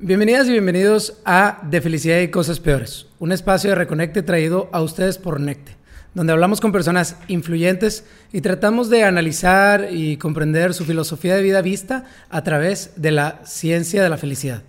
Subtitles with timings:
[0.00, 4.80] Bienvenidas y bienvenidos a De Felicidad y Cosas Peores, un espacio de reconecte traído a
[4.80, 5.74] ustedes por Necte,
[6.14, 11.62] donde hablamos con personas influyentes y tratamos de analizar y comprender su filosofía de vida
[11.62, 14.62] vista a través de la ciencia de la felicidad.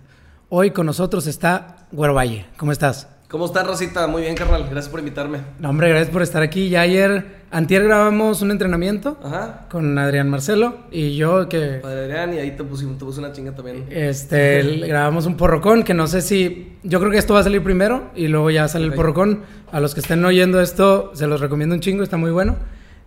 [0.48, 2.46] Hoy con nosotros está Güero Valle.
[2.56, 3.06] ¿Cómo estás?
[3.30, 4.08] ¿Cómo estás, Rosita?
[4.08, 4.62] Muy bien, carnal.
[4.64, 5.38] Gracias por invitarme.
[5.60, 6.68] No, hombre, gracias por estar aquí.
[6.68, 9.66] Ya ayer, antier grabamos un entrenamiento Ajá.
[9.70, 11.78] con Adrián Marcelo y yo que...
[11.80, 13.86] Padre Adrián, y ahí te te puse una chinga también.
[13.88, 16.72] Este, grabamos un porrocón que no sé si.
[16.82, 18.90] Yo creo que esto va a salir primero y luego ya sale Ok.
[18.92, 19.42] el porrocón.
[19.70, 22.56] A los que estén oyendo esto, se los recomiendo un chingo, está muy bueno.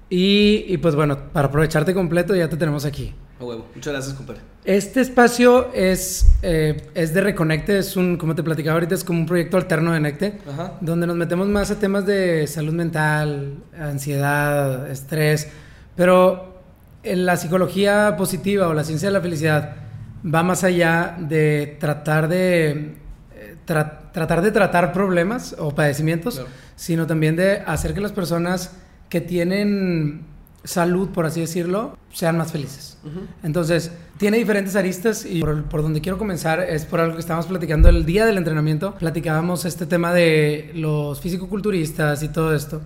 [0.09, 3.13] Y, y pues bueno, para aprovecharte completo, ya te tenemos aquí.
[3.39, 3.65] A huevo.
[3.75, 4.41] Muchas gracias, compadre.
[4.65, 9.19] Este espacio es, eh, es de Reconecte, es un, como te platicaba ahorita, es como
[9.19, 10.73] un proyecto alterno de Necte, Ajá.
[10.79, 15.49] donde nos metemos más a temas de salud mental, ansiedad, estrés,
[15.97, 16.61] pero
[17.03, 19.75] en la psicología positiva o la ciencia de la felicidad
[20.33, 22.69] va más allá de tratar de
[23.35, 26.41] eh, tra- tratar de tratar problemas o padecimientos,
[26.77, 28.71] sino también de hacer que las personas
[29.09, 30.21] que tienen
[30.63, 32.97] salud, por así decirlo, sean más felices.
[33.43, 37.47] Entonces, tiene diferentes aristas y por, por donde quiero comenzar es por algo que estábamos
[37.47, 38.95] platicando el día del entrenamiento.
[38.95, 42.81] Platicábamos este tema de los fisicoculturistas y todo esto.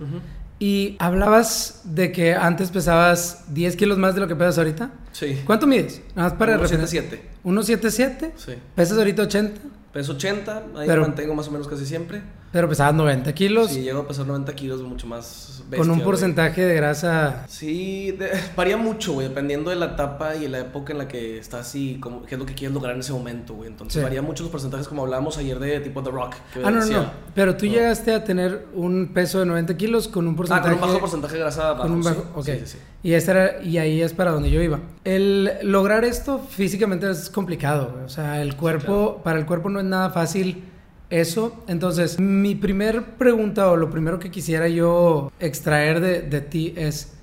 [0.60, 4.90] Y hablabas de que antes pesabas 10 kilos más de lo que pesas ahorita.
[5.12, 5.38] Sí.
[5.46, 6.02] ¿Cuánto mides?
[6.16, 7.00] Nada más para referencia.
[7.02, 8.32] 7 1.77.
[8.36, 8.52] Sí.
[8.74, 9.60] Pesas ahorita 80,
[9.92, 12.22] Peso 80, ahí Pero- mantengo más o menos casi siempre.
[12.52, 15.96] Pero pesabas 90 kilos Sí, llego a pesar 90 kilos, mucho más bestia, con un
[15.98, 16.04] güey.
[16.06, 17.44] porcentaje de grasa.
[17.48, 21.38] Sí, de- varía mucho, güey, dependiendo de la etapa y la época en la que
[21.38, 23.68] estás y qué es lo que quieres lograr en ese momento, güey.
[23.68, 24.02] Entonces Sí.
[24.02, 26.36] varía mucho los porcentajes como hablábamos ayer de tipo The Rock.
[26.54, 27.10] que Ah, no, no, decía, no.
[27.34, 27.72] Pero tú No.
[27.72, 30.68] llegaste a tener un peso de 90 kilos con un Ah, porcentaje.
[30.70, 32.08] con un bajo porcentaje de grasa bajo, Con un sí.
[32.08, 32.78] bajo, sí, sí.
[33.02, 34.80] Y, esta era- y ahí es para donde yo iba.
[35.04, 37.90] El lograr esto físicamente es complicado.
[37.92, 38.04] güey.
[38.04, 40.64] O sea, el cuerpo, para el cuerpo no es nada fácil
[41.10, 41.62] eso.
[41.68, 47.14] Entonces, mi primer pregunta o lo primero que quisiera yo extraer de, de ti es,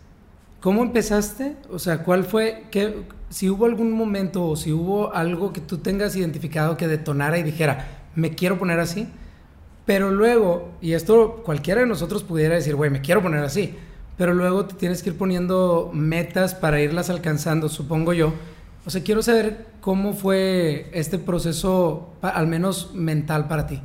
[0.60, 1.56] ¿cómo empezaste?
[1.72, 5.78] O sea, ¿cuál fue, qué, si hubo algún momento o si hubo algo que tú
[5.78, 9.08] tengas identificado que detonara y dijera, me quiero poner así?
[9.86, 13.76] Pero luego, y esto cualquiera de nosotros pudiera decir, güey, me quiero poner así.
[14.18, 18.34] Pero luego te tienes que ir poniendo metas para irlas alcanzando, supongo yo.
[18.86, 23.82] O sea, quiero saber cómo fue este proceso, al menos mental para ti.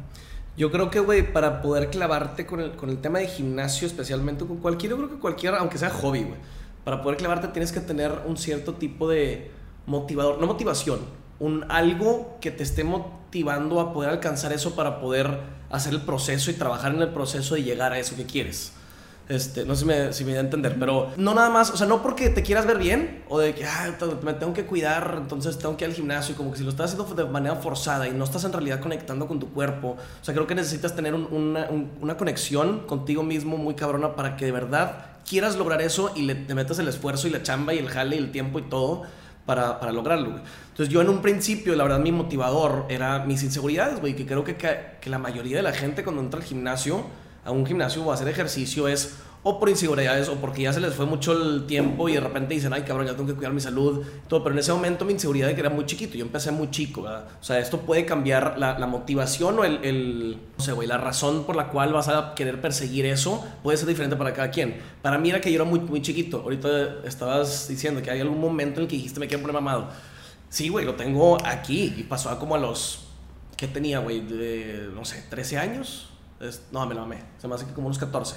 [0.59, 4.45] Yo creo que, güey, para poder clavarte con el, con el tema de gimnasio, especialmente
[4.45, 6.39] con cualquier, yo creo que cualquier, aunque sea hobby, güey,
[6.85, 9.51] para poder clavarte tienes que tener un cierto tipo de
[9.87, 11.01] motivador, no motivación,
[11.39, 15.41] un algo que te esté motivando a poder alcanzar eso para poder
[15.71, 18.75] hacer el proceso y trabajar en el proceso de llegar a eso que quieres.
[19.31, 21.77] Este, no sé si me, si me da a entender, pero no nada más, o
[21.77, 25.15] sea, no porque te quieras ver bien o de que ah, me tengo que cuidar,
[25.19, 27.55] entonces tengo que ir al gimnasio y como que si lo estás haciendo de manera
[27.55, 29.91] forzada y no estás en realidad conectando con tu cuerpo,
[30.21, 34.17] o sea, creo que necesitas tener un- una, un- una conexión contigo mismo muy cabrona
[34.17, 37.41] para que de verdad quieras lograr eso y le, te metas el esfuerzo y la
[37.45, 39.03] chamba y el jale y el tiempo y todo
[39.47, 40.43] para, para lograrlo, güey.
[40.71, 44.43] Entonces yo en un principio, la verdad, mi motivador era mis inseguridades, güey, que creo
[44.43, 47.05] que, que la mayoría de la gente cuando entra al gimnasio,
[47.45, 50.81] a un gimnasio o a hacer ejercicio es o por inseguridades o porque ya se
[50.81, 53.55] les fue mucho el tiempo y de repente dicen, ay cabrón, ya tengo que cuidar
[53.55, 56.25] mi salud, todo, pero en ese momento mi inseguridad de que era muy chiquito, yo
[56.25, 57.27] empecé muy chico, ¿verdad?
[57.41, 61.45] O sea, esto puede cambiar la, motivación o el, el, no sé, güey, la razón
[61.45, 64.77] por la cual vas a querer perseguir eso puede ser diferente para cada quien.
[65.01, 68.41] Para mí era que yo era muy, muy chiquito, ahorita estabas diciendo que hay algún
[68.41, 69.89] momento en el que dijiste me quiero poner mamado.
[70.51, 73.07] Sí, güey, lo tengo aquí y pasó como a los,
[73.57, 74.21] ¿qué tenía, güey?
[74.21, 76.10] De, no sé, 13 años.
[76.41, 78.37] Es- no, me la mamé, se me hace que como unos 14.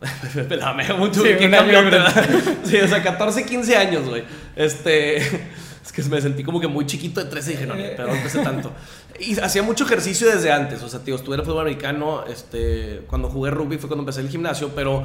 [0.48, 1.90] me la mamé mucho, Sí, qué año.
[2.64, 4.24] Sí, o sea, 14, 15 años, güey.
[4.56, 5.18] Este.
[5.84, 8.14] Es que me sentí como que muy chiquito de 13 y dije, no, pero no
[8.14, 8.72] empecé tanto.
[9.20, 10.82] Y hacía mucho ejercicio desde antes.
[10.82, 12.24] O sea, tío, estuve en el fútbol americano.
[12.26, 15.04] Este, cuando jugué rugby fue cuando empecé el gimnasio, pero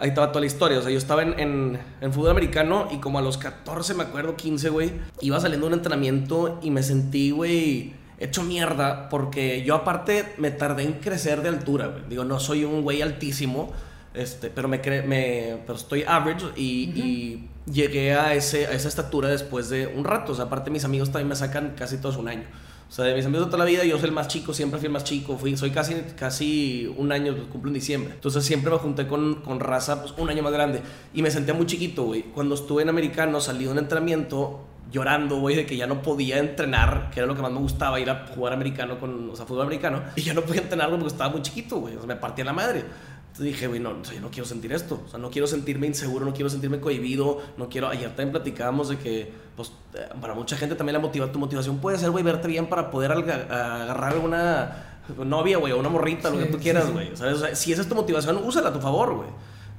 [0.00, 0.80] ahí estaba toda la historia.
[0.80, 4.02] O sea, yo estaba en, en, en fútbol americano y como a los 14, me
[4.02, 9.62] acuerdo, 15, güey, iba saliendo de un entrenamiento y me sentí, güey, hecho mierda porque
[9.62, 12.04] yo aparte me tardé en crecer de altura, güey.
[12.08, 13.72] Digo, no soy un güey altísimo,
[14.14, 18.88] este, pero me, cre me pero estoy average y, y llegué a, ese, a esa
[18.88, 20.32] estatura después de un rato.
[20.32, 22.44] O sea, aparte mis amigos también me sacan casi todos un año.
[22.88, 24.80] O sea, de mis amigos de toda la vida, yo soy el más chico, siempre
[24.80, 25.38] fui el más chico.
[25.38, 28.14] Fui, soy casi, casi un año, pues, cumplo en diciembre.
[28.14, 30.82] Entonces siempre me junté con, con raza pues, un año más grande.
[31.14, 32.22] Y me sentía muy chiquito, güey.
[32.22, 36.38] Cuando estuve en americano, salí de un entrenamiento llorando, güey, de que ya no podía
[36.38, 39.46] entrenar, que era lo que más me gustaba, ir a jugar americano con, o sea,
[39.46, 40.02] fútbol americano.
[40.16, 41.94] Y ya no podía entrenar porque estaba muy chiquito, güey.
[41.96, 42.84] O sea, me partía la madre.
[43.30, 45.02] Entonces dije, güey, no, yo no quiero sentir esto.
[45.06, 47.88] O sea, no quiero sentirme inseguro, no quiero sentirme cohibido, no quiero...
[47.88, 51.78] Ayer también platicábamos de que, pues, eh, para mucha gente también la motiva, tu motivación
[51.78, 56.38] puede ser, güey, verte bien para poder agarrar una novia, güey, o una morrita, lo
[56.38, 57.12] que tú quieras, güey.
[57.12, 59.28] O sea, si esa es tu motivación, úsala a tu favor, güey.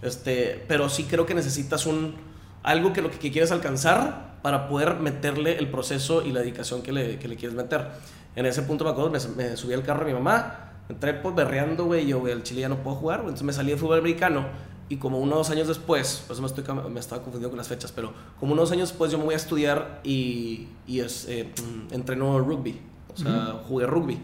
[0.01, 2.30] Este, pero sí creo que necesitas un
[2.63, 6.91] algo que lo que quieres alcanzar para poder meterle el proceso y la dedicación que
[6.91, 7.89] le, que le quieres meter.
[8.35, 11.85] En ese punto me acuerdo, me, subí al carro de mi mamá, entré pues berreando,
[11.85, 14.45] güey, yo, güey, el Chile ya no puedo jugar, entonces me salí de fútbol americano
[14.89, 18.13] y como unos años después, pues me, estoy, me estaba confundiendo con las fechas, pero
[18.39, 22.39] como unos años después yo me voy a estudiar y, y es, eh, mm, entreno
[22.39, 22.81] rugby,
[23.13, 24.19] o sea, jugué rugby.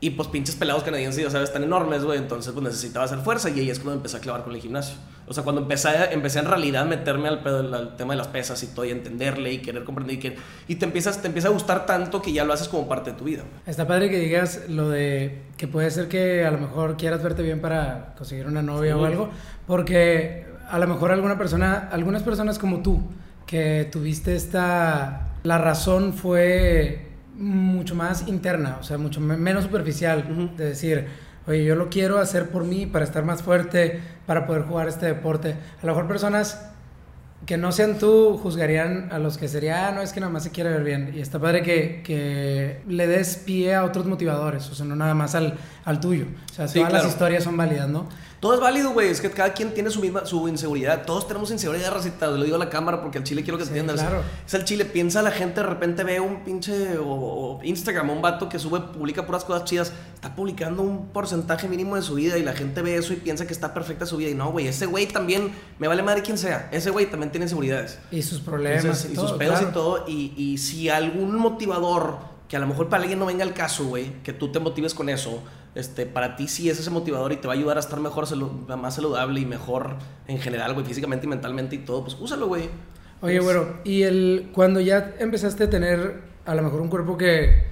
[0.00, 2.18] Y pues pinches pelados canadienses, ya sabes, están enormes, güey.
[2.18, 4.96] Entonces pues necesitaba hacer fuerza y ahí es cuando empecé a clavar con el gimnasio.
[5.28, 8.62] O sea, cuando empecé, empecé en realidad a meterme al, al, tema de las pesas
[8.62, 10.36] y todo y entenderle y querer comprender y, que,
[10.68, 13.16] y te, empiezas, te empieza a gustar tanto que ya lo haces como parte de
[13.16, 13.42] tu vida.
[13.66, 17.42] Está padre que digas lo de que puede ser que a lo mejor quieras verte
[17.42, 19.30] bien para conseguir una novia o algo,
[19.66, 23.02] porque a lo mejor alguna persona, algunas personas como tú,
[23.46, 25.24] que tuviste esta...
[25.44, 31.06] La razón fue mucho más interna, o sea, mucho menos superficial, de decir,
[31.48, 35.06] oye, yo lo quiero hacer por mí, para estar más fuerte, para poder jugar este
[35.06, 35.56] deporte.
[35.82, 36.60] A lo mejor personas
[37.46, 40.42] que no sean tú juzgarían a los que sería, ah, no, es que nada más
[40.42, 41.12] se quiere ver bien.
[41.14, 45.14] Y está padre que, que le des pie a otros motivadores, o sea, no nada
[45.14, 46.26] más al, al tuyo.
[46.50, 48.06] O sea, todas las historias son válidas, ¿no?
[48.40, 49.08] Todo es válido, güey.
[49.08, 51.04] Es que cada quien tiene su misma su inseguridad.
[51.04, 52.28] Todos tenemos inseguridad, racita.
[52.28, 53.96] Lo digo a la cámara porque al chile quiero que se entiendan.
[53.96, 54.22] Claro.
[54.46, 54.84] Es el chile.
[54.84, 59.26] Piensa la gente, de repente ve un pinche o, Instagram, un vato que sube, publica
[59.26, 59.92] puras cosas chidas.
[60.14, 63.46] Está publicando un porcentaje mínimo de su vida y la gente ve eso y piensa
[63.46, 64.30] que está perfecta su vida.
[64.30, 64.68] Y no, güey.
[64.68, 66.68] Ese güey también, me vale madre quien sea.
[66.70, 67.98] Ese güey también tiene inseguridades.
[68.12, 69.04] Y sus problemas.
[69.04, 70.04] y, sus pedos y todo.
[70.06, 72.18] Y, y si algún motivador,
[72.48, 74.94] que a lo mejor para alguien no venga el caso, güey, que tú te motives
[74.94, 75.42] con eso
[75.74, 78.26] este, para ti sí es ese motivador y te va a ayudar a estar mejor,
[78.76, 82.68] más saludable y mejor en general, güey, físicamente y mentalmente y todo, pues úsalo, güey.
[83.20, 87.64] Oye, bueno, y el, cuando ya empezaste a tener a lo mejor un cuerpo que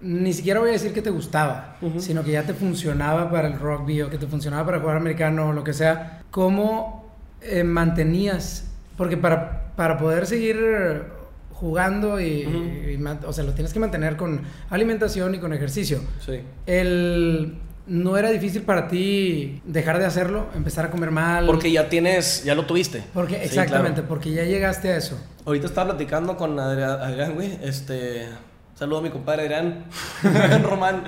[0.00, 3.58] ni siquiera voy a decir que te gustaba, sino que ya te funcionaba para el
[3.58, 7.10] rugby o que te funcionaba para jugar americano o lo que sea, ¿cómo
[7.40, 8.70] eh, mantenías?
[8.96, 11.04] Porque para, para poder seguir
[11.54, 16.00] jugando y, o sea, lo tienes que mantener con alimentación y con ejercicio.
[16.24, 16.40] Sí.
[16.66, 21.46] El no era difícil para ti dejar de hacerlo, empezar a comer mal.
[21.46, 23.02] Porque ya tienes, ya lo tuviste.
[23.12, 25.18] Porque exactamente, porque ya llegaste a eso.
[25.44, 28.28] Ahorita estaba platicando con Adrián, güey, este
[28.74, 29.84] saludo a mi compadre Adrián
[30.62, 31.04] Román.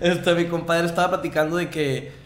[0.00, 2.23] Este mi compadre estaba platicando de que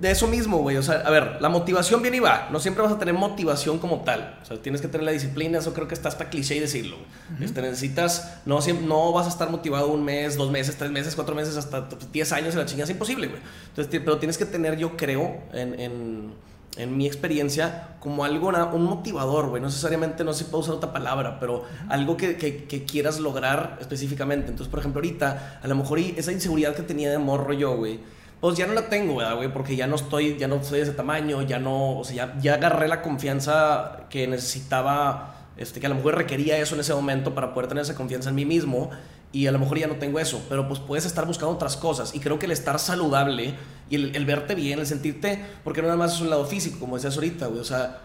[0.00, 0.76] de eso mismo, güey.
[0.76, 2.48] O sea, a ver, la motivación viene y va.
[2.50, 4.38] No siempre vas a tener motivación como tal.
[4.42, 5.58] O sea, tienes que tener la disciplina.
[5.58, 6.96] Eso creo que está hasta cliché decirlo.
[7.40, 11.34] este, necesitas, no, no vas a estar motivado un mes, dos meses, tres meses, cuatro
[11.34, 12.84] meses, hasta diez años en la chingada.
[12.84, 13.40] Es imposible, güey.
[13.68, 16.32] Entonces, pero tienes que tener, yo creo, en, en,
[16.76, 19.62] en mi experiencia, como algo, un motivador, güey.
[19.62, 23.20] No necesariamente, no sé si puedo usar otra palabra, pero algo que, que, que, quieras
[23.20, 24.50] lograr específicamente.
[24.50, 28.00] Entonces, por ejemplo, ahorita, a lo mejor esa inseguridad que tenía de morro yo, güey
[28.44, 29.50] pues ya no la tengo, güey?
[29.54, 32.38] Porque ya no estoy, ya no soy de ese tamaño, ya no, o sea, ya,
[32.38, 36.92] ya agarré la confianza que necesitaba, este, que a lo mejor requería eso en ese
[36.92, 38.90] momento para poder tener esa confianza en mí mismo
[39.32, 42.14] y a lo mejor ya no tengo eso, pero pues puedes estar buscando otras cosas
[42.14, 43.54] y creo que el estar saludable
[43.88, 46.96] y el, verte bien, el sentirte, porque no nada más es un lado físico, como
[46.96, 48.02] decías ahorita, güey, o sea,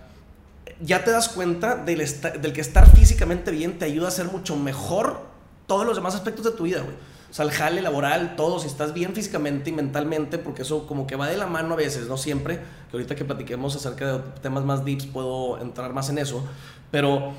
[0.80, 1.98] ya te das cuenta del,
[2.42, 5.20] del que estar físicamente bien te ayuda a ser mucho mejor
[5.68, 6.96] todos los demás aspectos de tu vida, güey.
[7.30, 11.06] O sea, el jale laboral, todo, si estás bien físicamente y mentalmente, porque eso como
[11.06, 12.60] que va de la mano a veces, no siempre,
[12.90, 16.44] que ahorita que platiquemos acerca de temas más deeps puedo entrar más en eso,
[16.90, 17.34] pero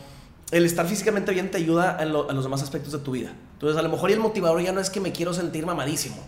[0.53, 3.33] el estar físicamente bien te ayuda a, los demás aspectos de tu vida.
[3.55, 6.19] Entonces, a lo mejor y el motivador ya no es que me quiero sentir mamadísimo,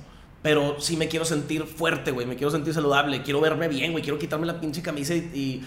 [0.43, 4.03] pero sí me quiero sentir fuerte, güey, me quiero sentir saludable, quiero verme bien, güey,
[4.03, 5.65] quiero quitarme la pinche camisa y, y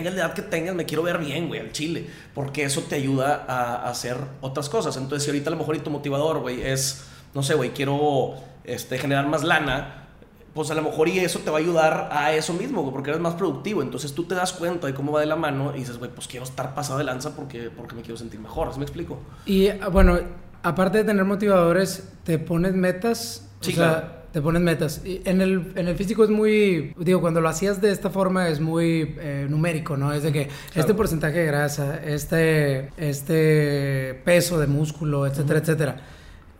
[0.00, 3.44] la edad que tengas, me quiero ver bien, güey, al chile, porque eso te ayuda
[3.46, 4.96] a, hacer otras cosas.
[4.96, 8.34] Entonces, si ahorita a lo mejor y tu motivador, güey, es no sé, güey, quiero
[8.64, 10.08] este, generar más lana,
[10.54, 13.10] pues a lo mejor y eso te va a ayudar a eso mismo, güey, porque
[13.10, 13.82] eres más productivo.
[13.82, 16.28] Entonces tú te das cuenta de cómo va de la mano y dices, güey, pues
[16.28, 18.68] quiero estar pasado de lanza porque, porque me quiero sentir mejor.
[18.68, 19.18] ¿Así me explico?
[19.46, 20.18] Y ah, bueno,
[20.62, 23.48] aparte de tener motivadores, ¿te pones metas?
[23.60, 25.02] Sí, o sea, te pones metas.
[25.04, 28.48] Y en, el, en el físico es muy, digo, cuando lo hacías de esta forma
[28.48, 30.12] es muy eh, numérico, ¿no?
[30.12, 35.96] Es de que este porcentaje de grasa, este, este peso de músculo, etcétera, etcétera.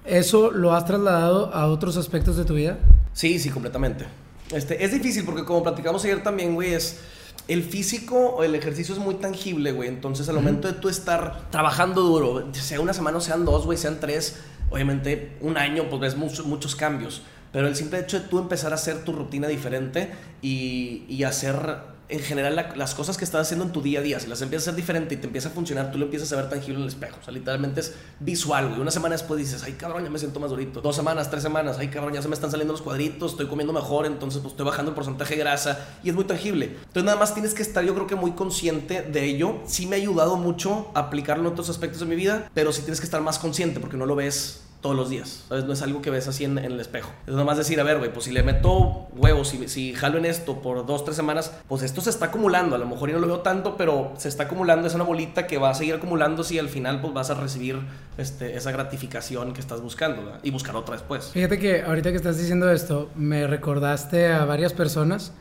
[0.05, 2.79] ¿Eso lo has trasladado a otros aspectos de tu vida?
[3.13, 4.07] Sí, sí, completamente.
[4.53, 7.01] Este, es difícil porque como platicamos ayer también, güey, es
[7.49, 9.89] el físico o el ejercicio es muy tangible, güey.
[9.89, 14.01] Entonces, al momento de tú estar trabajando duro, sea una semana sean dos, güey, sean
[14.01, 14.41] tres,
[14.71, 17.23] obviamente un año, pues ves muchos, muchos cambios.
[17.53, 21.81] pero el simple hecho de tú empezar a hacer tu rutina diferente y, y hacer
[22.13, 24.69] en general las cosas que estás haciendo en tu día a día, si las empiezas
[24.69, 26.83] a hacer diferente y te empieza a funcionar, tú lo empiezas a ver tangible en
[26.83, 27.17] el espejo.
[27.21, 28.81] O sea, literalmente es visual, güey.
[28.81, 30.81] Una semana después dices, ay cabrón, ya me siento más durito.
[30.81, 33.73] Dos semanas, tres semanas, ay cabrón, ya se me están saliendo los cuadritos, estoy comiendo
[33.73, 36.67] mejor, entonces pues estoy bajando el porcentaje de grasa y es muy tangible.
[36.67, 39.61] Entonces nada más tienes que estar yo creo que muy consciente de ello.
[39.67, 42.83] Sí me ha ayudado mucho a aplicarlo en otros aspectos de mi vida, pero sí
[42.83, 45.65] tienes que estar más consciente porque no lo ves todos los días, ¿sabes?
[45.65, 47.11] No es algo que ves así en, el espejo.
[47.27, 50.19] Es nada más decir, a ver, güey, pues si le meto huevos, si, si jalo
[50.19, 52.75] en esto por dos, tres semanas, pues esto se está acumulando.
[52.75, 54.89] A lo mejor yo no lo veo tanto, pero se está acumulando.
[54.89, 57.79] Es una bolita que va a seguir acumulando si al final pues vas a recibir
[58.19, 60.41] este, esa gratificación que estás buscando ¿verdad?
[60.43, 61.31] y buscar otra después.
[61.33, 65.33] Fíjate que ahorita que estás diciendo esto, me recordaste a varias personas.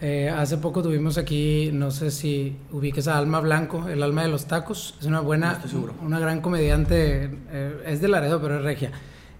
[0.00, 4.28] Eh, hace poco tuvimos aquí, no sé si ubiques a Alma Blanco, el alma de
[4.28, 4.94] los tacos.
[5.00, 5.60] Es una buena,
[6.00, 8.83] una gran comediante, eh, es de Laredo, pero es regia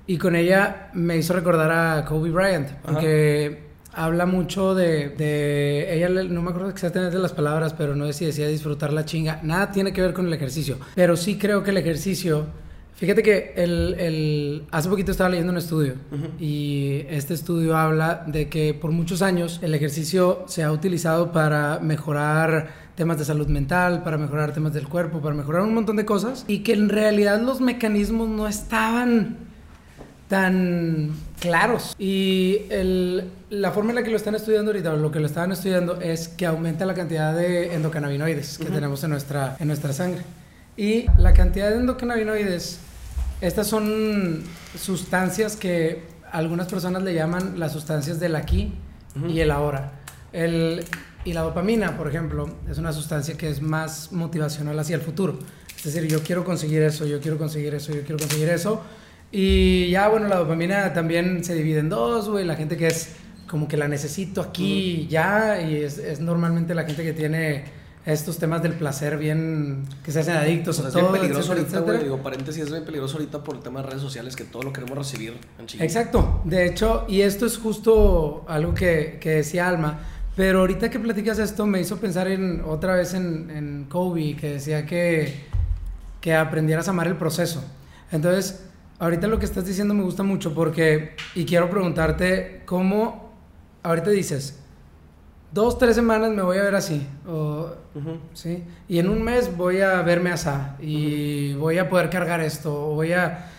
[0.07, 6.43] y con ella me hizo recordar a Kobe Bryant, porque habla mucho de, Ella no
[6.43, 9.41] me acuerdo exactamente las palabras, pero no sé si decía disfrutar la chinga.
[9.43, 12.47] Nada tiene que ver con el ejercicio, pero sí creo que el ejercicio...
[12.97, 15.95] Fíjate que el, hace poquito estaba leyendo un estudio
[16.39, 21.81] y este estudio habla de que por muchos años el ejercicio se ha utilizado para
[21.81, 26.05] mejorar temas de salud mental, para mejorar temas del cuerpo, para mejorar un montón de
[26.05, 29.37] cosas y que en realidad los mecanismos no estaban
[30.29, 31.11] tan
[31.41, 31.95] claros.
[31.99, 32.63] Y
[33.51, 36.01] la forma en la que lo están estudiando ahorita, o lo que lo estaban estudiando,
[36.01, 40.23] es que aumenta la cantidad de endocannabinoides que tenemos en nuestra, en nuestra sangre.
[40.77, 42.79] Y la cantidad de endocannabinoides,
[43.41, 44.43] estas son
[44.79, 48.73] sustancias que algunas personas le llaman las sustancias del aquí
[49.29, 49.93] y el ahora.
[50.33, 50.85] El,
[51.25, 55.39] y la dopamina, por ejemplo, es una sustancia que es más motivacional hacia el futuro.
[55.77, 58.83] Es decir, yo quiero conseguir eso, yo quiero conseguir eso, yo quiero conseguir eso
[59.37, 62.45] y ya, bueno, la dopamina también se divide en dos, güey.
[62.45, 63.17] La gente que es
[63.49, 67.65] como que la necesito aquí ya, y es, es, normalmente la gente que tiene
[68.07, 71.15] estos temas del placer bien, que se hacen adictos todo.
[71.15, 72.05] Es peligroso ahorita, güey.
[72.05, 74.73] Digo, paréntesis, es bien peligroso ahorita por el tema de redes sociales que todo lo
[74.73, 76.41] queremos recibir en Exacto.
[76.45, 79.99] De hecho, y esto es justo algo que, que decía Alma.
[80.37, 84.55] Pero ahorita que platicas esto me hizo pensar en otra vez en, en Kobe, que
[84.55, 85.45] decía que,
[86.21, 87.65] que aprendieras a amar el proceso.
[88.11, 88.65] Entonces,
[88.99, 93.33] ahorita lo que estás diciendo me gusta mucho porque, y quiero preguntarte, ¿cómo
[93.85, 94.59] ahorita dices,
[95.53, 97.73] dos, tres semanas me voy a ver así, o,
[98.33, 98.65] ¿sí?
[98.89, 100.51] Y en un mes voy a verme así,
[100.81, 103.51] y voy a poder cargar esto, o voy a...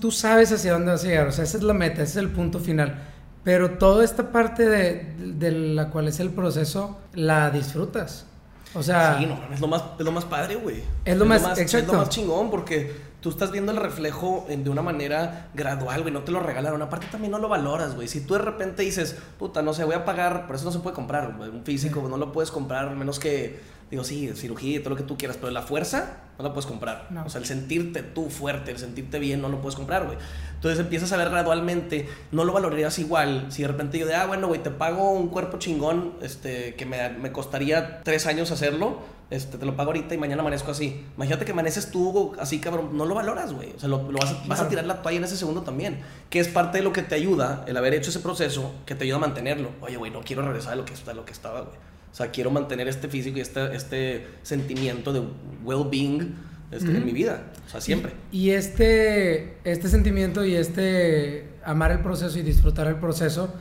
[0.00, 2.16] tú sabes hacia dónde vas a llegar, o sea, esa es la meta, ese es
[2.16, 3.02] el punto final.
[3.46, 8.26] Pero toda esta parte de, de la cual es el proceso, la disfrutas.
[8.74, 9.18] O sea...
[9.20, 10.82] Sí, no, es lo más, es lo más padre, güey.
[11.04, 11.78] Es lo más, exacto.
[11.78, 16.12] Es lo más chingón porque tú estás viendo el reflejo de una manera gradual, güey,
[16.12, 16.82] no te lo regalaron.
[16.82, 18.08] Aparte también no lo valoras, güey.
[18.08, 20.80] Si tú de repente dices, puta, no sé, voy a pagar, por eso no se
[20.80, 24.90] puede comprar, un físico, no lo puedes comprar, menos que, digo, sí, cirugía y todo
[24.90, 27.08] lo que tú quieras, pero la fuerza no la puedes comprar.
[27.24, 30.18] O sea, el sentirte tú fuerte, el sentirte bien, no lo puedes comprar, güey.
[30.54, 33.46] Entonces empiezas a ver gradualmente, no lo valorarías igual.
[33.50, 36.86] Si de repente yo de, ah, bueno, güey, te pago un cuerpo chingón, este, que
[36.86, 41.04] me, me costaría tres años hacerlo este, te lo pago ahorita y mañana amanezco así.
[41.16, 43.72] Imagínate que amaneces tú así, cabrón, no lo valoras, güey.
[43.74, 43.98] O sea, lo,
[44.46, 46.00] vas, a, tirar la toalla en ese segundo también.
[46.30, 49.04] Que es parte de lo que te ayuda, el haber hecho ese proceso, que te
[49.04, 49.70] ayuda a mantenerlo.
[49.80, 51.76] Oye, güey, no quiero regresar a lo que, a lo que estaba, güey.
[52.16, 55.20] O sea, quiero mantener este físico y este, este sentimiento de
[55.62, 56.34] well-being
[56.70, 57.42] este, en mi vida.
[57.66, 58.12] O sea, siempre.
[58.32, 63.52] Y, este, este sentimiento y este amar el proceso y disfrutar el proceso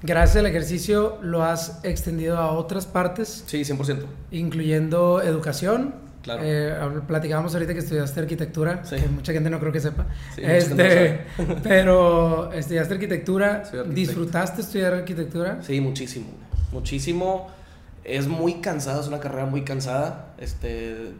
[0.00, 3.44] gracias al ejercicio lo has extendido a otras partes.
[3.46, 3.98] Sí, 100%.
[4.30, 5.94] Incluyendo educación.
[6.22, 6.40] Claro.
[6.42, 6.74] Eh,
[7.06, 8.96] platicábamos ahorita que estudiaste arquitectura, sí.
[8.96, 10.06] que mucha gente no creo que sepa.
[10.34, 11.26] Sí, este,
[11.62, 15.62] pero estudiaste arquitectura, ¿disfrutaste estudiar arquitectura?
[15.62, 16.28] Sí, muchísimo,
[16.72, 17.57] muchísimo.
[18.08, 21.12] Es muy cansada, es una carrera muy cansada, este,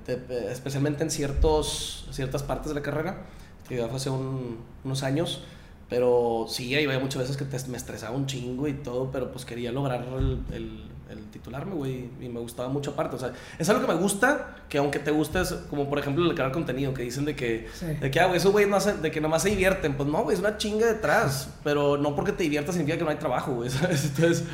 [0.50, 3.26] especialmente en ciertos, ciertas partes de la carrera.
[3.62, 5.42] Estudié hace unos años
[5.88, 9.72] pero sí, había muchas veces que me estresaba un chingo y todo, pero pues quería
[9.72, 13.16] lograr el, el, el titularme, güey, y me gustaba mucho aparte.
[13.16, 16.28] O sea, es algo que me gusta, que aunque te guste, es como por ejemplo
[16.28, 17.68] el crear contenido, que dicen de que,
[18.00, 19.96] de que, ah, güey, eso, güey, no hace, de que nomás se divierten.
[19.96, 23.10] Pues no, güey, es una chinga detrás, pero no porque te diviertas significa que no
[23.10, 24.04] hay trabajo, güey, ¿sabes?
[24.04, 24.44] Entonces,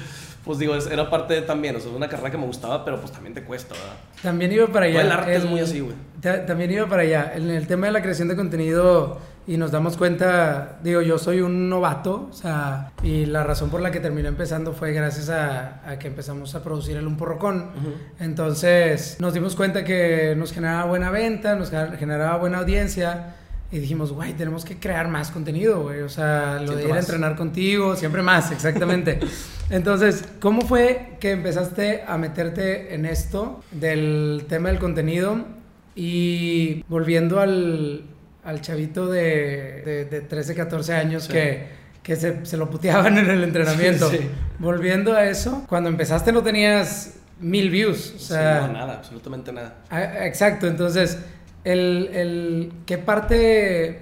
[0.45, 3.13] pues digo, era parte de, también, o sea, una carrera que me gustaba, pero pues
[3.13, 3.97] también te cuesta, ¿verdad?
[4.23, 5.01] También iba para allá.
[5.01, 5.95] El arte es muy así, güey.
[6.47, 7.33] También iba para allá.
[7.35, 11.41] En el tema de la creación de contenido y nos damos cuenta, digo, yo soy
[11.41, 15.99] un novato, o sea, y la razón por la que terminé empezando fue gracias a,
[15.99, 17.71] que empezamos a producir el Un Porrocón.
[18.19, 23.35] Entonces nos dimos cuenta que nos generaba buena venta, nos generaba buena audiencia
[23.75, 26.03] Y dijimos, güey, tenemos que crear más contenido, güey.
[26.03, 29.19] O sea, lo Siempre de ir a entrenar contigo, siempre más, exactamente.
[29.71, 35.45] Entonces, ¿cómo fue que empezaste a meterte en esto del tema del contenido?
[35.97, 38.05] Y volviendo al,
[38.45, 41.33] al chavito de, de, de 13, 14 años Sí.
[41.33, 41.67] que,
[42.03, 44.09] que se, se lo puteaban en el entrenamiento.
[44.09, 44.21] Sí.
[44.61, 48.15] Volviendo a eso, cuando empezaste no tenías mil views.
[48.17, 49.79] O sea, Sí, no, nada, absolutamente nada.
[49.91, 51.19] Ah, Exacto, entonces,
[51.65, 54.01] el, el- ¿qué parte,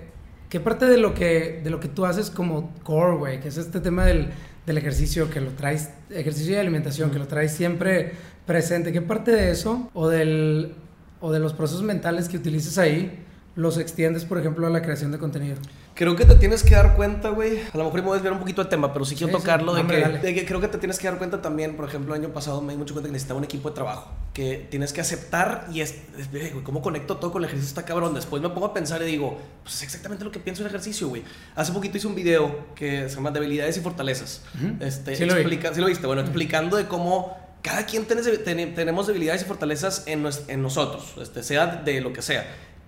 [0.48, 3.40] qué parte de, lo que, de lo que tú haces como core, güey?
[3.40, 4.28] Que es este tema del,
[4.66, 8.12] del ejercicio, que lo traes, ejercicio y alimentación, que lo traes siempre
[8.46, 8.92] presente.
[8.92, 10.74] ¿Qué parte de eso o, del,
[11.20, 13.21] o de los procesos mentales que utilizas ahí
[13.54, 15.56] los extiendes, por ejemplo, a la creación de contenido?
[15.94, 17.58] Creo que te tienes que dar cuenta, güey.
[17.72, 19.36] A lo mejor me voy a desviar un poquito el tema, pero sí quiero Sí,
[19.36, 19.42] sí.
[19.42, 19.74] tocarlo.
[19.74, 20.18] de, que, dale.
[20.20, 21.76] de que creo que te tienes que dar cuenta también.
[21.76, 24.10] Por ejemplo, el año pasado me di mucho cuenta que necesitaba un equipo de trabajo.
[24.32, 27.68] Que tienes que aceptar y es, es- ¿cómo conecto todo con el ejercicio?
[27.68, 28.14] Está cabrón.
[28.14, 30.70] Después me pongo a pensar y digo, pues es exactamente lo que pienso en el
[30.74, 31.22] ejercicio, güey.
[31.54, 34.40] Hace poquito hice un video que se llama Debilidades y Fortalezas.
[34.80, 35.60] Este, Sí lo vi.
[35.74, 40.62] sí lo viste, bueno, explicando de cómo cada quien tenemos debilidades y fortalezas en, en
[40.62, 42.44] nosotros, este, sea de lo que sea.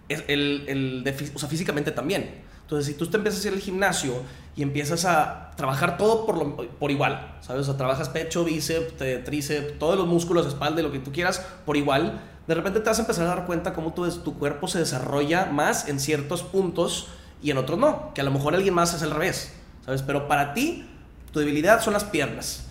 [0.09, 2.43] Es el, el o sea, físicamente también.
[2.63, 4.15] Entonces, si tú te empiezas a ir al gimnasio
[4.57, 7.69] y empiezas a trabajar todo por, lo- por igual, ¿sabes?
[7.69, 8.95] O trabajas pecho, bíceps,
[9.25, 12.99] tríceps, todos los músculos, espalda, lo que tú quieras, por igual, de repente te vas
[12.99, 17.09] a empezar a dar cuenta cómo tu, tu cuerpo se desarrolla más en ciertos puntos
[17.43, 18.13] y en otros no.
[18.15, 19.53] Que a lo mejor alguien más es al revés,
[19.85, 20.03] ¿sabes?
[20.03, 20.87] Pero para ti,
[21.33, 22.67] tu debilidad son las piernas.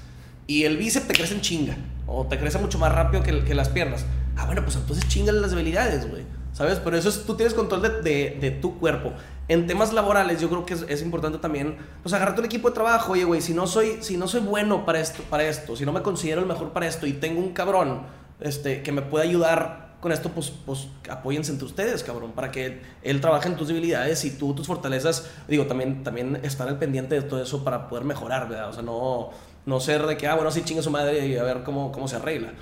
[0.47, 1.77] Y el bíceps te crece en chinga.
[2.07, 4.05] O te crece mucho más rápido que, que las piernas.
[4.35, 6.23] Ah, bueno, pues entonces chingale las debilidades, güey.
[6.53, 6.79] ¿Sabes?
[6.79, 9.11] Pero eso es, tú tienes control de, de- tu cuerpo.
[9.47, 13.13] En temas laborales, yo creo que es, importante también, pues agarrarte un equipo de trabajo.
[13.13, 15.91] Oye, güey, si no soy, si no soy bueno para esto, para esto, si no
[15.91, 18.03] me considero el mejor para esto y tengo un cabrón
[18.39, 22.81] este, que me pueda ayudar con esto, pues, pues apóyense entre ustedes, cabrón, para que
[23.03, 25.29] él trabaje en tus debilidades y tú tus fortalezas.
[25.47, 28.69] Digo, también, también estar al pendiente de todo eso para poder mejorar, ¿verdad?
[28.69, 29.29] O sea, no,
[29.65, 32.07] no ser de que, ah, bueno, sí chinga su madre y a ver cómo, cómo
[32.07, 32.53] se arregla.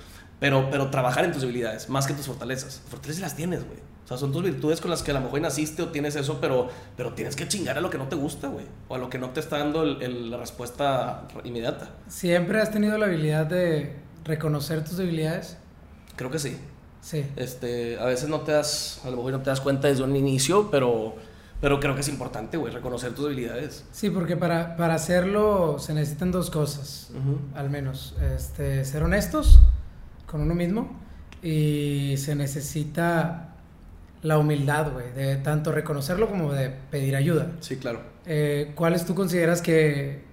[0.42, 2.82] Pero, pero trabajar en tus debilidades, más que tus fortalezas.
[2.90, 3.78] Fortalezas las tienes, güey.
[4.04, 6.40] O sea, son tus virtudes con las que a lo mejor naciste o tienes eso,
[6.42, 6.68] pero,
[6.98, 8.66] pero tienes que chingar a lo que no te gusta, güey.
[8.90, 11.92] O a lo que no te está dando el- el- la respuesta inmediata.
[12.10, 15.58] ¿Siempre has tenido la habilidad de reconocer tus debilidades?
[16.18, 16.58] Creo que sí.
[17.02, 17.26] Sí.
[17.36, 20.16] Este, a veces no te das, a lo mejor no te das cuenta desde un
[20.16, 21.16] inicio, pero,
[21.62, 23.86] pero creo que es importante, güey, reconocer tus debilidades.
[23.92, 27.40] Sí, porque para, para hacerlo se necesitan dos cosas, Ujú.
[27.56, 28.16] al menos.
[28.36, 29.60] Este, ser honestos
[30.32, 30.90] con uno mismo
[31.44, 33.50] y se necesita
[34.22, 37.48] la humildad, güey, de tanto reconocerlo como de pedir ayuda.
[37.60, 38.02] Sí, claro.
[38.26, 40.24] Eh, ¿Cuáles tú consideras que,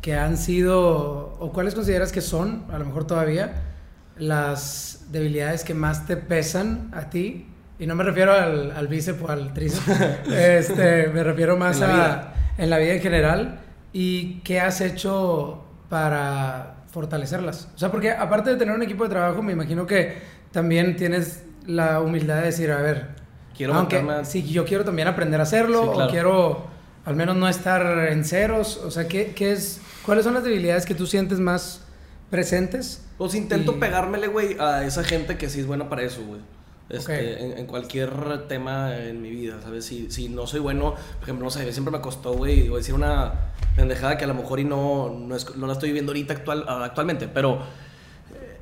[0.00, 3.62] que han sido, o cuáles consideras que son, a lo mejor todavía,
[4.16, 7.46] las debilidades que más te pesan a ti?
[7.78, 9.86] Y no me refiero al, al bíceps o al tríceps,
[10.32, 12.34] este, me refiero más En la a vida.
[12.56, 13.58] en la vida en general.
[13.92, 17.68] ¿Y qué has hecho para fortalecerlas?
[17.74, 20.16] O sea, porque aparte de tener un equipo de trabajo, me imagino que
[20.50, 23.08] también tienes la humildad de decir, a ver,
[23.54, 26.06] Quiero aunque meterme a- sí, yo quiero también aprender a hacerlo, Sí, claro.
[26.06, 26.66] o quiero
[27.04, 28.78] al menos no estar en ceros.
[28.78, 31.82] O sea, ¿qué, qué es, ¿cuáles son las debilidades que tú sientes más
[32.30, 33.04] presentes?
[33.18, 36.40] Pues intento Y- pegármele, güey, a esa gente que sí es buena para eso, güey.
[36.88, 39.84] Este, en, en cualquier tema en mi vida, ¿sabes?
[39.84, 43.32] Si, si no soy bueno, por ejemplo, no sé, siempre me costó, güey, decir una
[43.74, 46.64] pendejada que a lo mejor y no, no, es- no la estoy viviendo ahorita actual,
[46.68, 47.58] ah, actualmente, pero
[48.34, 48.60] eh,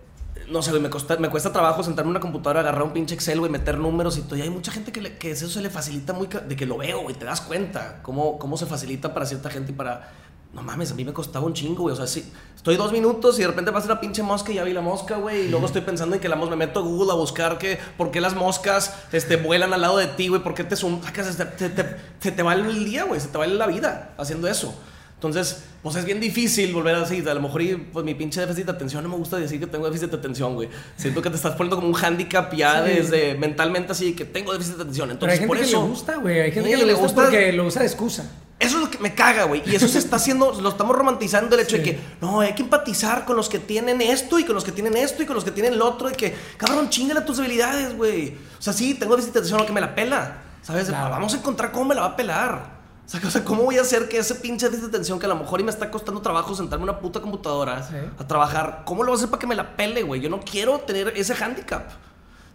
[0.49, 3.15] no sé, güey, me, cuesta, me cuesta trabajo sentarme en una computadora, agarrar un pinche
[3.15, 4.37] Excel, güey, meter números y todo.
[4.37, 6.79] Y hay mucha gente que, le- que eso se le facilita muy, de que lo
[6.79, 10.11] veo, güey, te das cuenta cómo, cómo se facilita para cierta gente y para...
[10.55, 11.93] No mames, a mí me costaba un chingo, güey.
[11.93, 14.63] O sea, sí, estoy dos minutos y de repente pasa una pinche mosca y ya
[14.65, 15.47] vi la mosca, güey.
[15.47, 17.79] Y luego estoy pensando en que la mosca, me meto a Google a buscar que,
[17.99, 20.43] por qué las moscas este, vuelan al lado de ti, güey.
[20.43, 21.37] ¿Por qué te sacas?
[21.37, 21.85] Te, te,
[22.21, 23.21] te, te va el día, güey.
[23.21, 24.73] Se te va la vida haciendo eso.
[25.15, 27.27] Entonces, pues es bien difícil volver así.
[27.27, 27.63] A lo mejor,
[27.93, 30.55] pues mi pinche déficit de atención, no me gusta decir que tengo déficit de atención,
[30.55, 30.69] güey.
[30.97, 32.93] Siento que te estás poniendo como un handicap ya Sí.
[32.93, 35.09] desde mentalmente así, que tengo déficit de atención.
[35.19, 35.83] Pero hay Entonces, gente por que eso.
[35.83, 36.41] le gusta, güey.
[36.41, 38.31] Hay gente Sí, que le, le gusta, gusta- porque lo usa de excusa.
[38.59, 39.63] Eso es lo que me caga, güey.
[39.67, 42.63] Y eso se está haciendo, lo estamos romantizando el hecho de que, no, hay que
[42.63, 45.45] empatizar con los que tienen esto y con los que tienen esto y con los
[45.45, 46.09] que tienen lo otro.
[46.11, 48.37] Y que, cabrón, chingale tus debilidades, güey.
[48.59, 50.39] O sea, sí, tengo atención, lo que me la pela.
[50.63, 50.89] ¿Sabes?
[50.89, 51.11] Claro.
[51.11, 52.75] Vamos a encontrar cómo me la va a pelar.
[53.07, 55.61] O sea, ¿cómo voy a hacer que ese pinche de atención que a lo mejor
[55.61, 57.97] y me está costando trabajo sentarme en una puta computadora Sí.
[58.19, 60.23] a trabajar, ¿cómo lo voy a hacer para que me la pele, güey?
[60.23, 61.91] Yo no quiero tener ese handicap.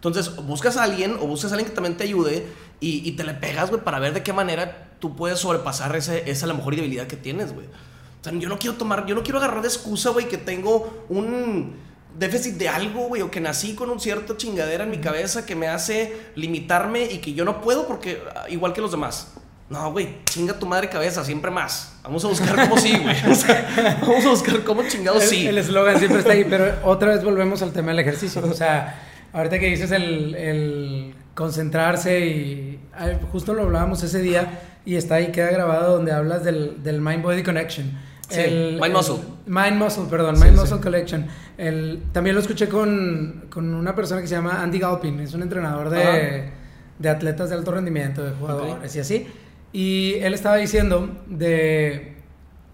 [0.00, 2.46] Entonces, buscas a alguien o buscas a alguien que también te ayude
[2.80, 6.30] y, y te le pegas, güey, para ver de qué manera tú puedes sobrepasar ese,
[6.30, 7.66] esa a lo mejor debilidad que tienes, güey.
[7.66, 11.04] O sea, yo no quiero tomar, yo no quiero agarrar de excusa, güey, que tengo
[11.10, 11.74] un
[12.18, 15.54] déficit de algo, güey, o que nací con un cierto chingadera en mi cabeza que
[15.54, 19.34] me hace limitarme y que yo no puedo porque ah, igual que los demás.
[19.68, 21.92] No, güey, chinga tu madre cabeza, siempre más.
[22.02, 23.14] Vamos a buscar cómo sí, güey.
[24.02, 25.46] vamos a buscar cómo chingados sí.
[25.46, 28.42] El eslogan siempre está ahí, pero otra vez volvemos al tema del ejercicio.
[28.44, 32.80] O sea, ahorita que dices el, el concentrarse y
[33.32, 37.22] justo lo hablábamos ese día y está ahí, queda grabado donde hablas del, del Mind
[37.22, 37.90] Body Connection.
[38.30, 39.16] el, Mind Muscle.
[39.46, 41.26] Mind Muscle, perdón, Mind Muscle Collection.
[41.58, 45.42] El, también lo escuché con, con, una persona que se llama Andy Galpin, es un
[45.42, 46.50] entrenador de,
[46.98, 49.26] de atletas de alto rendimiento, de jugadores y así.
[49.72, 52.16] Y él estaba diciendo de,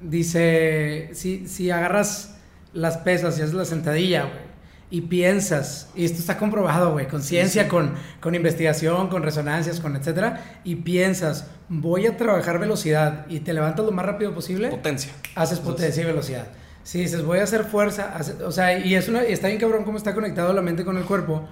[0.01, 2.39] dice, si, si agarras
[2.73, 4.46] las pesas y haces la sentadilla, güey,
[4.91, 9.97] y piensas, y esto está comprobado, güey, con ciencia, Con, con investigación, con resonancias, con
[9.97, 14.69] etcétera, y piensas, voy a trabajar velocidad y te levantas lo más rápido posible.
[14.69, 15.13] Potencia.
[15.35, 16.47] Haces potencia y velocidad.
[16.85, 19.99] Si dices, voy a hacer fuerza, o sea, y es una, está bien cabrón cómo
[19.99, 21.49] está conectado la mente con el cuerpo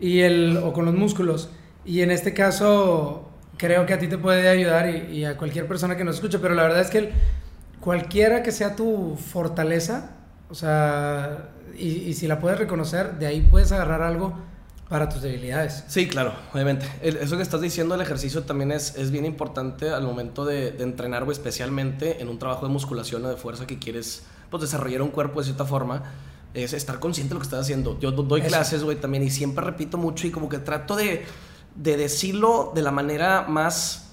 [0.00, 1.50] y el, o con los músculos.
[1.84, 5.96] Y en este caso, creo que a ti te puede ayudar y, a cualquier persona
[5.96, 7.10] que nos escuche, pero la verdad es que
[7.80, 10.12] cualquiera que sea tu fortaleza,
[10.48, 14.34] o sea, y, si la puedes reconocer, de ahí puedes agarrar algo
[14.88, 15.84] para tus debilidades.
[15.88, 16.86] Sí, claro, obviamente.
[17.02, 21.24] eso que estás diciendo del ejercicio también es, es bien importante al momento de, entrenar,
[21.24, 25.10] o especialmente en un trabajo de musculación o de fuerza que quieres pues, desarrollar un
[25.10, 26.02] cuerpo de cierta forma
[26.54, 27.98] es estar consciente de lo que estás haciendo.
[28.00, 31.24] Yo doy clases, güey, también y siempre repito mucho y como que trato de,
[31.74, 34.08] de decirlo de la manera más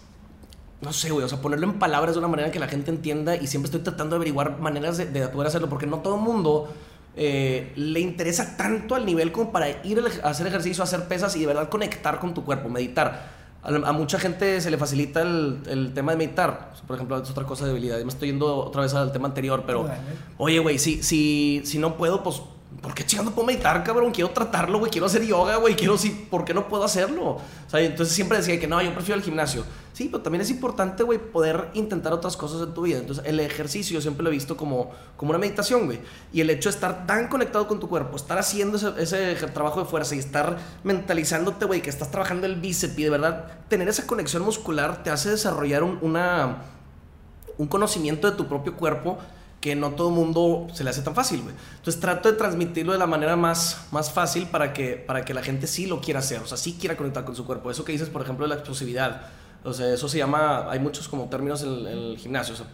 [0.81, 3.35] no sé, güey, o sea, ponerlo en palabras de una manera que la gente entienda
[3.35, 6.69] y siempre estoy tratando de averiguar maneras de, poder hacerlo porque no todo el mundo
[7.15, 11.41] eh, le interesa tanto al nivel como para ir a hacer ejercicio, hacer pesas y
[11.41, 13.33] de verdad conectar con tu cuerpo, meditar.
[13.63, 16.73] A, mucha gente se le facilita el, el tema de meditar.
[16.85, 17.97] por ejemplo, es otra cosa de debilidad.
[17.99, 19.89] Me estoy yendo otra vez al tema anterior, pero...
[20.37, 22.41] Oye, güey, si, si, si no puedo, pues
[22.81, 24.11] ¿por qué chingando puedo meditar, cabrón?
[24.11, 24.91] Quiero tratarlo, güey.
[24.91, 25.75] Quiero hacer yoga, güey.
[25.75, 27.29] Quiero, sí, ¿por qué no puedo hacerlo?
[27.31, 29.63] O sea, entonces siempre decía que no, yo prefiero el gimnasio.
[29.93, 32.99] Sí, pero también es importante, güey, poder intentar otras cosas en tu vida.
[32.99, 35.99] Entonces, el ejercicio siempre lo he visto como, como una meditación, güey.
[36.33, 39.85] Y el hecho de estar tan conectado con tu cuerpo, estar haciendo ese, trabajo de
[39.85, 44.05] fuerza y estar mentalizándote, güey, que estás trabajando el bíceps y de verdad tener esa
[44.05, 45.99] conexión muscular te hace desarrollar un,
[47.57, 49.17] un conocimiento de tu propio cuerpo
[49.65, 51.55] que no todo el mundo se le hace tan fácil, güey.
[51.77, 55.41] Entonces trato de transmitirlo de la manera más, más fácil para que, para que la
[55.41, 57.71] gente sí lo quiera hacer, o sea, sí quiera conectar con su cuerpo.
[57.71, 59.23] Eso que dices, por ejemplo, de la explosividad.
[59.63, 62.53] O sea, eso se llama, hay muchos como términos en el, gimnasio.
[62.53, 62.67] O sea,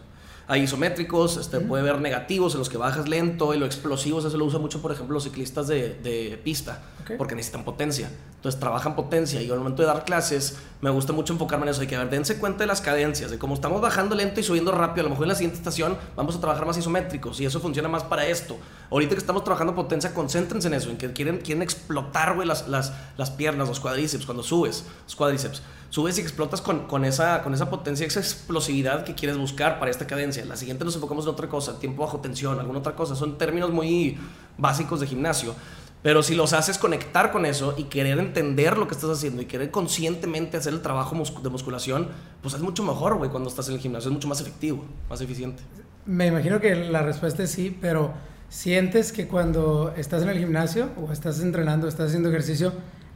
[0.52, 4.36] hay isométricos, este, puede haber negativos en los que bajas lento y lo explosivos, eso
[4.36, 6.82] lo usa mucho, por ejemplo, los ciclistas de, de pista,
[7.16, 8.10] porque necesitan potencia.
[8.36, 11.80] Entonces trabajan potencia y al momento de dar clases me gusta mucho enfocarme en eso,
[11.80, 14.42] de que a ver, dense cuenta de las cadencias, de cómo estamos bajando lento y
[14.42, 17.46] subiendo rápido, a lo mejor en la siguiente estación vamos a trabajar más isométricos y
[17.46, 18.58] eso funciona más para esto.
[18.90, 22.68] Ahorita que estamos trabajando potencia, concéntrense en eso, en que quieren, quieren explotar, güey, las,
[22.68, 25.62] las, las piernas, los cuádriceps, cuando subes, los cuádriceps
[25.92, 29.90] subes y explotas con, con, esa, con esa potencia, esa explosividad que quieres buscar para
[29.90, 30.42] esta cadencia.
[30.46, 33.14] La siguiente nos enfocamos en otra cosa, tiempo bajo tensión, alguna otra cosa.
[33.14, 34.16] Son términos muy
[34.56, 35.54] básicos de gimnasio.
[36.02, 39.44] Pero si los haces conectar con eso y querer entender lo que estás haciendo y
[39.44, 42.08] querer conscientemente hacer el trabajo de musculación,
[42.40, 44.08] pues es mucho mejor, güey, cuando estás en el gimnasio.
[44.08, 45.62] Es mucho más efectivo, más eficiente.
[46.06, 48.14] Me imagino que la respuesta es sí, pero
[48.48, 52.72] ¿sientes que cuando estás en el gimnasio o estás entrenando, estás haciendo ejercicio,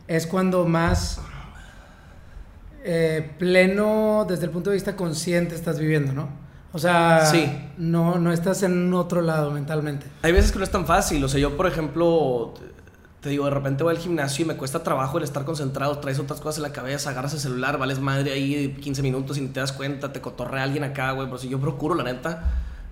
[0.08, 1.22] es cuando más
[2.88, 6.28] eh, pleno desde el punto de vista consciente estás viviendo, ¿no?
[6.72, 7.32] O sea,
[7.78, 10.06] no, no estás en otro lado mentalmente.
[10.22, 11.24] Hay veces que no es tan fácil.
[11.24, 12.54] O sea, yo, por ejemplo,
[13.20, 16.20] te digo, de repente voy al gimnasio y me cuesta trabajo el estar concentrado, traes
[16.20, 19.48] otras cosas en la cabeza, agarras el celular, vales madre ahí 15 minutos y ni
[19.48, 21.26] te das cuenta, te cotorrea alguien acá, güey.
[21.26, 22.44] Pero si yo procuro, la neta,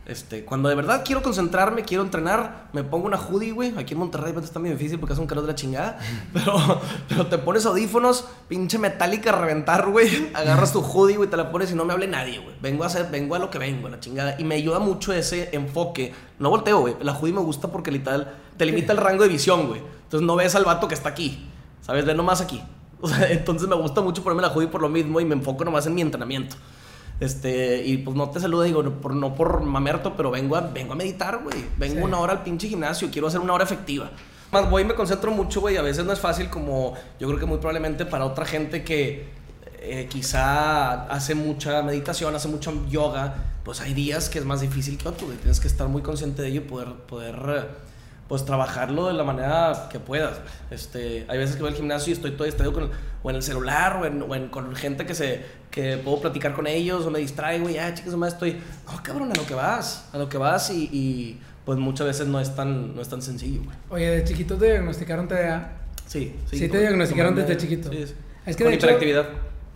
[0.07, 3.73] este, cuando de verdad quiero concentrarme, quiero entrenar, me pongo una hoodie, güey.
[3.79, 5.99] Aquí en Monterrey está muy difícil porque hace un calor de la chingada.
[6.33, 10.31] Pero, pero te pones audífonos, pinche metálica a reventar, güey.
[10.35, 12.55] Agarras tu hoodie, güey, te la pones y no me hable nadie, güey.
[12.61, 14.35] Vengo a hacer, vengo a lo que vengo, la chingada.
[14.39, 16.13] Y me ayuda mucho ese enfoque.
[16.39, 16.97] No volteo, güey.
[17.01, 19.81] La hoodie me gusta porque literal te limita el rango de visión, güey.
[20.05, 21.49] Entonces no ves al vato que está aquí.
[21.81, 22.05] ¿Sabes?
[22.05, 22.63] Ve nomás aquí.
[23.01, 25.63] O sea, entonces me gusta mucho ponerme la hoodie por lo mismo y me enfoco
[25.63, 26.57] nomás en mi entrenamiento.
[27.21, 30.93] Este, y pues no te saludo, digo, por, no por mamerto, pero vengo a, vengo
[30.93, 31.65] a meditar, güey.
[31.77, 34.11] Vengo una hora al pinche gimnasio, quiero hacer una hora efectiva.
[34.53, 35.77] Más voy y me concentro mucho, güey.
[35.77, 39.27] A veces no es fácil como yo creo que muy probablemente para otra gente que
[39.81, 44.97] eh, quizá hace mucha meditación, hace mucho yoga, pues hay días que es más difícil
[44.97, 47.69] que otros, Tienes que estar muy consciente de ello y poder, poder
[48.29, 50.39] pues trabajarlo de la manera que puedas.
[50.71, 52.91] Este, hay veces que voy al gimnasio y estoy todo distraído con,
[53.23, 57.05] o en el celular o, en, con gente que, se, que puedo platicar con ellos
[57.07, 58.61] o me distraigo y, ah, chicos, más estoy,
[58.91, 62.41] no, cabrón, a lo que vas, a lo que vas y, pues muchas veces no
[62.41, 63.77] es tan, no es tan sencillo, güey.
[63.91, 65.73] Oye, ¿de chiquito te diagnosticaron TDA?
[66.07, 66.59] Sí, sí.
[66.59, 67.91] Sí te diagnosticaron desde chiquito.
[67.91, 68.15] Sí, sí.
[68.47, 69.27] Es que Con de hecho- hiperactividad.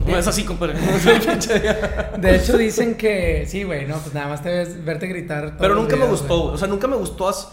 [0.07, 0.75] No es así, compadre.
[2.19, 5.57] De hecho dicen que sí, güey, no, pues nada más te ves verte gritar.
[5.59, 6.43] Pero nunca me gustó, güey.
[6.43, 6.55] güey.
[6.55, 7.29] O sea, nunca me gustó.
[7.29, 7.49] as-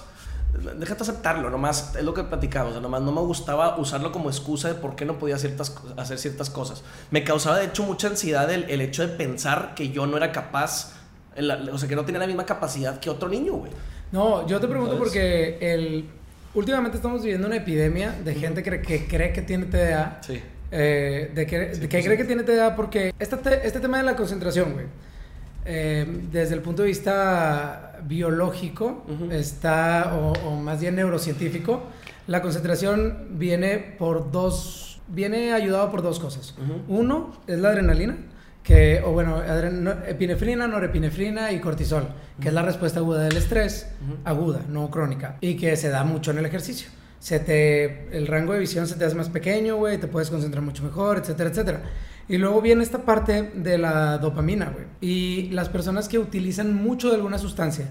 [0.78, 2.70] Déjate aceptarlo, nomás es lo que platicaba.
[2.70, 5.76] O sea, nomás no me gustaba usarlo como excusa de por qué no podía ciertas,
[5.98, 6.84] hacer ciertas cosas.
[7.12, 10.32] Me causaba, de hecho, mucha ansiedad el, el hecho de pensar que yo no era
[10.32, 10.94] capaz,
[11.36, 13.72] la- o sea, que no tenía la misma capacidad que otro niño, güey.
[14.12, 15.04] No, yo te pregunto ¿Sabes?
[15.10, 16.06] porque el
[16.54, 20.20] últimamente estamos viviendo una epidemia de gente que, que cree que tiene TDA.
[20.22, 20.42] Sí.
[20.72, 24.04] eh, de que, de que cree que tiene TDA porque este, te- este tema de
[24.04, 24.86] la concentración, güey,
[25.66, 31.84] eh, desde el punto de vista biológico, está, o, o más bien neurocientífico,
[32.28, 36.56] la concentración viene por dos, viene ayudado por dos cosas.
[36.88, 38.18] Uno es la adrenalina,
[38.64, 39.44] que, o bueno,
[40.08, 42.08] epinefrina, norepinefrina y cortisol,
[42.42, 43.88] que es la respuesta aguda del estrés,
[44.24, 46.90] aguda, no crónica, y que se da mucho en el ejercicio.
[47.20, 50.64] Se te, el rango de visión se te hace más pequeño, güey, te puedes concentrar
[50.64, 51.82] mucho mejor, etcétera, etcétera.
[52.28, 54.86] Y luego viene esta parte de la dopamina, güey.
[55.02, 57.88] Y las personas que utilizan mucho de alguna sustancia,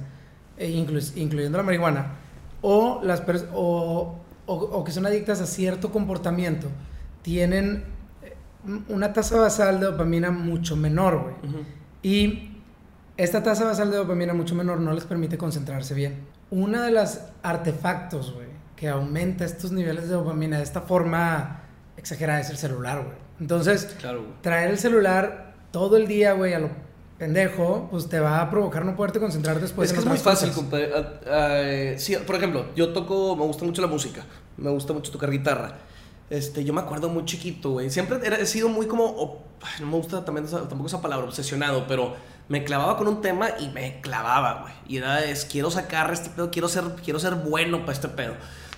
[0.56, 2.14] e inclu- incluyendo la marihuana,
[2.62, 4.16] o, las o,
[4.46, 6.66] o- o que son adictas a cierto comportamiento,
[7.22, 7.84] tienen
[8.22, 8.34] eh,
[8.88, 11.64] una tasa basal de dopamina mucho menor, güey.
[12.02, 12.50] Y
[13.16, 16.26] esta tasa basal de dopamina mucho menor no les permite concentrarse bien.
[16.50, 21.60] Uno de los artefactos, güey, que aumenta estos niveles de dopamina de esta forma
[21.96, 23.23] exagerada es el celular, güey.
[23.40, 26.70] Entonces, Claro, traer el celular todo el día, güey, a lo
[27.18, 30.18] pendejo, pues te va a provocar no poderte concentrar después es que en es muy
[30.18, 30.62] otras fácil, cosas.
[30.62, 30.92] compadre.
[31.26, 34.24] Ah, eh, sí, por ejemplo, yo toco, me gusta mucho la música,
[34.56, 35.78] me gusta mucho tocar guitarra.
[36.30, 37.90] Este, yo me acuerdo muy chiquito, güey.
[37.90, 41.26] Siempre era- he sido muy como, ay, no me gusta también esa- tampoco esa palabra,
[41.26, 42.14] obsesionado, pero
[42.48, 44.72] me clavaba con un tema y me clavaba, güey.
[44.88, 48.34] Y era, es, quiero sacar este pedo, quiero ser, quiero ser bueno para este pedo.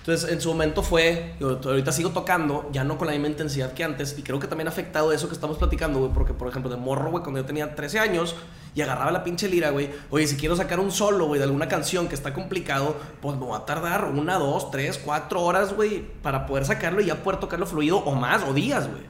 [0.07, 3.73] Entonces, en su momento fue, yo ahorita sigo tocando, ya no con la misma intensidad
[3.73, 6.47] que antes, y creo que también ha afectado eso que estamos platicando, güey, porque, por
[6.47, 8.33] ejemplo, de morro, güey, cuando yo tenía 13 años
[8.73, 11.67] y agarraba la pinche lira, güey, oye, si quiero sacar un solo, güey, de alguna
[11.67, 16.07] canción que está complicado, pues me va a tardar una, dos, tres, cuatro horas, güey,
[16.21, 19.01] para poder sacarlo y ya poder tocarlo fluido o más, o días, güey.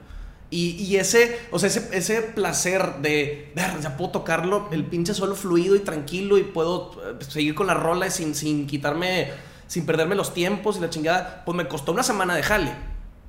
[0.50, 5.14] Y, y ese, o sea, ese, ese placer de, ver, ya puedo tocarlo, el pinche
[5.14, 9.30] solo fluido y tranquilo y puedo eh, seguir con la rola sin, sin quitarme,
[9.68, 12.74] sin perderme los tiempos y la chingada, pues me costó una semana de jale,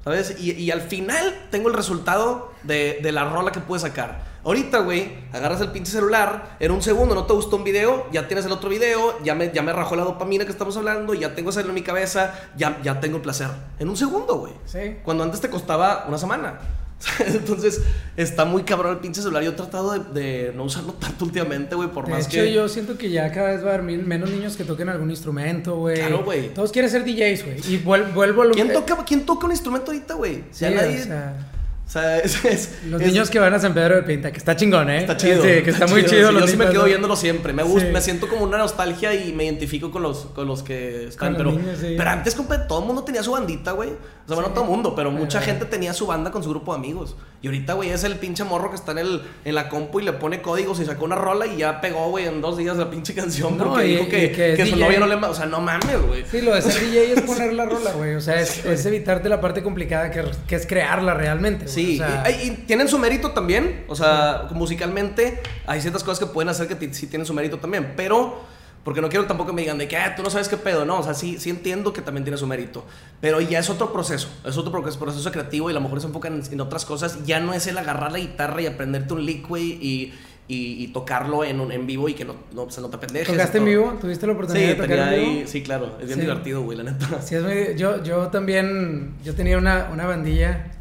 [0.03, 0.37] ¿sabes?
[0.39, 4.27] Y, y al final tengo el resultado de, de la rola que pude sacar.
[4.45, 8.29] Ahorita, güey, agarras el pinche celular, en un segundo no te gustó un video, ya
[8.29, 11.35] tienes el otro video, ya me, ya me rajó la dopamina que estamos hablando, ya
[11.35, 13.49] tengo eso en mi cabeza, ya, ya tengo el placer.
[13.79, 14.53] En un segundo, güey.
[14.65, 14.99] Sí.
[15.03, 16.61] Cuando antes te costaba una semana.
[17.27, 17.81] Entonces,
[18.17, 19.43] está muy cabrón el pinche celular.
[19.45, 22.53] Yo he tratado de, de no usarlo tanto últimamente, güey, por De más hecho, que.
[22.53, 25.77] yo siento que ya cada vez va a haber menos niños que toquen algún instrumento,
[25.77, 25.97] güey.
[25.97, 26.53] Claro, güey.
[26.55, 27.59] Todos quieren ser DJs, güey.
[27.73, 30.45] Y vuel- vuelvo a lo ¿Quién toca, ¿Quién toca un instrumento ahorita, güey?
[30.51, 31.01] Sí, Ya nadie.
[31.01, 31.53] o sea,
[31.89, 34.37] o sea, es, es- los es- niños que van a San Pedro de Pinta, que
[34.37, 34.99] está chingón, ¿eh?
[34.99, 35.43] Está chido.
[35.43, 36.29] Sí, que está, muy chido.
[36.29, 37.55] sí, los yo sí me quedo viéndolo siempre.
[37.55, 37.93] Me gusta, Sí.
[37.93, 41.35] me siento como una nostalgia y me identifico con los, con los que están.
[41.37, 43.89] Pero, niños, pero antes, compa, todo el mundo tenía su bandita, güey.
[43.91, 46.73] O sea, bueno, todo el mundo, pero mucha gente tenía su banda con su grupo
[46.75, 47.17] de amigos.
[47.41, 50.03] Y ahorita, güey, es el pinche morro que está en, el, en la compu y
[50.05, 52.91] le pone códigos y sacó una rola y ya pegó, güey, en dos días la
[52.91, 55.15] pinche canción No, porque y- dijo que, que su novia no le...
[55.15, 56.25] O sea, no mames, güey.
[56.29, 58.17] Sí, lo de ser DJ es poner la rola, güey.
[58.17, 61.69] O sea, es, es evitarte la parte complicada que, que es crearla realmente.
[61.69, 63.85] Sí, O sea, y, y tienen su mérito también.
[63.87, 67.93] O sea, musicalmente hay ciertas cosas que pueden hacer que sí tienen su mérito también.
[67.97, 68.43] Pero,
[68.89, 70.87] porque no quiero tampoco que me digan de que "Ah, tú no sabes qué pedo.
[70.87, 72.87] No, o sea, sí, sí entiendo que también tiene su mérito.
[73.21, 74.31] Pero ya es otro proceso.
[74.47, 77.23] Es otro proceso, creativo y a lo mejor se enfocan en, en otras cosas.
[77.27, 80.15] Ya no es el agarrar la guitarra y aprenderte un lick, y,
[80.49, 83.29] y, y tocarlo en, un, en vivo y que no, no, se no te pendejes.
[83.29, 83.99] ¿Tocaste en vivo?
[84.01, 85.41] ¿Tuviste la oportunidad Sí, de tocar tenía en vivo?
[85.41, 85.97] ahí, sí, claro.
[86.01, 86.21] Es bien Sí.
[86.23, 87.21] divertido, güey, la neta.
[87.23, 90.73] Sí, es muy- yo, yo también, yo tenía una, una bandilla,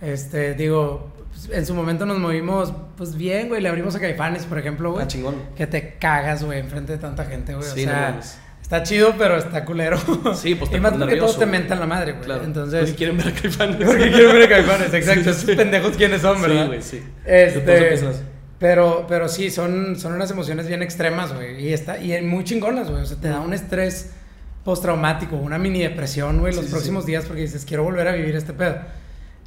[0.00, 4.44] este, digo, pues, en su momento nos movimos, pues bien, güey, le abrimos a Caifanes,
[4.44, 5.04] por ejemplo, güey.
[5.04, 5.36] Ah, chingón.
[5.56, 7.64] Que te cagas, güey, enfrente de tanta gente, güey.
[7.64, 8.38] Sí, o no sea, mames.
[8.60, 9.98] está chido, pero está culero.
[10.34, 12.24] Sí, pues te Y más todos te mentan la madre, güey.
[12.24, 12.44] Claro.
[12.44, 13.76] Entonces, Porque quieren ver a Caifanes.
[13.86, 15.20] porque quieren ver a Caifanes, exacto.
[15.30, 15.56] Esos sí.
[15.56, 16.64] pendejos quiénes son, ¿verdad?
[16.64, 17.02] Sí, güey, sí.
[17.24, 17.98] Este,
[18.58, 21.66] pero, pero sí, son, son unas emociones bien extremas, güey.
[21.66, 23.02] Y, está, y muy chingonas, güey.
[23.02, 24.12] O sea, te da un estrés
[24.64, 27.12] postraumático, una mini depresión, güey, los sí, próximos sí.
[27.12, 28.76] días porque dices, quiero volver a vivir este pedo.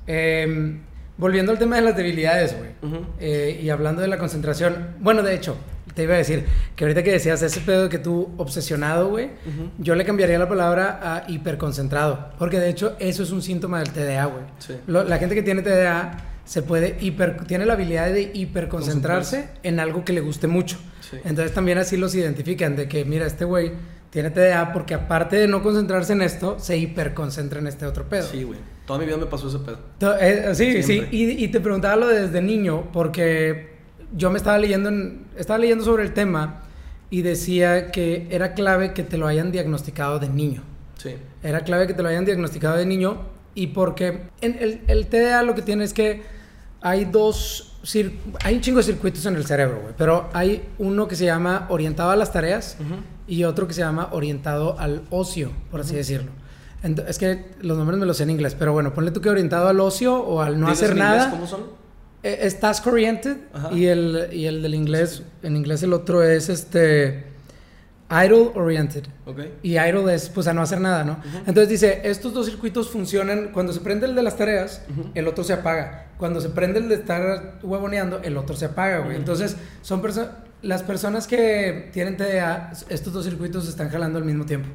[0.07, 0.79] Eh,
[1.17, 2.71] volviendo al tema de las debilidades, güey.
[3.19, 5.57] Eh, y hablando de la concentración, bueno, de hecho,
[5.93, 9.29] te iba a decir que ahorita que decías ese pedo que tú obsesionado, güey,
[9.77, 13.91] yo le cambiaría la palabra a hiperconcentrado, porque de hecho eso es un síntoma del
[13.91, 14.43] TDA, güey.
[14.59, 14.75] Sí.
[14.87, 20.05] La gente que tiene TDA se puede hiper, tiene la habilidad de hiperconcentrarse en algo
[20.05, 20.77] que le guste mucho.
[20.99, 21.17] Sí.
[21.23, 23.71] Entonces también así los identifican de que, mira, este güey
[24.15, 28.23] tiene TDA porque aparte de no concentrarse en esto, se hiperconcentra en este otro pedo.
[28.25, 28.57] Sí, güey.
[28.87, 29.77] Toda mi vida me pasó ese pedo.
[29.99, 30.83] To- eh, sí, sí.
[30.83, 31.09] Siempre.
[31.17, 33.73] Y, y te preguntaba lo desde niño porque
[34.15, 36.61] yo me estaba leyendo, en- estaba leyendo sobre el tema
[37.09, 40.63] y decía que era clave que te lo hayan diagnosticado de niño.
[40.97, 41.15] Sí.
[41.43, 43.17] Era clave que te lo hayan diagnosticado de niño
[43.53, 46.23] y porque en el, el TDA lo que tiene es que
[46.79, 47.77] hay dos,
[48.45, 51.65] hay un chingo de circuitos en el cerebro, güey, pero hay uno que se llama
[51.69, 52.77] orientado a las tareas
[53.27, 56.31] y otro que se llama orientado al ocio, por así decirlo.
[57.07, 59.67] Es que los nombres me los sé en inglés, pero bueno, ponle tú que orientado
[59.67, 61.31] al ocio o al no ¿Dices hacer en inglés nada.
[61.31, 61.61] ¿Cómo son?
[62.21, 63.71] Eh, Es task oriented Ajá.
[63.73, 67.25] y el, y el del inglés, en inglés el otro es este
[68.09, 69.05] idle oriented.
[69.25, 69.39] Ok.
[69.63, 71.17] Y idle es pues a no hacer nada, ¿no?
[71.47, 74.83] Entonces dice, estos dos circuitos funcionan, cuando se prende el de las tareas,
[75.15, 76.09] el otro se apaga.
[76.19, 79.15] Cuando se prende el de estar huevoneando, el otro se apaga, güey.
[79.17, 80.29] Entonces, son perso-
[80.61, 84.67] las personas que tienen TDA, estos dos circuitos se están jalando al mismo tiempo.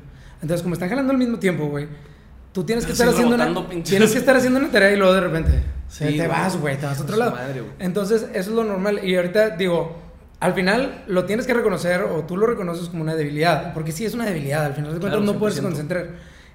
[0.42, 1.88] Entonces, como están jalando al mismo tiempo, güey,
[2.52, 5.20] tú tienes que estar haciendo una, tienes que estar haciendo una tarea y luego de
[5.20, 5.50] repente
[5.88, 7.32] Sí, te, vas, güey, te vas a otro lado.
[7.32, 7.62] madre.
[7.80, 9.00] Entonces, eso es lo normal.
[9.04, 9.98] Y ahorita digo,
[10.38, 14.04] al final lo tienes que reconocer o tú lo reconoces como una debilidad, porque sí
[14.04, 15.62] es una debilidad, al final de cuentas Claro, no puedes 100%.
[15.62, 16.06] concentrar.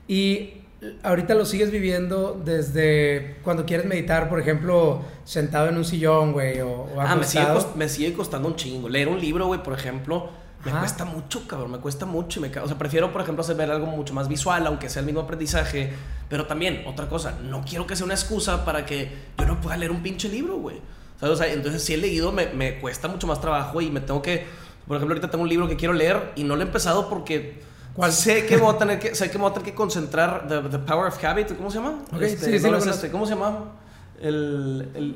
[0.07, 0.64] Y
[1.03, 6.61] ahorita lo sigues viviendo desde cuando quieres meditar, por ejemplo, sentado en un sillón, güey,
[6.61, 8.89] o, o Ah, me sigue, me sigue costando un chingo.
[8.89, 10.29] Leer un libro, güey, por ejemplo,
[10.63, 10.79] me Ajá.
[10.79, 11.71] cuesta mucho, cabrón.
[11.71, 12.39] Me cuesta mucho.
[12.39, 15.01] y Me, o sea, prefiero, por ejemplo, hacer ver algo mucho más visual, aunque sea
[15.01, 15.91] el mismo aprendizaje.
[16.29, 19.77] Pero también, otra cosa, no quiero que sea una excusa para que yo no pueda
[19.77, 20.77] leer un pinche libro, güey.
[21.21, 24.21] O sea, entonces, si he leído, me, me cuesta mucho más trabajo y me tengo
[24.21, 24.45] que.
[24.87, 27.61] Por ejemplo, ahorita tengo un libro que quiero leer y no lo he empezado porque.
[27.95, 28.11] ¿Cuál?
[28.11, 30.47] Sé que voy a tener que, sé que voy a tener que concentrar.
[30.47, 31.99] The, the Power of Habit, ¿cómo se llama?
[32.11, 33.71] Ok, Este, sí, sí no, lo este, ¿Cómo se llama?
[34.21, 35.15] El, el,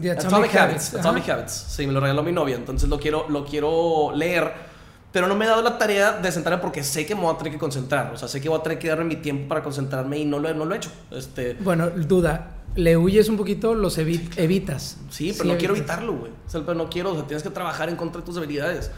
[0.00, 0.94] The Atomic, Habits.
[0.94, 1.00] Ajá.
[1.00, 1.52] Atomic Habits.
[1.52, 4.52] Sí, me lo regaló mi novia, entonces lo quiero, lo quiero leer.
[5.12, 7.38] Pero no me he dado la tarea de sentarme porque sé que me voy a
[7.38, 8.12] tener que concentrar.
[8.12, 10.38] O sea, sé que voy a tener que darme mi tiempo para concentrarme y no
[10.38, 10.90] lo, no lo he hecho.
[11.10, 14.98] Este, Bueno, duda, le huyes un poquito, los evi- evitas.
[15.10, 15.96] sí, pero no quiero evitas.
[15.98, 16.32] evitarlo, güey.
[16.46, 18.90] O sea, pero no quiero, o sea, tienes que trabajar en contra de tus debilidades.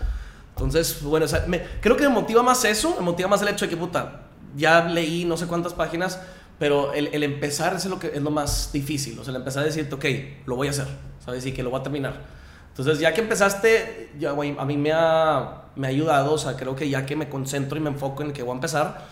[0.65, 3.49] Entonces, bueno, o sea, me- creo que me motiva más eso, me motiva más el
[3.49, 4.23] hecho de que, puta,
[4.57, 6.21] ya leí no sé cuántas páginas,
[6.59, 9.19] pero el, el empezar es lo, que, es lo más difícil.
[9.19, 10.05] O sea, el empezar a decirte, ok,
[10.47, 10.87] lo voy a hacer,
[11.25, 11.45] ¿sabes?
[11.47, 12.21] Y que lo voy a terminar.
[12.69, 16.77] Entonces, ya que empezaste, ya, a mí me ha, me ha ayudado, o sea, creo
[16.77, 19.07] que ya que me concentro y me enfoco en el que voy a empezar,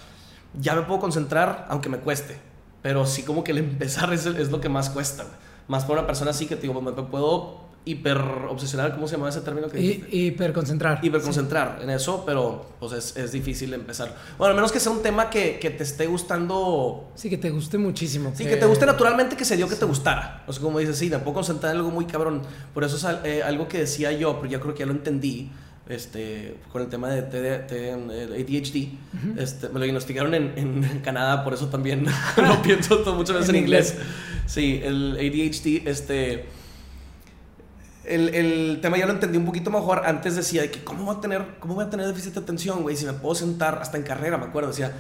[0.59, 2.39] ya me puedo concentrar, aunque me cueste.
[2.83, 5.25] Pero sí como que el empezar es, es lo que más cuesta.
[5.69, 8.19] Más para una persona así que, te digo, me me puedo hiper
[8.51, 9.81] obsesionar, ¿cómo se llama ese término que?
[9.81, 11.01] Y, hiperconcentrar.
[11.03, 14.14] hiperconcentrar en eso, pero pues es, es difícil empezar.
[14.37, 17.11] Bueno, al menos que sea un tema que, que te esté gustando.
[17.14, 18.33] Sí, que te guste muchísimo.
[18.35, 20.45] Sí, que te guste naturalmente, que se dio que te gustara.
[20.47, 22.43] O sea, como dices, sí, puedo concentrar en algo muy cabrón.
[22.75, 25.51] Por eso es eh, algo que decía yo, pero ya creo que ya lo entendí.
[25.88, 27.95] Este, con el tema de TD TD,
[28.35, 32.05] ADHD, este, me lo diagnosticaron en, en Canadá, por eso también
[32.37, 33.93] lo pienso todo muchas veces en, En inglés.
[33.93, 34.09] inglés.
[34.45, 36.45] Sí, el ADHD, este,
[38.09, 40.03] el, el tema ya lo entendí un poquito mejor.
[40.07, 42.83] Antes decía de que cómo voy a tener, cómo voy a tener déficit de atención,
[42.83, 44.92] güey, si me puedo sentar hasta en carrera, me acuerdo, decía,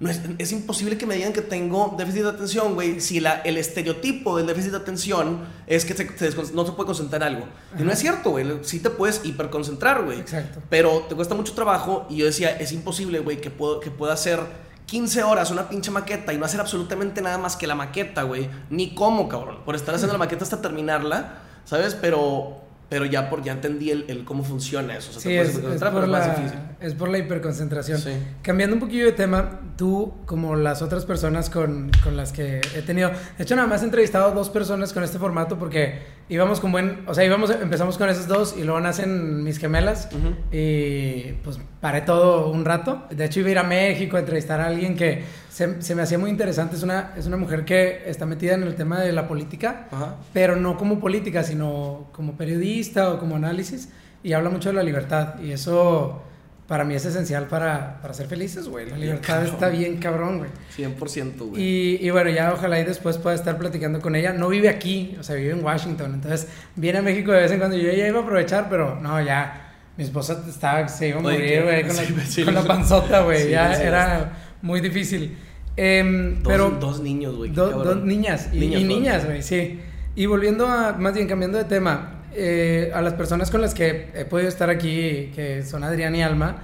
[0.00, 3.34] no es, es imposible que me digan que tengo déficit de atención, güey, si la,
[3.42, 7.22] el estereotipo del déficit de atención es que se- se descon- no se puede concentrar
[7.22, 7.46] en algo.
[7.78, 10.18] Y no es cierto, güey, sí te puedes hiperconcentrar, güey.
[10.20, 10.60] Exacto.
[10.70, 14.14] Pero te cuesta mucho trabajo y yo decía, es imposible, güey, que, puedo, que pueda
[14.14, 14.40] hacer
[14.86, 18.50] 15 horas una pinche maqueta y no hacer absolutamente nada más que la maqueta, güey.
[18.70, 19.58] Ni cómo, cabrón.
[19.64, 21.94] Por estar haciendo la maqueta hasta terminarla, ¿sabes?
[21.94, 25.10] Pero, pero ya, por, ya entendí el, el cómo funciona eso.
[25.10, 26.58] O sea, Sí, es, es hiperconcentrar, por pero es más la, difícil.
[26.80, 27.98] es por la hiperconcentración.
[27.98, 28.10] Sí.
[28.42, 32.82] Cambiando un poquillo de tema, tú, como las otras personas con, con las que he
[32.82, 36.00] tenido, de hecho, nada más he entrevistado a dos personas con este formato porque
[36.32, 40.08] íbamos con buen, o sea, íbamos, empezamos con esas dos y luego nacen mis gemelas
[40.12, 40.34] Ujú.
[40.50, 43.04] y pues paré todo un rato.
[43.10, 46.02] De hecho, iba a ir a México a entrevistar a alguien que se, se me
[46.02, 46.76] hacía muy interesante.
[46.76, 50.16] Es una, es una mujer que está metida en el tema de la política Ajá.
[50.32, 53.90] pero no como política, sino como periodista o como análisis,
[54.22, 56.22] y habla mucho de la libertad, y eso
[56.66, 58.86] para mí es esencial para, para ser felices, güey.
[58.86, 59.52] La Bien libertad cabrón.
[59.54, 60.50] está bien cabrón, güey.
[60.76, 61.62] 100%, güey.
[61.62, 64.32] Y, y bueno, ya ojalá y después pueda estar platicando con ella.
[64.32, 67.58] No vive aquí, o sea, vive en Washington, entonces viene a México de vez en
[67.58, 67.76] cuando.
[67.76, 69.68] Yo ya iba a aprovechar, pero no, ya.
[69.96, 73.20] Mi esposa estaba, se iba a morir, güey, con, Sí, la, sí, con la panzota,
[73.22, 73.42] güey.
[73.44, 75.36] Sí, ya era muy difícil.
[75.76, 77.50] Em, Dos, pero dos niños, güey.
[77.50, 79.80] Do- dos niñas y niñas, güey, sí.
[80.14, 84.10] Y volviendo a, más bien cambiando de tema, eh, a las personas con las que
[84.14, 86.62] he podido estar aquí, que son Adrián y Alma,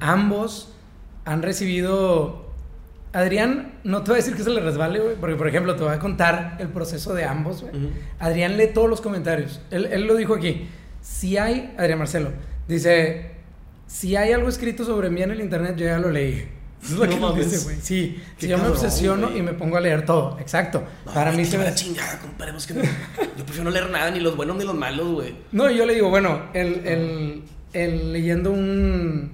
[0.00, 0.74] ambos
[1.24, 2.46] han recibido...
[3.12, 5.82] Adrián, no te voy a decir que se le resbale, güey, porque por ejemplo te
[5.82, 7.90] voy a contar el proceso de ambos, güey.
[8.18, 9.62] Adrián lee todos los comentarios.
[9.70, 10.68] Él, él lo dijo aquí.
[11.00, 12.30] Si hay, Adrián Marcelo,
[12.68, 13.30] dice,
[13.86, 16.48] si hay algo escrito sobre mí en el internet, yo ya lo leí.
[16.82, 17.50] Eso es lo No que mames.
[17.50, 17.76] dice, güey.
[17.80, 19.38] Sí, si yo me cabrón, obsesiono güey.
[19.40, 20.38] y me pongo a leer todo.
[20.40, 20.84] Exacto.
[21.06, 21.64] No, Para mí se me...
[21.64, 22.52] la chingada, compadre.
[22.52, 25.34] pues que no- yo prefiero no leer nada, ni los buenos ni los malos, güey.
[25.52, 29.32] No, yo le digo, bueno, el, el- el leyendo un,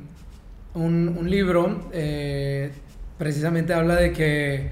[0.74, 2.72] un, un libro, eh,
[3.18, 4.70] precisamente habla de que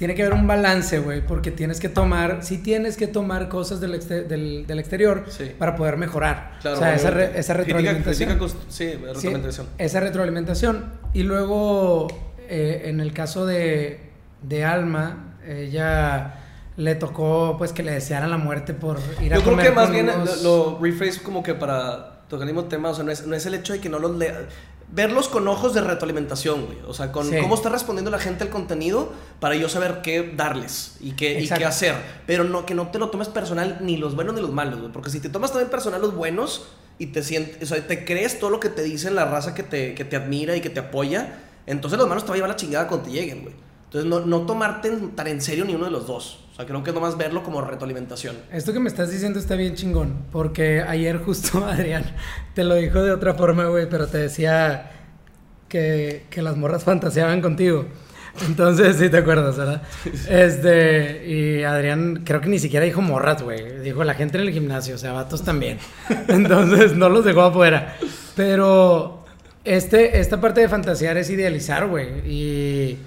[0.00, 3.82] tiene que haber un balance, güey, porque tienes que tomar, sí tienes que tomar cosas
[3.82, 5.52] del, del, del exterior Sí.
[5.58, 6.52] para poder mejorar.
[6.62, 8.30] Claro, o sea, esa, re- esa retroalimentación.
[8.40, 9.66] sí, Sí, retroalimentación.
[9.76, 10.90] esa retroalimentación.
[11.12, 12.06] Y luego,
[12.48, 14.00] eh, en el caso de,
[14.40, 16.34] de Alma, ella
[16.78, 19.90] le tocó pues que le desearan la muerte por ir a Yo creo que más
[19.90, 23.10] bien unos- lo, lo rephrase como que para tocar el mismo tema, o sea, no
[23.12, 24.46] es, no es el hecho de que no los lea.
[24.92, 26.78] Verlos con ojos de retroalimentación, güey.
[26.86, 27.36] O sea, con Sí.
[27.40, 31.48] cómo está respondiendo la gente al contenido para yo saber qué darles y qué, y
[31.48, 31.94] qué hacer.
[32.26, 34.92] Pero no, que no te lo tomes personal ni los buenos ni los malos, güey.
[34.92, 36.66] Porque si te tomas también personal los buenos
[36.98, 39.62] y te sientes, o sea, te crees todo lo que te dicen la raza que
[39.62, 42.50] te, que te admira y que te apoya, entonces los malos te va a llevar
[42.50, 43.54] la chingada cuando te lleguen, güey.
[43.92, 46.44] Entonces, no, no tomarte en- tan en serio ni uno de los dos.
[46.52, 48.36] O sea, creo que es nomás verlo como retroalimentación.
[48.52, 52.04] Esto que me estás diciendo está bien chingón, porque ayer justo Adrián
[52.54, 54.92] te lo dijo de otra forma, güey, pero te decía
[55.68, 57.86] que, que las morras fantaseaban contigo.
[58.46, 59.82] Entonces, sí te acuerdas, ¿verdad?
[60.28, 63.80] Este, y Adrián creo que ni siquiera dijo morras, güey.
[63.80, 65.78] Dijo la gente en el gimnasio, o sea, vatos también.
[66.28, 67.96] Entonces, no los dejó afuera.
[68.36, 69.24] Pero
[69.64, 72.08] este, esta parte de fantasear es idealizar, güey.
[72.24, 72.98] Y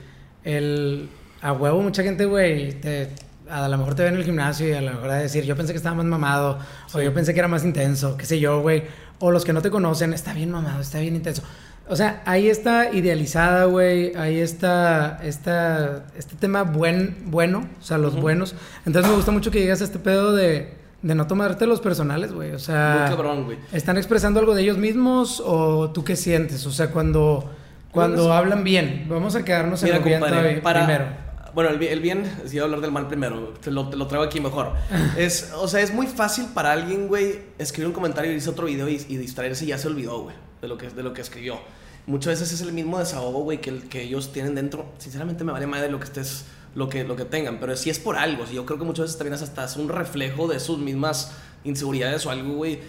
[0.44, 1.10] el,
[1.42, 3.10] a huevo, mucha gente, güey, te-
[3.50, 5.56] a lo mejor te ve en el gimnasio y a lo mejor a decir, yo
[5.56, 6.60] pensé que estaba más mamado,
[6.94, 8.84] o yo pensé que era más intenso, qué sé yo, güey.
[9.20, 11.44] O los que no te conocen, está bien mamado, está bien intenso.
[11.88, 14.16] O sea, ahí está idealizada, güey.
[14.16, 18.56] Ahí está, está este tema buen, bueno, o sea, los buenos.
[18.86, 22.32] Entonces me gusta mucho que llegas a este pedo de, de no tomarte los personales,
[22.34, 22.52] güey.
[22.52, 23.58] O sea, Muy cabrón, güey.
[23.74, 26.66] ¿están expresando algo de ellos mismos o tú qué sientes?
[26.66, 27.52] O sea, cuando,
[27.94, 31.06] cuando hablan bien, vamos a quedarnos en Mira, lo bien compadre, todavía para, primero.
[31.54, 34.08] Bueno, el, el bien, si iba a hablar del mal primero, te lo, te lo
[34.08, 34.74] traigo aquí mejor.
[35.18, 38.66] Es, o sea, es muy fácil para alguien, güey, escribir un comentario y irse otro
[38.66, 41.22] video y, y distraerse y ya se olvidó, güey, de lo que, de lo que
[41.22, 41.60] escribió.
[42.08, 44.88] Muchas veces es el mismo desahogo, güey, que, el- que ellos tienen dentro.
[44.98, 48.00] Sinceramente me vale madre lo que estés, lo que, lo que tengan, pero si es
[48.00, 50.60] por algo, si yo creo que muchas veces también es hasta es un reflejo de
[50.60, 51.32] sus mismas
[51.64, 52.80] inseguridades o algo, güey.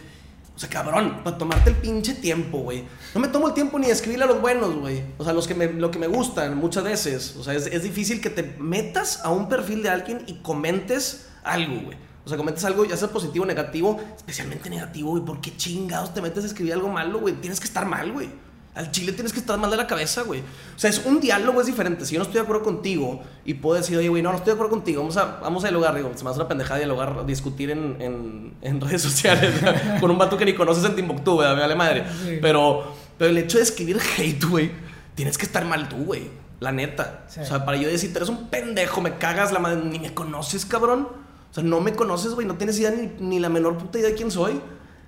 [0.54, 2.84] O sea, cabrón, para tomarte el pinche tiempo, güey.
[3.12, 5.02] No me tomo el tiempo ni de escribirle a los buenos, güey.
[5.18, 7.34] O sea, los que me, lo que me gustan muchas veces.
[7.36, 11.28] O sea, es, es difícil que te metas a un perfil de alguien y comentes
[11.42, 11.96] algo, güey.
[12.24, 15.24] O sea, comentes algo, ya sea positivo o negativo, especialmente negativo, güey.
[15.24, 17.34] ¿Por qué chingados te metes a escribir algo malo, güey?
[17.34, 18.30] Tienes que estar mal, güey.
[18.74, 20.40] Al chile tienes que estar mal de la cabeza, güey.
[20.40, 22.04] O sea, es un diálogo, es diferente.
[22.04, 24.50] Si yo no estoy de acuerdo contigo y puedo decir, oye, güey, no, no estoy
[24.50, 25.94] de acuerdo contigo, vamos a, vamos a dialogar.
[25.94, 30.00] Digo, se me hace una pendejada dialogar, discutir en, en, en redes sociales ¿verdad?
[30.00, 31.54] con un vato que ni conoces en Timbuktu, ¿verdad?
[31.54, 32.04] Me vale madre.
[32.24, 32.38] Sí.
[32.42, 32.84] Pero,
[33.16, 34.72] pero el hecho de escribir hate, güey,
[35.14, 36.28] tienes que estar mal tú, güey.
[36.58, 37.26] La neta.
[37.28, 37.40] Sí.
[37.40, 40.66] O sea, para yo decirte, eres un pendejo, me cagas la madre, ni me conoces,
[40.66, 41.08] cabrón.
[41.50, 44.10] O sea, no me conoces, güey, no tienes idea ni, ni la menor puta idea
[44.10, 44.60] de quién soy.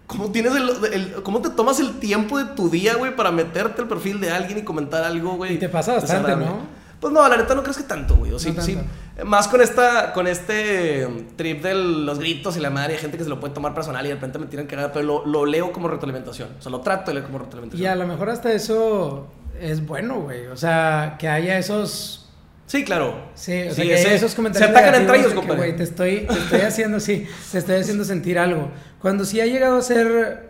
[0.06, 3.82] ¿Cómo, tienes el, el- ¿Cómo te tomas el tiempo de tu día, güey, para meterte
[3.82, 5.54] al perfil de alguien y comentar algo, güey?
[5.54, 6.36] Y te pasa bastante?
[6.36, 6.76] ¿no?
[7.00, 8.32] Pues no, la neta no crees que tanto, güey.
[8.32, 8.78] O sí, No sí.
[9.24, 13.18] Más con esta, con este um, trip de los gritos y la madre, hay gente
[13.18, 15.44] que se lo puede tomar personal y de repente me tiran cagada, pero lo, lo
[15.46, 16.50] leo como retroalimentación.
[16.58, 17.82] O sea, lo trato de leer como retroalimentación.
[17.82, 19.26] Y a lo mejor hasta eso
[19.60, 20.46] es bueno, güey.
[20.46, 22.22] O sea, que haya esos
[22.66, 23.14] Sí, claro.
[23.34, 24.70] Sí, o sea, Sí, que ese- hay esos comentarios.
[24.72, 25.56] Se atacan entre ellos, compadre.
[25.58, 28.70] güey, te estoy, te estoy haciendo, sí, te estoy haciendo sentir algo.
[29.06, 30.48] Cuando sí ha llegado a ser,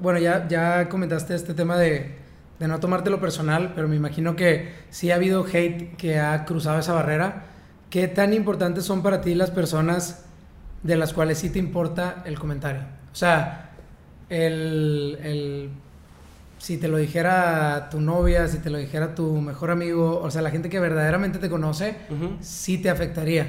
[0.00, 2.14] bueno, ya, ya comentaste este tema de,
[2.60, 6.78] de no tomártelo personal, pero me imagino que sí ha habido hate que ha cruzado
[6.78, 7.46] esa barrera.
[7.90, 10.24] ¿Qué tan importantes son para ti las personas
[10.84, 12.82] de las cuales sí te importa el comentario?
[13.12, 13.70] O sea,
[14.28, 15.70] el, el
[16.58, 20.42] si te lo dijera tu novia, si te lo dijera tu mejor amigo, o sea,
[20.42, 22.36] la gente que verdaderamente te conoce, Ujú.
[22.40, 23.48] sí te afectaría.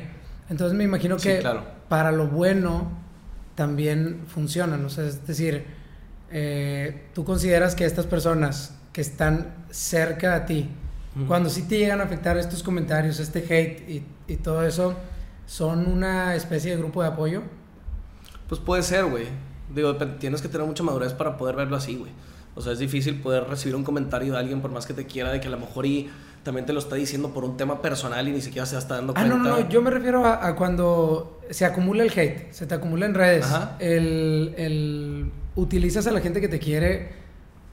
[0.49, 1.61] Entonces me imagino Sí, que claro.
[1.89, 3.05] para lo bueno
[3.57, 4.85] también funcionan.
[4.85, 5.65] O sea, es decir,
[6.31, 10.69] eh, tú consideras que estas personas que están cerca a ti,
[11.27, 14.93] cuando sí te llegan a afectar estos comentarios, este hate y, y todo eso,
[15.47, 17.41] son una especie de grupo de apoyo.
[18.47, 19.25] Pues puede ser, güey.
[19.73, 22.11] Digo, tienes que tener mucha madurez para poder verlo así, güey.
[22.53, 25.31] O sea, es difícil poder recibir un comentario de alguien por más que te quiera,
[25.31, 26.11] de que a lo mejor y
[26.47, 29.11] también te lo está diciendo por un tema personal y ni siquiera se está dando
[29.17, 29.37] Ah, cuenta.
[29.37, 32.73] no, no, no, yo me refiero a, a cuando se acumula el hate, se te
[32.73, 33.45] acumula en redes.
[33.79, 37.09] El, el- utilizas a la gente que te quiere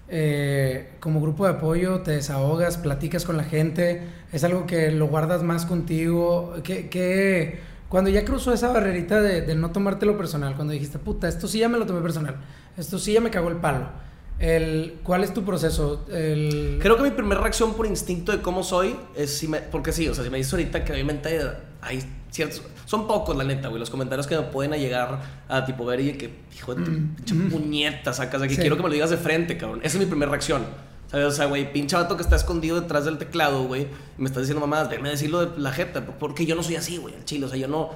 [0.08, 4.02] eh, como grupo de apoyo, te desahogas, platicas con la gente,
[4.32, 6.54] es algo que lo guardas más contigo.
[6.64, 11.28] Que, que cuando ya cruzó esa barrerita de, de no tomártelo personal, cuando dijiste, puta,
[11.28, 12.36] esto sí ya me lo tomé personal,
[12.76, 13.86] esto sí ya me cagó el palo.
[14.38, 16.04] El, ¿Cuál es tu proceso?
[16.12, 16.78] El...
[16.82, 20.08] Creo que mi primera reacción por instinto de cómo soy es si me, porque sí,
[20.08, 21.40] o sea, si me dices ahorita que obviamente
[21.80, 25.84] hay ciertos, son pocos la neta, güey, los comentarios que me pueden llegar a tipo
[25.86, 27.50] ver y que, hijo de tu Mm, pinche mm.
[27.50, 28.60] puñeta, sacas aquí, Sí.
[28.60, 29.80] quiero que me lo digas de frente, cabrón.
[29.84, 30.64] Esa es mi primera reacción.
[31.10, 31.26] ¿Sabes?
[31.26, 34.40] O sea, güey, pinche vato que está escondido detrás del teclado, güey, y me está
[34.40, 37.46] diciendo mamadas, a decirlo de la jeta, porque yo no soy así, güey, al chile,
[37.46, 37.90] o sea, yo no.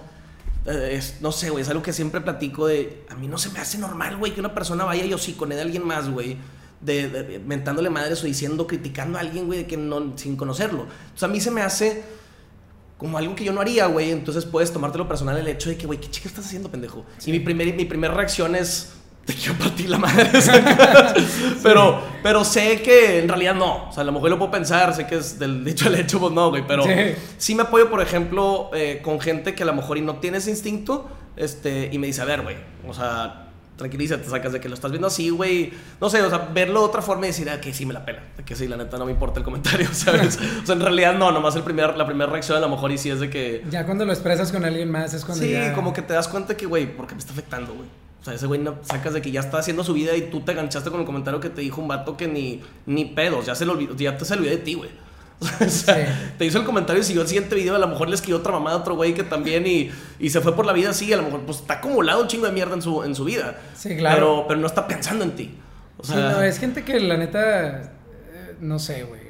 [0.67, 3.05] Eh, es- no sé, güey, es algo que siempre platico de.
[3.09, 5.63] A mí no se me hace normal, güey, que una persona vaya y hocicone de
[5.63, 6.37] alguien más, güey.
[6.81, 10.83] De, de- mentándole madres o diciendo, criticando a alguien, güey, de que no, sin conocerlo.
[10.83, 12.05] Entonces a mí se me hace
[12.99, 14.11] como algo que yo no haría, güey.
[14.13, 17.05] Entonces puedes tomártelo personal el hecho de que, güey, ¿qué chica estás haciendo, pendejo?
[17.27, 18.93] Y mi primer, mi primera reacción es,
[19.29, 20.31] te quiero partir la madre.
[21.63, 23.89] pero, pero sé que en realidad no.
[23.91, 26.19] O sea, a lo mejor lo puedo pensar, sé que es del dicho al hecho,
[26.19, 26.67] pues no, güey.
[26.67, 26.91] Pero Sí.
[27.37, 30.39] sí, me apoyo, por ejemplo, eh, con gente que a lo mejor y no tiene
[30.39, 32.57] ese instinto este, y me dice, a ver, güey,
[32.89, 33.45] o sea...
[33.77, 35.73] Tranquilízate, sacas de que lo estás viendo así, güey.
[36.01, 38.05] No sé, o sea, verlo de otra forma y decir, ah, que sí me la
[38.05, 38.23] pela.
[38.45, 40.37] Que sí, la neta no me importa el comentario, ¿sabes?
[40.65, 42.99] o sea, en realidad no, nomás el primer, la primera reacción a lo mejor y
[42.99, 43.63] sí es de que.
[43.71, 45.75] Ya cuando lo expresas con alguien más es cuando Sí, ya...
[45.75, 47.87] como que te das cuenta que, güey, ¿por qué me está afectando, güey?
[48.21, 50.41] O sea, ese güey no sacas de que ya está haciendo su vida y tú
[50.41, 53.55] te enganchaste con el comentario que te dijo un vato que ni, ni pedos, ya
[53.55, 54.91] se lo olvidó, ya te se olvidó de ti, güey.
[55.41, 56.33] O sea, Sí.
[56.37, 58.51] te hizo el comentario y siguió el siguiente video, a lo mejor le escribió otra
[58.53, 61.17] mamá a otro güey que también y, y se fue por la vida así, a
[61.17, 63.57] lo mejor pues está acumulado un chingo de mierda en su, en su vida.
[63.77, 64.17] Sí, claro.
[64.17, 65.55] Pero, pero no está pensando en ti.
[65.97, 69.21] O sea, Sí, no, es gente que la neta, eh, no sé, güey.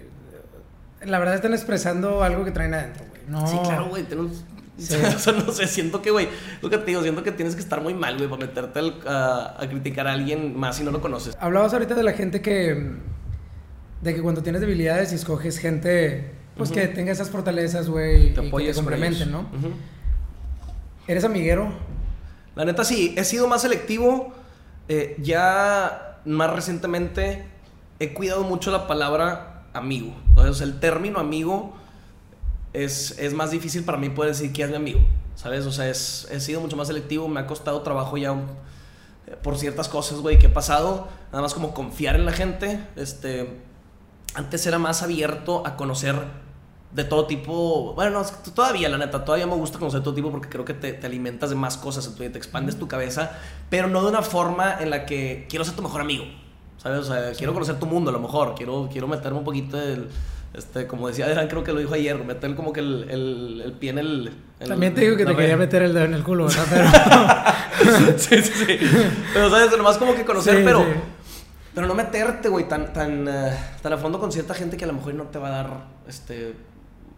[1.05, 3.22] La verdad están expresando algo que traen adentro, güey.
[3.28, 3.47] No.
[3.47, 4.03] Sí, claro, güey.
[4.05, 4.45] tenemos-
[4.78, 4.94] Sí.
[5.16, 6.28] O sea, no sé, siento que, güey,
[6.62, 9.00] lo que te digo, siento que tienes que estar muy mal, güey, para meterte al-
[9.06, 11.36] a, a criticar a alguien más si no lo conoces.
[11.40, 12.92] Hablabas ahorita de la gente que.
[14.02, 16.32] De que cuando tienes debilidades y escoges gente.
[16.56, 18.26] Pues que tenga esas fortalezas, güey.
[18.28, 19.46] Y que te complementen, ¿no?
[21.06, 21.72] ¿Eres amiguero?
[22.54, 24.32] La neta sí, he sido más selectivo.
[24.88, 27.44] eh, ya más recientemente
[28.00, 30.14] he cuidado mucho la palabra amigo.
[30.52, 31.76] Sea, el término amigo
[32.84, 35.00] es, es más difícil para mí poder decir que es mi amigo.
[35.34, 35.66] ¿Sabes?
[35.66, 37.28] O sea, es, he sido mucho más selectivo.
[37.28, 38.46] Me ha costado trabajo ya un-
[39.26, 41.08] eh, por ciertas cosas, güey, que he pasado.
[41.30, 42.80] Nada más como confiar en la gente.
[42.96, 43.48] Este,
[44.34, 46.16] antes era más abierto a conocer
[46.92, 47.92] de todo tipo.
[47.94, 50.92] Bueno, no, todavía, la neta, todavía me gusta conocer todo tipo porque creo que te,
[50.92, 53.30] te alimentas de más cosas en tu vida, te expandes tu cabeza,
[53.70, 56.24] pero no de una forma en la que quiero ser tu mejor amigo.
[56.78, 57.00] ¿Sabes?
[57.00, 60.08] O sea, quiero conocer tu mundo a lo mejor, quiero, quiero meterme un poquito del.
[60.55, 63.72] Este, como decía Adrián, creo que lo dijo ayer, meter como que el, el, el
[63.72, 64.32] pie en el.
[64.61, 67.55] en También te digo que te quería meter el dedo en el culo, ¿verdad?
[67.78, 68.18] Pero.
[68.18, 68.78] sí, sí, sí.
[69.34, 69.76] Pero, ¿sabes?
[69.76, 70.80] Nomás como que conocer, Sí, pero.
[70.80, 70.86] sí.
[71.74, 74.88] Pero no meterte, güey, tan, tan, eh, tan a fondo con cierta gente que a
[74.88, 75.70] lo mejor no te va a dar
[76.09, 76.55] este,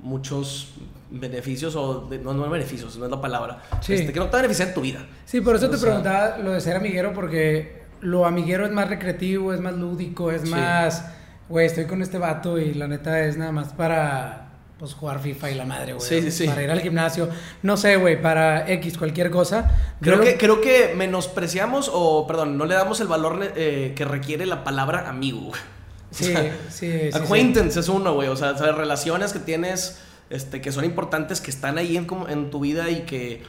[0.00, 0.74] muchos
[1.10, 2.06] beneficios o...
[2.10, 3.62] de- no, no beneficios, no es la palabra.
[3.80, 3.94] Sí.
[3.94, 5.06] Este, que no te va a beneficiar en tu vida.
[5.24, 8.88] Sí, por eso te sea, preguntaba lo de ser amiguero, porque lo amiguero es más
[8.88, 10.48] recreativo, es más lúdico, es Sí.
[10.50, 11.06] más,
[11.50, 14.46] güey, estoy con este vato y la neta es nada más para,
[14.78, 16.08] pues, jugar FIFA y la madre, güey.
[16.08, 16.46] Sí, sí, sí.
[16.46, 17.28] Para ir al gimnasio,
[17.62, 19.70] no sé, güey, para X, cualquier cosa.
[20.00, 24.46] Creo que, creo que menospreciamos o, perdón, no le damos el valor eh, que requiere
[24.46, 25.40] la palabra amigo.
[25.48, 25.60] güey.
[25.60, 27.18] O Sí, sea, sí, sí, sí.
[27.18, 28.28] acquaintance es uno, güey.
[28.28, 28.74] O sea, ¿sabes?
[28.74, 33.02] relaciones que tienes este, que son importantes, que están ahí en, en tu vida y
[33.02, 33.42] que.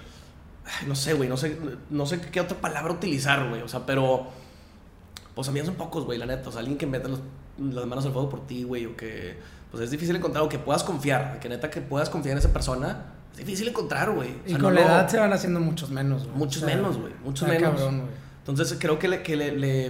[0.88, 1.28] no sé, güey.
[1.28, 1.58] No sé,
[1.90, 3.62] no sé qué otra palabra utilizar, güey.
[3.64, 4.28] O sea, pero.
[5.34, 6.50] Pues amigos son pocos, güey, la neta.
[6.50, 7.22] O sea, alguien que meta los-
[7.62, 8.86] las manos al fuego por ti, güey.
[8.86, 9.38] O que.
[9.72, 10.44] Pues es difícil encontrar.
[10.44, 11.40] O que puedas confiar.
[11.40, 13.06] Que neta que puedas confiar en esa persona.
[13.32, 14.30] Es difícil encontrar, güey.
[14.30, 16.36] O Y sea, con no la lo- edad se van haciendo muchos menos, güey.
[16.38, 17.14] Muchos O sea, menos, güey.
[17.24, 17.70] Muchos menos.
[17.72, 18.12] cabrón, güey.
[18.40, 19.90] Entonces creo que, le, que le, le-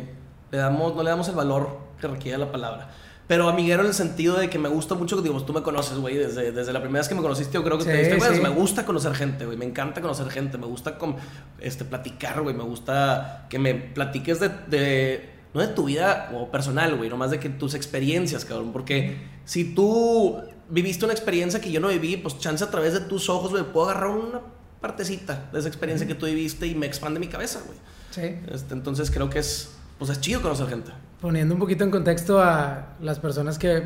[0.51, 2.89] le damos, no le damos el valor que requiere la palabra.
[3.27, 6.17] Pero amiguero en el sentido de que me gusta mucho, digo, tú me conoces, güey,
[6.17, 8.35] desde, desde la primera vez que me conociste, yo creo que Sí, te diste cuenta,
[8.35, 8.41] sí.
[8.41, 11.15] me gusta conocer gente, güey, me encanta conocer gente, me gusta com-
[11.59, 16.49] este, platicar, güey, me gusta que me platiques de, de- no de tu vida o
[16.49, 21.71] personal, güey, nomás de que tus experiencias, cabrón, porque si tú viviste una experiencia que
[21.71, 24.41] yo no viví, pues chance a través de tus ojos, güey, puedo agarrar una
[24.79, 27.77] partecita de esa experiencia que tú viviste y me expande mi cabeza, güey.
[28.11, 28.39] Sí.
[28.51, 30.91] Este, entonces creo que es, pues es chido conocer gente.
[31.19, 33.83] Poniendo un poquito en contexto a las personas que,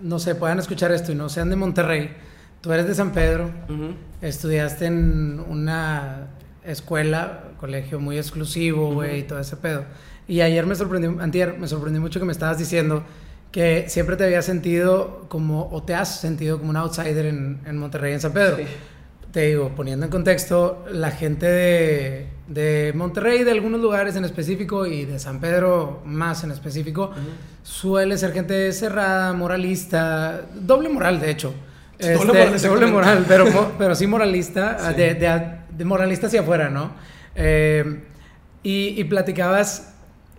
[0.00, 2.10] no sé, puedan escuchar esto y no sean de Monterrey.
[2.60, 3.50] Tú eres de San Pedro,
[4.22, 6.28] estudiaste en una
[6.64, 9.84] escuela, colegio muy exclusivo, güey, y todo ese pedo.
[10.26, 13.02] Y ayer me sorprendió, antier, me sorprendió mucho que me estabas diciendo
[13.52, 17.76] que siempre te habías sentido como, o te has sentido como un outsider en, en
[17.78, 18.56] Monterrey, en San Pedro.
[18.56, 18.64] Sí.
[19.30, 24.86] Te digo, poniendo en contexto, la gente de, de Monterrey, de algunos lugares en específico
[24.86, 27.10] y de San Pedro más en específico,
[27.62, 31.52] suele ser gente cerrada, moralista, doble moral de hecho.
[31.98, 32.92] Sí, doble Este, moral, doble exactamente.
[32.92, 34.94] moral, pero, pero sí moralista, Sí.
[34.96, 36.92] De, de- de moralista hacia afuera, ¿no?
[37.34, 38.02] Eh,
[38.62, 39.93] y, y platicabas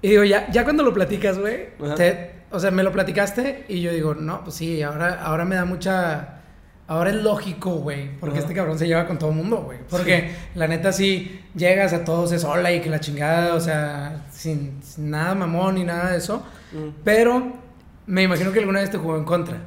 [0.06, 1.70] Y digo, ya, ya cuando lo platicas, güey,
[2.52, 5.66] o sea, me lo platicaste y yo digo, no, pues sí, ahora, ahora me da
[5.66, 6.42] mucha...
[6.86, 8.44] Ahora es lógico, güey, porque Ajá.
[8.44, 9.80] este cabrón se lleva con todo el mundo, güey.
[9.90, 14.28] Porque la neta sí llegas a todos es hola y que la chingada, o sea,
[14.32, 16.46] sin, sin nada mamón ni nada de eso.
[16.72, 17.02] Mm.
[17.04, 17.54] Pero
[18.06, 19.58] me imagino que alguna vez te jugó en contra.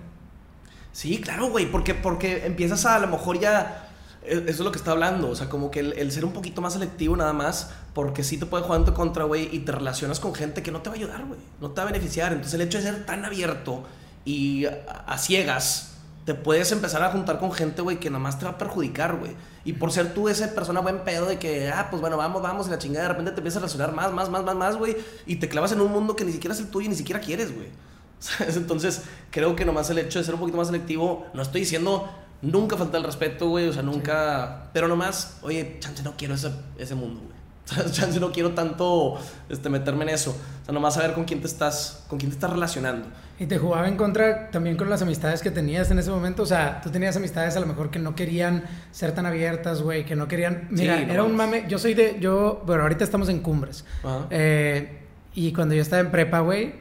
[0.92, 3.87] Sí, claro, güey, porque, porque empiezas a a lo mejor ya...
[4.28, 6.60] eh, Eso es lo que está hablando, o sea, como que el, ser un poquito
[6.60, 9.72] más selectivo nada más, porque sí te puede jugar en tu contra, güey, y te
[9.72, 12.32] relacionas con gente que no te va a ayudar, güey, no te va a beneficiar.
[12.32, 13.84] Entonces el hecho de ser tan abierto
[14.24, 18.44] y a, ciegas, te puedes empezar a juntar con gente, güey, que nada más te
[18.44, 19.32] va a perjudicar, güey.
[19.64, 22.66] Y por ser tú esa persona buen pedo de que, ah, pues bueno, vamos, vamos,
[22.66, 24.96] y la chingada, de repente te empiezas a relacionar más, más, más, más, más, güey,
[25.26, 27.20] y te clavas en un mundo que ni siquiera es el tuyo y ni siquiera
[27.20, 27.68] quieres, güey.
[28.56, 32.08] Entonces, creo que nomás el hecho de ser un poquito más selectivo, no estoy diciendo
[32.42, 36.50] nunca falta el respeto, güey, o sea, nunca, pero nomás, oye, chance no quiero ese,
[36.78, 37.38] ese mundo, güey.
[37.92, 39.18] Chance no quiero tanto
[39.48, 40.30] este, meterme en eso.
[40.30, 43.08] O sea, nomás saber con quién te estás, con quién te estás relacionando.
[43.38, 46.42] Y te jugaba en contra también con las amistades que tenías en ese momento.
[46.42, 50.04] O sea, tú tenías amistades a lo mejor que no querían ser tan abiertas, güey,
[50.04, 50.66] que no querían.
[50.70, 51.66] Mira, Sí, no era un mame.
[51.68, 52.16] Yo soy de.
[52.20, 53.84] Yo, bueno, ahorita estamos en cumbres.
[54.30, 55.00] Eh,
[55.34, 56.74] y cuando yo estaba en prepa, güey,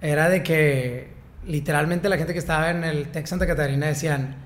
[0.00, 1.12] era de que
[1.46, 4.36] literalmente la gente que estaba en el Tec Santa Catarina decían,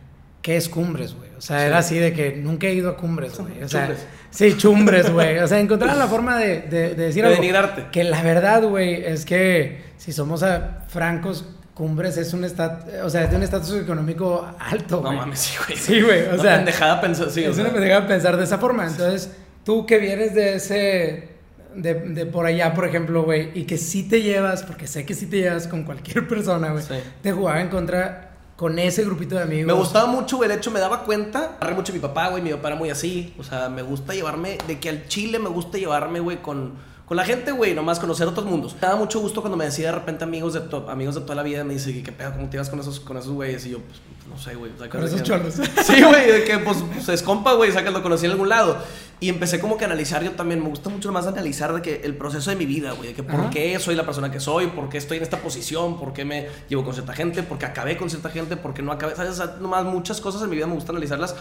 [0.47, 1.29] ¿qué es cumbres, güey?
[1.37, 1.67] O sea, Sí.
[1.67, 3.65] era así de que nunca he ido a cumbres, güey.
[3.65, 4.07] O sea, Chumbres.
[4.31, 5.39] sí, chumbres, güey.
[5.41, 7.41] O sea, encontraron la forma de, de- de decir De algo.
[7.41, 7.87] denigrarte.
[7.91, 11.45] Que la verdad, güey, es que si somos a francos,
[11.75, 15.57] Cumbres es un estat, o sea, es de un estatus económico alto, No mames, sí,
[15.67, 15.77] güey.
[15.77, 17.65] Sí, güey, o Una sea, pendejada pensar, sí, o es sea.
[17.65, 18.87] una pendejada pensar de esa forma.
[18.87, 19.33] Entonces,
[19.65, 21.29] tú que vienes de ese,
[21.75, 25.13] de, de por allá, por ejemplo, güey, y que sí te llevas, porque sé que
[25.13, 26.95] sí te llevas con cualquier persona, güey, Sí.
[27.21, 28.26] te jugaba en contra
[28.57, 29.67] con ese grupito de amigos.
[29.67, 30.39] Me gustaba mucho.
[30.39, 31.57] De hecho, me daba cuenta.
[31.61, 32.43] Agarré mucho a mi papá, güey.
[32.43, 33.35] Mi papá era muy así.
[33.39, 34.59] O sea, me gusta llevarme.
[34.67, 36.75] De que al chile me gusta llevarme, güey, con,
[37.07, 37.75] con la gente, güey.
[37.75, 38.75] Nomás conocer otros mundos.
[38.75, 41.35] Me daba mucho gusto cuando me decía de repente amigos de, to- amigos de toda
[41.37, 41.65] la vida.
[41.65, 42.33] Me dice, ¿qué pedo?
[42.33, 43.65] ¿Cómo te ibas con esos, con esos güeyes?
[43.67, 44.73] Y yo, pues, no sé, güey.
[44.91, 45.55] Con esos cholos.
[45.85, 48.33] Sí, güey, de que pues, pues es compa, güey, o sea, que lo conocí en
[48.33, 48.77] algún lado.
[49.19, 52.03] Y empecé como que a analizar yo también, me gusta mucho más analizar de que
[52.05, 53.51] el proceso de mi vida, güey, de que por Ajá.
[53.51, 56.49] qué soy la persona que soy, por qué estoy en esta posición, por qué me
[56.69, 59.31] llevo con cierta gente, por qué acabé con cierta gente, por qué no acabé, ¿sabes?
[59.33, 61.35] O sea, nomás muchas cosas en mi vida me gusta analizarlas.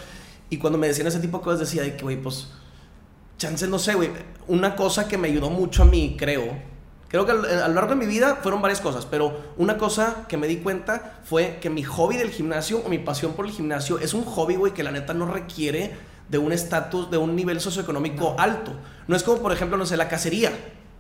[0.50, 2.48] Y cuando me decían ese tipo de cosas decía de que, güey, pues,
[3.38, 4.12] chance, no sé, güey,
[4.48, 6.76] una cosa que me ayudó mucho a mí, creo,
[7.16, 9.78] Creo que a lo a lo largo de mi vida fueron varias cosas, pero una
[9.78, 13.46] cosa que me di cuenta fue que mi hobby del gimnasio o mi pasión por
[13.46, 15.96] el gimnasio es un hobby, güey, que la neta no requiere
[16.28, 18.74] de un estatus, de un nivel socioeconómico alto.
[19.08, 20.52] No es como, por ejemplo, no sé, la cacería.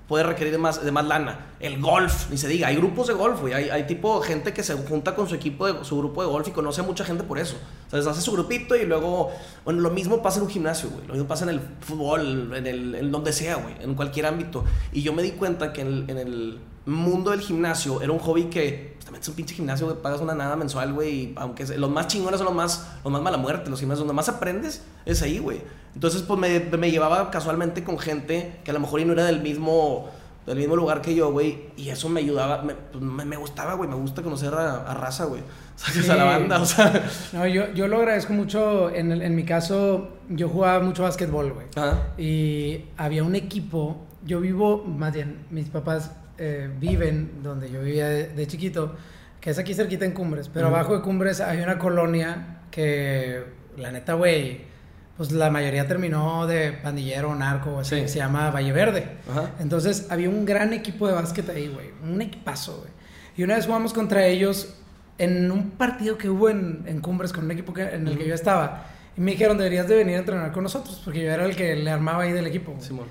[0.07, 1.47] Puede requerir más, de más lana.
[1.59, 2.67] El golf, ni se diga.
[2.67, 3.53] Hay grupos de golf, güey.
[3.53, 6.51] Hay, tipo gente que se junta con su equipo, de, su grupo de golf y
[6.51, 7.55] conoce a mucha gente por eso.
[7.91, 9.31] O sea, hace su grupito y luego...
[9.63, 11.07] Bueno, lo mismo pasa en un gimnasio, güey.
[11.07, 13.73] Lo mismo pasa en el fútbol, en, el, en donde sea, güey.
[13.79, 14.63] En cualquier ámbito.
[14.93, 18.97] Y yo me di cuenta que en el, mundo del gimnasio era un hobby que...
[18.99, 19.99] Pues, metes a un pinche gimnasio, güey.
[20.03, 21.09] Pagas una nada mensual, güey.
[21.09, 23.71] Y aunque los más chingones son los más, los más mala muerte.
[23.71, 25.61] Los gimnasios donde más aprendes es ahí, güey.
[25.95, 29.25] Entonces, pues me, me llevaba casualmente con gente que a lo mejor y no era
[29.25, 30.09] del mismo
[30.45, 33.73] del mismo lugar que yo, güey, y eso me ayudaba, me, pues, me, me gustaba,
[33.73, 35.41] güey, me gusta conocer a, a raza, güey.
[35.75, 36.07] Sí.
[36.07, 38.89] A la banda, o sea, No, yo, yo lo agradezco mucho.
[38.93, 41.65] En, el- en mi caso, yo jugaba mucho básquetbol, güey.
[41.75, 42.09] Ajá.
[42.17, 44.05] Y había un equipo.
[44.23, 48.93] Yo vivo, más bien, mis papás eh, viven donde yo vivía de, de chiquito,
[49.41, 50.47] que es aquí cerquita en Cumbres.
[50.53, 53.43] Pero abajo de Cumbres hay una colonia que,
[53.77, 54.61] la neta, güey,
[55.17, 58.07] pues la mayoría terminó de pandillero, narco, así, Sí.
[58.09, 59.07] se llama Valle Verde.
[59.29, 59.51] Ajá.
[59.59, 61.91] Entonces había un gran equipo de básquet ahí, güey.
[62.03, 62.89] Un equipazo, güey.
[63.37, 64.75] Y una vez jugamos contra ellos
[65.17, 68.27] en un partido que hubo en, en Cumbres con un equipo que- en el que
[68.27, 68.87] yo estaba.
[69.17, 71.75] Y me dijeron, deberías de venir a entrenar con nosotros, porque yo era el que
[71.75, 72.75] le armaba ahí del equipo.
[72.79, 73.05] Simón.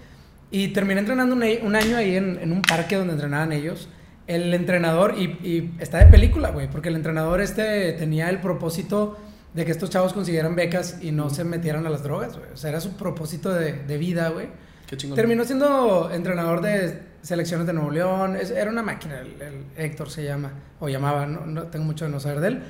[0.51, 3.89] Y terminé entrenando un, un año ahí en, en un parque donde entrenaban ellos.
[4.27, 9.19] El entrenador, y, y está de película, güey, porque el entrenador este tenía el propósito
[9.55, 12.51] de que estos chavos consiguieran becas y no se metieran a las drogas, güey.
[12.53, 14.49] O sea, era su propósito de, de vida, güey.
[14.87, 15.17] Qué chingón.
[15.17, 18.37] Terminó siendo entrenador de selecciones de Nuevo León.
[18.37, 22.05] Es- era una máquina, el, el Héctor se llama, o llamaba, no, no tengo mucho
[22.05, 22.63] de no saber de él.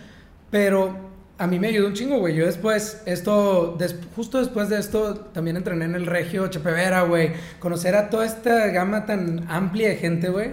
[0.51, 2.35] Pero a mí me ayudó un chingo, güey.
[2.37, 7.33] Yo después, esto, des- justo después de esto, también entrené en el Regio Chepevera, güey.
[7.59, 10.53] Conocer a toda esta gama tan amplia de gente, güey.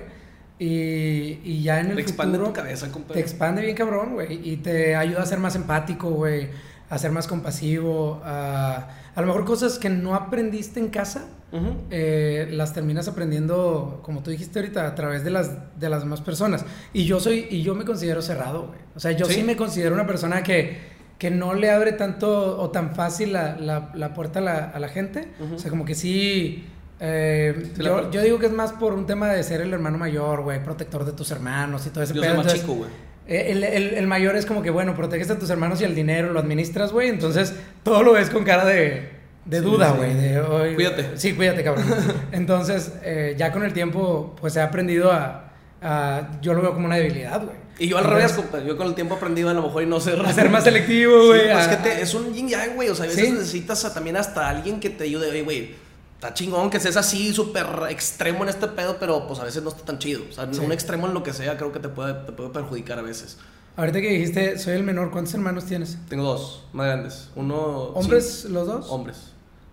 [0.66, 2.54] Y, y ya en el Te expande futuro...
[2.54, 3.16] tu cabeza, compa.
[3.16, 4.48] Te expande bien cabrón, güey.
[4.48, 6.50] Y te ayuda a ser más empático, güey.
[6.90, 8.22] A ser más compasivo.
[8.24, 11.74] A, a lo mejor cosas que no aprendiste en casa, Ujú.
[11.90, 15.50] eh, las terminas aprendiendo, como tú dijiste ahorita, a través de las,
[15.80, 16.64] de las demás personas.
[16.94, 18.80] Y yo soy, y yo me considero cerrado, güey.
[18.96, 19.44] O sea, yo sí, ¿Sí?
[19.44, 20.78] me considero una persona que,
[21.18, 24.80] que no le abre tanto o tan fácil la, la- la puerta a la, a
[24.80, 25.28] la gente.
[25.40, 25.56] Ujú.
[25.56, 26.68] O sea, como que sí,
[27.04, 30.42] Eh, Sí, yo, digo que es más por un tema de ser el hermano mayor,
[30.42, 32.32] güey, protector de tus hermanos y todo ese Yo pedo.
[32.36, 32.90] soy más Entonces, chico, güey.
[33.28, 35.96] eh, El, el- el mayor es como que, bueno, proteges a tus hermanos y el
[35.96, 37.10] dinero lo administras, güey.
[37.10, 39.10] Entonces, todo lo ves con cara de,
[39.46, 39.98] de Sí, duda, sí.
[39.98, 40.38] güey.
[40.38, 41.06] "Oye, Cuídate.
[41.16, 41.86] Sí, cuídate, cabrón.
[42.32, 46.86] Entonces, eh, ya con el tiempo, pues he aprendido a, a- Yo lo veo como
[46.86, 47.56] una debilidad, güey.
[47.80, 48.68] Y yo al Entonces, revés, compa.
[48.68, 50.20] Yo con el tiempo he aprendido a lo mejor y no ser...
[50.24, 51.52] A ser más selectivo, Sí, güey.
[51.52, 52.90] pues es a- que te- es un yin yang, güey.
[52.90, 53.32] O sea, a veces Sí.
[53.32, 55.42] necesitas a- también hasta alguien que te ayude.
[55.42, 55.74] Güey,
[56.22, 59.70] está chingón que seas así, súper extremo en este pedo, pero pues a veces no
[59.70, 60.22] está tan chido.
[60.30, 60.60] O sea, Sí.
[60.60, 63.40] un extremo en lo que sea creo que te puede, te puede perjudicar a veces.
[63.76, 65.98] Ahorita que dijiste, soy el menor, ¿cuántos hermanos tienes?
[66.10, 67.30] Tengo dos más grandes.
[67.36, 67.58] Uno.
[67.96, 68.86] ¿Hombres los dos?
[68.90, 69.18] hombres.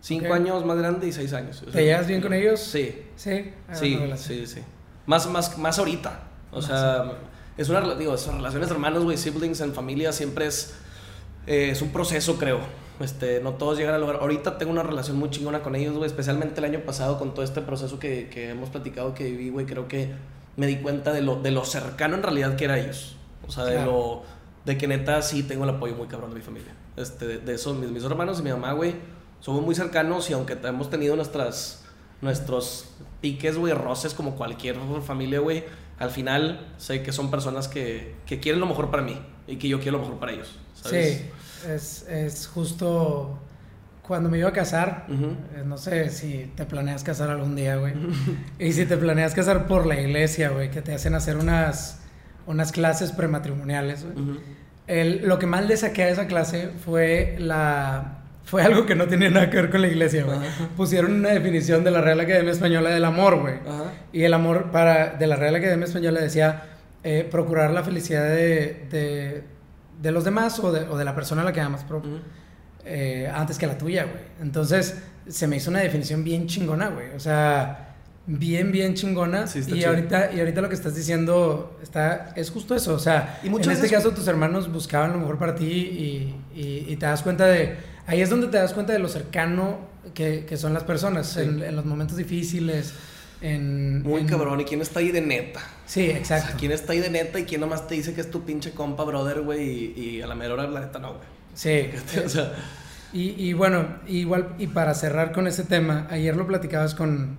[0.01, 1.59] Cinco años más grande y seis años.
[1.61, 2.61] O sea, ¿Te llevas bien con ellos?
[2.61, 2.95] Sí.
[3.17, 3.51] Sí.
[3.69, 4.61] Ah, Sí, sí, sí.
[5.05, 6.21] Más, más, más ahorita.
[6.51, 7.13] O sea,
[7.59, 10.73] es una, digo, esas relaciones de hermanos, güey, siblings en familia siempre es,
[11.47, 12.61] eh, es un proceso, creo.
[13.01, 14.21] Este, no todos llegan a lograr.
[14.23, 17.45] Ahorita tengo una relación muy chingona con ellos, güey, especialmente el año pasado con todo
[17.45, 20.11] este proceso que, que hemos platicado que viví, güey, creo que
[20.57, 23.17] me di cuenta de lo, de lo cercano en realidad que era ellos.
[23.47, 23.91] O sea, de Claro.
[23.93, 24.23] lo,
[24.65, 26.73] de que neta sí tengo el apoyo muy cabrón de mi familia.
[26.97, 28.95] Este, de, de eso, mis, mis hermanos y mi mamá, güey,
[29.41, 31.85] somos muy cercanos y aunque hemos tenido nuestras,
[32.21, 32.91] nuestros
[33.21, 35.65] piques, güey, roces como cualquier familia, güey,
[35.99, 39.69] al final sé que son personas que, que quieren lo mejor para mí y que
[39.69, 40.57] yo quiero lo mejor para ellos.
[40.75, 41.19] ¿sabes?
[41.19, 41.31] Sí,
[41.67, 43.39] es, es justo
[44.03, 47.93] cuando me iba a casar, eh, no sé si te planeas casar algún día, güey.
[48.59, 52.01] y si te planeas casar por la iglesia, güey, que te hacen hacer unas,
[52.47, 54.39] unas clases prematrimoniales, güey.
[54.87, 58.15] El- lo que más le saqué a esa clase fue la...
[58.45, 60.39] Fue algo que no tenía nada que ver con la iglesia, güey.
[60.75, 63.57] Pusieron una definición de la Real Academia Española del amor, güey.
[64.11, 66.63] Y el amor para, de la Real Academia Española decía
[67.05, 69.43] eh, procurar la felicidad de, de,
[70.01, 72.19] de los demás o de, o de la persona a la que amas pro- Ujú.
[72.85, 74.23] eh, antes que la tuya, güey.
[74.41, 74.97] Entonces
[75.29, 77.11] se me hizo una definición bien chingona, güey.
[77.15, 77.95] O sea,
[78.27, 79.47] bien, bien chingona.
[79.47, 79.91] Sí, está y, chido.
[79.91, 82.95] ahorita, y ahorita lo que estás diciendo está, es justo eso.
[82.95, 86.35] O sea, Y en este veces- caso tus hermanos buscaban lo mejor para ti y,
[86.59, 87.77] y- y te das cuenta de...
[88.07, 89.79] Ahí es donde te das cuenta de lo cercano
[90.15, 91.41] que, que son las personas Sí.
[91.41, 92.95] en, en los momentos difíciles.
[93.41, 94.61] En, Muy en- cabrón.
[94.61, 95.61] ¿Y quién está ahí de neta?
[95.87, 96.57] Sí, O sea, exacto.
[96.59, 99.05] ¿quién está ahí de neta y quién nomás te dice que es tu pinche compa,
[99.05, 99.95] brother, güey?
[99.97, 101.27] Y, y a la mera hora, la neta, no, güey.
[101.55, 101.91] Sí.
[102.25, 102.53] O sea,
[103.13, 107.39] Y, y bueno, igual, y para cerrar con ese tema, ayer lo platicabas con...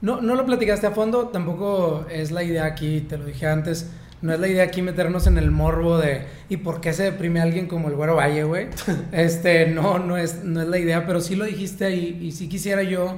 [0.00, 3.90] No, no lo platicaste a fondo, tampoco es la idea aquí, te lo dije antes,
[4.22, 7.40] no es la idea aquí meternos en el morbo de ¿y por qué se deprime
[7.40, 8.68] alguien como el Güero Valle, güey?
[9.12, 12.48] Este, no, no es, no es la idea, pero sí lo dijiste ahí y sí
[12.50, 13.16] quisiera yo,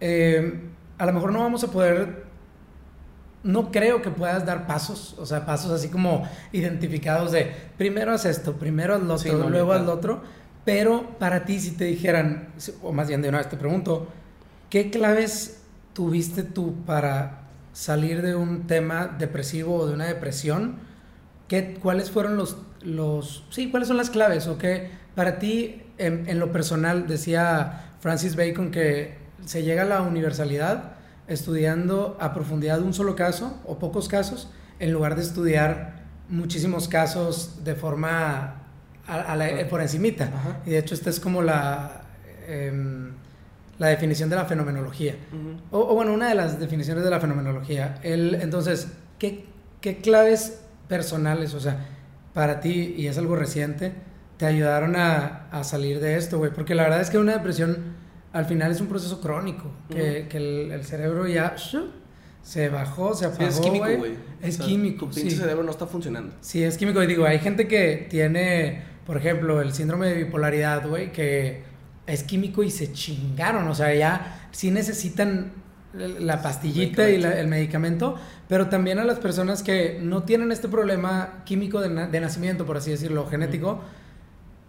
[0.00, 0.54] eh,
[0.98, 2.24] a lo mejor no vamos a poder
[3.44, 8.24] no creo que puedas dar pasos, o sea, pasos así como identificados de primero haz
[8.24, 10.22] esto, primero haz lo Sí, otro, no, luego haz lo otro.
[10.64, 12.48] Pero para ti, si te dijeran,
[12.82, 14.08] o más bien de una vez te pregunto,
[14.70, 17.42] ¿qué claves tuviste tú para
[17.74, 20.76] salir de un tema depresivo o de una depresión?
[21.48, 23.44] ¿Qué, ¿Cuáles fueron los, los...
[23.50, 24.46] Sí, cuáles son las claves?
[24.46, 29.86] ¿O qué para ti, en, en lo personal, decía Francis Bacon que se llega a
[29.86, 30.92] la universalidad
[31.28, 37.64] estudiando a profundidad un solo caso o pocos casos, en lugar de estudiar muchísimos casos
[37.64, 38.60] de forma
[39.06, 40.24] a- a la- por encimita.
[40.24, 40.58] Ajá.
[40.66, 42.02] Y de hecho esta es como la,
[42.48, 43.12] em,
[43.78, 45.16] la definición de la fenomenología.
[45.70, 47.98] O, o bueno, una de las definiciones de la fenomenología.
[48.02, 49.46] El, entonces, ¿qué,
[49.80, 51.86] qué claves personales, o sea,
[52.34, 53.92] para ti, y es algo reciente,
[54.36, 56.52] te ayudaron a, a salir de esto, güey?
[56.52, 57.93] Porque la verdad es que una depresión
[58.34, 61.54] al final es un proceso crónico, que, el, el cerebro ya
[62.42, 64.12] se bajó, se Sí, apagó, es químico, güey.
[64.42, 65.36] Es O sea, químico, Tu pinche sí.
[65.36, 66.34] cerebro no está funcionando.
[66.42, 67.02] Sí, es químico.
[67.02, 71.62] Y digo, hay gente que tiene, por ejemplo, el síndrome de bipolaridad, güey, que
[72.06, 73.66] es químico y se chingaron.
[73.68, 75.52] O sea, ya sí necesitan
[75.94, 78.16] la pastillita y la- el medicamento,
[78.48, 82.66] pero también a las personas que no tienen este problema químico de, na- de nacimiento,
[82.66, 83.80] por así decirlo, genético,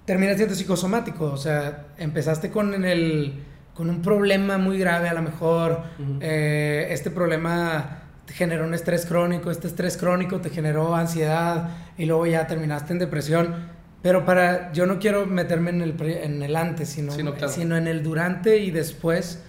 [0.05, 1.26] termina siendo psicosomático.
[1.26, 3.34] O sea, empezaste con el
[3.76, 5.82] con un problema muy grave a lo mejor.
[6.22, 12.06] Eh, este problema te generó un estrés crónico, este estrés crónico te generó ansiedad y
[12.06, 13.54] luego ya terminaste en depresión.
[14.02, 17.52] Pero para, yo no quiero meterme en el, en el antes, sino, Sí, no, claro.
[17.52, 19.44] sino en el durante y después.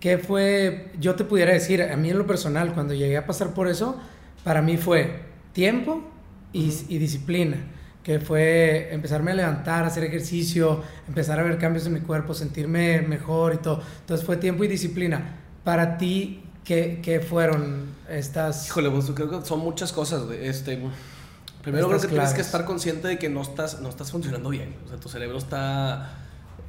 [0.00, 0.90] ¿Qué fue?
[1.00, 3.98] Yo te pudiera decir, a mí en lo personal, cuando llegué a pasar por eso,
[4.44, 5.20] para mí fue
[5.52, 6.02] tiempo
[6.52, 6.68] y
[6.98, 7.56] disciplina.
[8.02, 13.02] Que fue empezarme a levantar, hacer ejercicio, empezar a ver cambios en mi cuerpo, sentirme
[13.02, 13.80] mejor y todo.
[14.00, 15.36] Entonces fue tiempo y disciplina.
[15.62, 18.66] Para ti, ¿qué, qué fueron estas?
[18.66, 20.46] Híjole, pues creo que son muchas cosas, güey.
[20.46, 20.80] Este,
[21.62, 24.74] primero creo que tienes que estar consciente de que no estás, no estás funcionando bien.
[24.84, 26.18] O sea, tu cerebro está,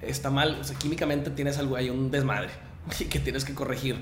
[0.01, 0.59] está mal.
[0.61, 2.49] O sea, químicamente tienes algo ahí, un desmadre.
[3.09, 3.97] que tienes que corregir.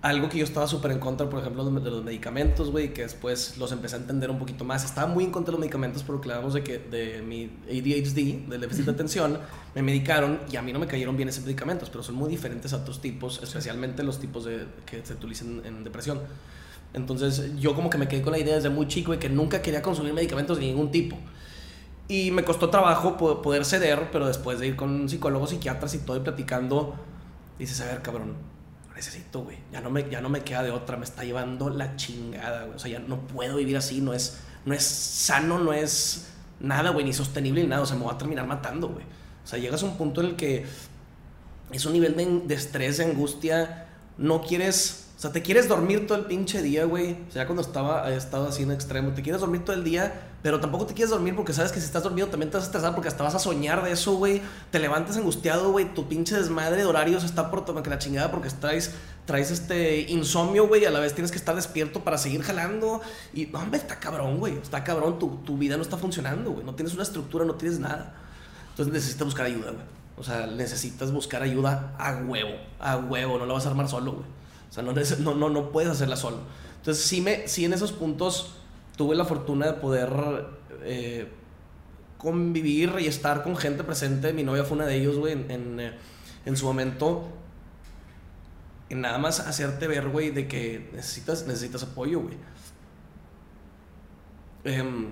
[0.00, 3.58] Algo que yo estaba súper en contra, por ejemplo, de los medicamentos, güey, que después
[3.58, 4.84] los empecé a entender un poquito más.
[4.84, 8.60] Estaba muy en contra de los medicamentos porque hablamos de que de mi ADHD, del
[8.60, 9.38] déficit de atención,
[9.74, 12.72] me medicaron y a mí no me cayeron bien esos medicamentos, pero son muy diferentes
[12.72, 16.20] a otros tipos, especialmente los tipos de, que se utilizan en depresión.
[16.94, 19.62] Entonces yo como que me quedé con la idea desde muy chico de que nunca
[19.62, 21.16] quería consumir medicamentos de ningún tipo.
[22.08, 26.16] Y me costó trabajo poder ceder, pero después de ir con psicólogos, psiquiatras y todo
[26.16, 26.94] y platicando,
[27.58, 28.34] dices, a ver, cabrón,
[28.98, 29.56] necesito, güey.
[29.72, 32.76] Ya, no me, ya no me queda de otra, me está llevando la chingada, güey.
[32.76, 36.26] O sea, ya no puedo vivir así, no es, no es sano, no es
[36.58, 37.82] nada, güey, ni sostenible ni nada.
[37.82, 39.04] O sea, me voy a terminar matando, güey.
[39.44, 40.66] O sea, llegas a un punto en el que
[41.70, 43.86] es un nivel de, estrés, de angustia,
[44.16, 47.16] no quieres o sea, te quieres dormir todo el pinche día, güey.
[47.28, 50.86] O sea, cuando estaba, así en extremo, te quieres dormir todo el día, pero tampoco
[50.86, 53.08] te quieres dormir porque sabes que si estás dormido también te vas a estresar porque
[53.08, 54.40] hasta vas a soñar de eso, güey.
[54.70, 55.92] Te levantas angustiado, güey.
[55.94, 58.92] Tu pinche desmadre de horarios está por que la chingada porque traes,
[59.26, 60.84] traes este insomnio, güey.
[60.84, 63.00] A la vez tienes que estar despierto para seguir jalando.
[63.34, 64.56] Y, hombre, está cabrón, güey.
[64.58, 65.18] Está cabrón.
[65.18, 66.64] Tu, tu vida no está funcionando, güey.
[66.64, 68.14] No tienes una estructura, no tienes nada.
[68.70, 69.84] Entonces necesitas buscar ayuda, güey.
[70.16, 72.54] O sea, necesitas buscar ayuda a huevo.
[72.78, 73.38] A huevo.
[73.38, 74.26] No lo vas a armar solo, güey.
[74.70, 76.38] O sea, no, no, no, puedes hacerla solo.
[76.76, 78.57] Entonces, sí, me, sí en esos puntos
[78.98, 80.10] tuve la fortuna de poder
[80.82, 81.28] eh,
[82.18, 84.34] convivir y estar con gente presente.
[84.34, 85.92] Mi novia fue una de ellos, güey, en, en,
[86.44, 87.28] en, su momento.
[88.90, 92.36] En nada más hacerte ver, güey, de que necesitas, necesitas apoyo, güey.
[94.64, 95.08] Eh,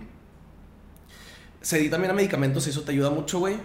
[1.60, 3.56] se di también a medicamentos y eso te ayuda mucho, güey.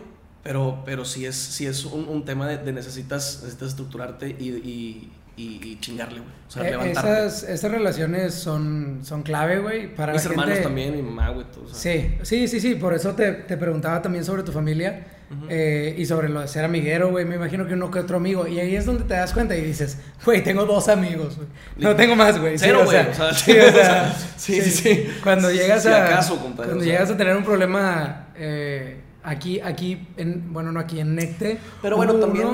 [0.43, 5.77] Pero, pero sí es, sí es un, tema de, necesitas, necesitas estructurarte y, y y,
[5.79, 6.31] chingarle, güey.
[6.47, 9.93] O sea, eh, Esas, esas relaciones son, son clave, güey.
[9.95, 11.45] Para Mis hermanos también, mi mamá, güey.
[11.71, 12.75] Sí, sí, sí, sí.
[12.75, 15.05] Por eso te, te preguntaba también sobre tu familia
[15.47, 17.25] eh, y sobre lo de ser amiguero, güey.
[17.25, 18.47] Me imagino que uno que otro amigo.
[18.47, 21.47] Y ahí es donde te das cuenta y dices, güey, tengo dos amigos, güey.
[21.77, 22.57] No tengo más, güey.
[22.57, 22.97] Cero, güey.
[23.33, 26.05] Sí, o sea, sí, sí, sí, Cuando llegas a.
[26.05, 28.27] Acaso, cuando llegas a tener un problema.
[28.35, 31.57] Eh, aquí, aquí, en, bueno, no aquí, en Necte.
[31.81, 32.47] Pero bueno, también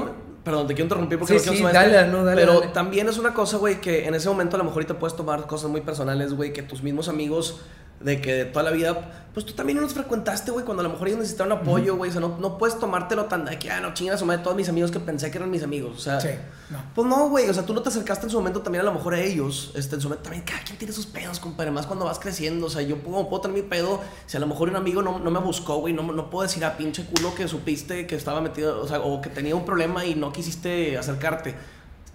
[0.48, 3.18] Perdón, te quiero interrumpir porque sí, no quiero sí, dale, no, dale, Pero también es
[3.18, 5.82] una cosa, güey, que en ese momento a lo mejor te puedes tomar cosas muy
[5.82, 7.60] personales, güey, que tus mismos amigos
[8.00, 10.84] de que de toda la vida, pues tú también no los frecuentaste, güey, cuando a
[10.84, 13.72] lo mejor ellos necesitaron apoyo, güey, o sea, no, no, puedes tomártelo tan de que,
[13.72, 16.22] ah, no, chingas, de todos mis amigos que pensé que eran mis amigos, o sea,
[16.22, 16.30] sí,
[16.70, 16.80] no.
[16.94, 18.94] pues no, güey, o sea, tú no te acercaste en su momento también a lo
[18.94, 21.88] mejor a ellos, este, en su momento también, cada quien tiene sus pedos, compadre, más
[21.88, 24.70] cuando vas creciendo, o sea, yo puedo, puedo tener mi pedo, si a lo mejor
[24.70, 27.34] un amigo no, no me buscó, güey, no, no puedo decir a ah, pinche culo
[27.34, 30.98] que supiste que estaba metido, o sea, o que tenía un problema y no quisiste
[30.98, 31.56] acercarte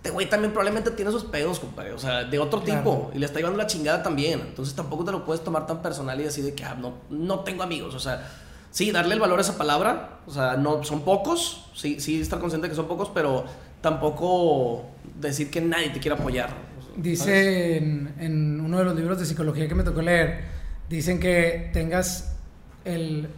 [0.03, 1.93] este güey también probablemente tiene sus pedos, compadre.
[1.93, 3.13] O sea, de otro tipo.
[3.15, 4.41] Y le está llevando la chingada también.
[4.41, 7.41] Entonces tampoco te lo puedes tomar tan personal y decir de que ah, no, no
[7.45, 7.95] tengo amigos.
[7.95, 8.29] O sea,
[8.73, 10.19] sí, darle el valor a esa palabra.
[10.27, 11.71] O sea, no, son pocos.
[11.77, 13.45] Sí, sí, estar consciente de que son pocos, pero
[13.81, 14.87] tampoco
[15.21, 16.51] decir que nadie te quiere apoyar.
[16.97, 20.41] Dice en, en, uno de los libros de psicología que me tocó leer,
[20.91, 22.35] dicen que tengas
[22.85, 23.29] el...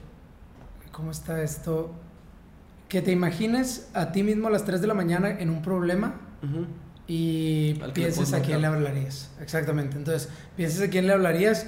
[0.93, 1.93] ¿Cómo está esto?
[2.89, 6.23] Que te imagines a ti mismo a las 3 de la mañana en un problema
[7.07, 9.31] y pienses a quién le hablarías.
[9.41, 9.97] Exactamente.
[9.97, 11.67] Entonces, pienses a quién le hablarías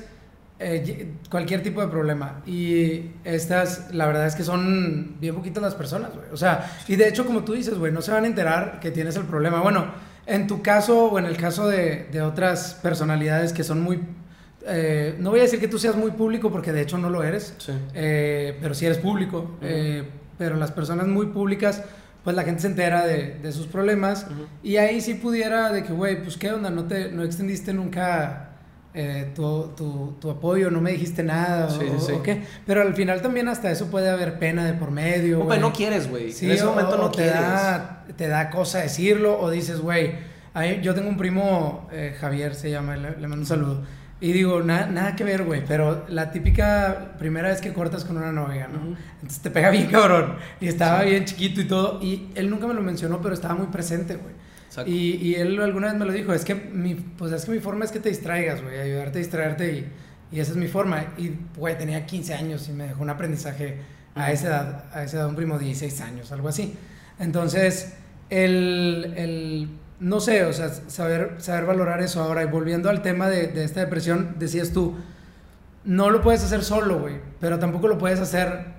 [0.58, 2.42] eh, cualquier tipo de problema.
[2.46, 6.26] Y estas, la verdad es que son bien poquitas las personas, güey.
[6.32, 8.90] O sea, y de hecho, como tú dices, güey, no se van a enterar que
[8.90, 9.60] tienes el problema.
[9.60, 9.86] Bueno,
[10.24, 14.00] en tu caso o en el caso de, de otras personalidades que son muy...
[14.68, 17.22] Eh, no voy a decir que tú seas muy público porque de hecho no lo
[17.22, 17.54] eres,
[17.94, 19.58] eh, pero sí eres público.
[20.38, 21.82] pero las personas muy públicas
[22.26, 24.26] pues la gente se entera de, de sus problemas
[24.60, 28.48] y ahí sí pudiera de que, güey, pues qué onda, no, te, no extendiste nunca
[28.94, 32.42] eh, tu, tu, tu, apoyo, no me dijiste nada o, qué.
[32.66, 35.44] Pero al final también hasta eso puede haber pena de por medio.
[35.44, 36.34] No, no quieres, güey.
[36.42, 37.32] en ese momento no te quieres.
[37.32, 40.14] Da, te da cosa decirlo o dices, güey,
[40.82, 43.84] yo tengo un primo, eh, Javier se llama, le, le mando un saludo
[44.18, 48.32] y digo, nada que ver, güey, pero la típica primera vez que cortas con una
[48.32, 48.96] novia, ¿no?
[49.16, 50.36] Entonces te pega bien cabrón.
[50.58, 52.02] Y estaba bien chiquito y todo.
[52.02, 54.34] Y él nunca me lo mencionó, pero estaba muy presente, güey.
[54.86, 57.60] Y, y, él alguna vez me lo dijo, es que mi, pues es que mi
[57.60, 61.14] forma es que te distraigas, güey, ayudarte a distraerte y, y, esa es mi forma.
[61.16, 63.78] Y, güey, tenía 15 años y me dejó un aprendizaje
[64.14, 66.74] a esa edad, a esa edad, un primo de 16 años, algo así.
[67.18, 67.94] Entonces,
[68.28, 69.68] el, el
[70.01, 72.42] no sé, o sea, saber, saber valorar eso ahora.
[72.42, 74.94] Y volviendo al tema de, de esta depresión, decías tú,
[75.84, 78.76] no lo puedes hacer solo, güey, pero tampoco lo puedes hacer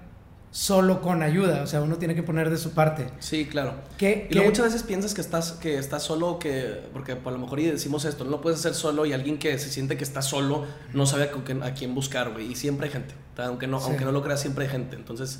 [0.52, 3.08] solo con ayuda, o sea, uno tiene que poner de su parte.
[3.20, 3.76] Sí, claro.
[3.98, 7.60] ¿Qué, y muchas veces piensas que estás, que estás solo, que, porque a lo mejor
[7.60, 10.22] y decimos esto, no lo puedes hacer solo y alguien que se siente que está
[10.22, 11.30] solo no sabe
[11.62, 14.66] a, quién buscar, güey, y siempre hay gente, aunque no, aunque no lo creas, siempre
[14.66, 15.40] hay gente, entonces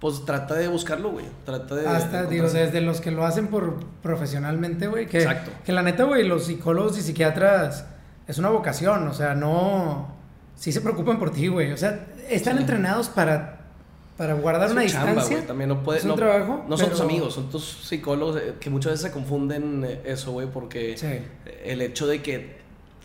[0.00, 1.24] pues trata de buscarlo, güey.
[1.44, 1.86] Trata de.
[1.86, 5.06] Hasta, de digo, desde los que lo hacen por profesionalmente, güey.
[5.06, 5.50] Que, Exacto.
[5.64, 7.86] Que la neta, güey, los psicólogos y psiquiatras
[8.26, 9.06] es una vocación.
[9.08, 10.14] O sea, no.
[10.54, 11.72] Sí se preocupan por ti, güey.
[11.72, 12.60] O sea, están Sí.
[12.62, 13.60] entrenados para,
[14.16, 15.36] para guardar Es una chamba, distancia.
[15.36, 18.36] güey, También no puede, es un no, trabajo, No son tus amigos, son tus psicólogos
[18.38, 21.06] eh, que muchas veces se confunden eh, eso, güey, porque Sí.
[21.64, 22.55] el hecho de que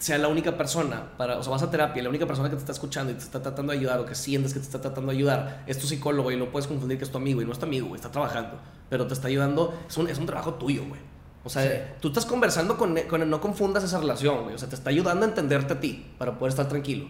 [0.02, 2.60] sea la única persona, para, o sea, vas a terapia, la única persona que te
[2.62, 5.12] está escuchando y te está tratando de ayudar o que sientes que te está tratando
[5.12, 7.52] de ayudar es tu psicólogo y no puedes confundir que es tu amigo y no
[7.52, 8.58] es tu amigo, güey, está trabajando,
[8.89, 10.99] pero te está ayudando, es un, es un trabajo tuyo, güey.
[11.43, 11.70] O sea, Sí.
[12.02, 14.56] tú estás conversando con él, con él, no confundas esa relación, güey.
[14.56, 17.06] O sea, te está ayudando a entenderte a ti para poder estar tranquilo.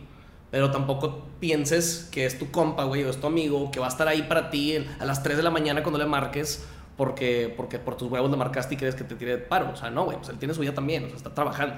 [0.52, 3.90] Pero tampoco pienses que es tu compa, güey, o es tu amigo, que va a
[3.90, 6.66] estar ahí para ti a las 3 de la mañana cuando le marques,
[6.98, 9.72] porque, porque por tus huevos le marcaste y crees que te tire de paro.
[9.74, 11.76] O sea, no, güey, pues él tiene su vida también, o sea, está trabajando.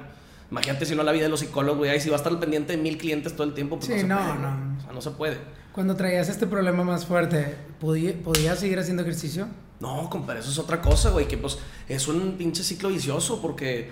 [0.53, 2.77] Imagínate si no la vida de los psicólogos, güey, ahí si va a estar pendiente
[2.77, 4.77] de mil clientes todo el tiempo, pues Sí, no se no, puede, no.
[4.77, 5.37] O sea, no se puede.
[5.71, 9.47] Cuando traías este problema más fuerte, ¿podí- ¿podías seguir haciendo ejercicio?
[9.79, 11.57] No, compadre, eso es otra cosa, güey, que pues
[11.89, 13.89] es un pinche ciclo vicioso porque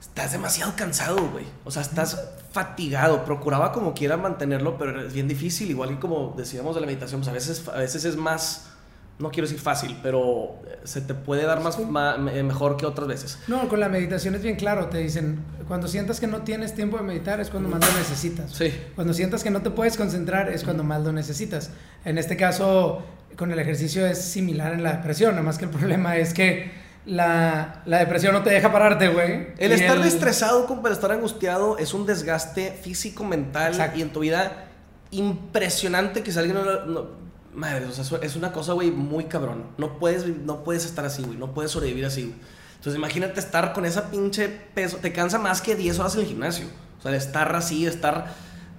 [0.00, 1.44] estás demasiado cansado, güey.
[1.64, 3.24] O sea, estás fatigado.
[3.24, 7.20] Procuraba como quiera mantenerlo, pero es bien difícil, igual que como decíamos de la meditación,
[7.20, 8.66] pues a veces, a veces es más,
[9.20, 12.84] no quiero decir fácil, pero eh, se te puede dar más, ma- me- mejor que
[12.84, 13.38] otras veces.
[13.46, 14.86] No, con la meditación es bien claro.
[14.88, 15.38] Te dicen,
[15.72, 18.52] cuando sientas que no tienes tiempo de meditar es cuando más lo necesitas.
[18.52, 18.70] Sí.
[18.94, 21.70] Cuando sientas que no te puedes concentrar es cuando más lo necesitas.
[22.04, 23.02] En este caso,
[23.38, 26.70] con el ejercicio es similar en la depresión, nada más que el problema es que
[27.06, 29.46] la, la depresión no te deja pararte, güey.
[29.56, 33.98] El estar estresado, compadre, estar angustiado es un desgaste físico, mental Exacto.
[33.98, 34.66] y en tu vida
[35.10, 37.06] impresionante que si alguien no, no-
[37.54, 39.68] madre, o sea, es una cosa, güey, muy cabrón.
[39.78, 42.34] No puedes, no puedes estar así, güey, no puedes sobrevivir así, güey.
[42.82, 46.26] Entonces imagínate estar con esa pinche peso, te cansa más que 10 horas en el
[46.26, 46.66] gimnasio.
[46.98, 48.26] O sea, de estar así, de estar,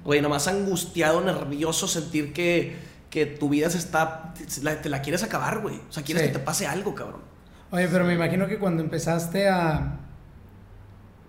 [0.03, 2.75] güey, nomás angustiado, nervioso, sentir que,
[3.09, 4.33] que tu vida se está,
[4.81, 5.77] te la quieres acabar, güey.
[5.89, 6.27] O sea, quieres Sí.
[6.27, 7.21] que te pase algo, cabrón.
[7.71, 9.99] Oye, pero me imagino que cuando empezaste a...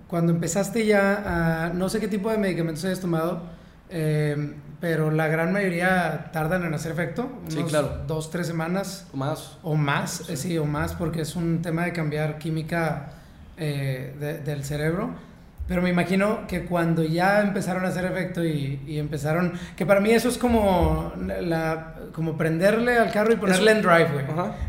[0.09, 1.69] Cuando empezaste ya a...
[1.71, 3.43] No sé qué tipo de medicamentos hayas tomado,
[3.89, 4.53] eh,
[4.85, 7.27] pero la gran mayoría tardan en hacer efecto.
[7.49, 8.01] Sí, unos claro.
[8.07, 9.57] Dos, tres semanas Más.
[9.63, 13.07] o más, eh, sí, o más, porque es un tema de cambiar química
[13.57, 15.09] eh, de- del cerebro.
[15.67, 19.55] Pero me imagino que cuando ya empezaron a hacer efecto y, y empezaron...
[19.75, 23.83] Que para mí eso es como, la, como prenderle al carro y ponerle Es- en
[23.83, 24.27] drive, güey.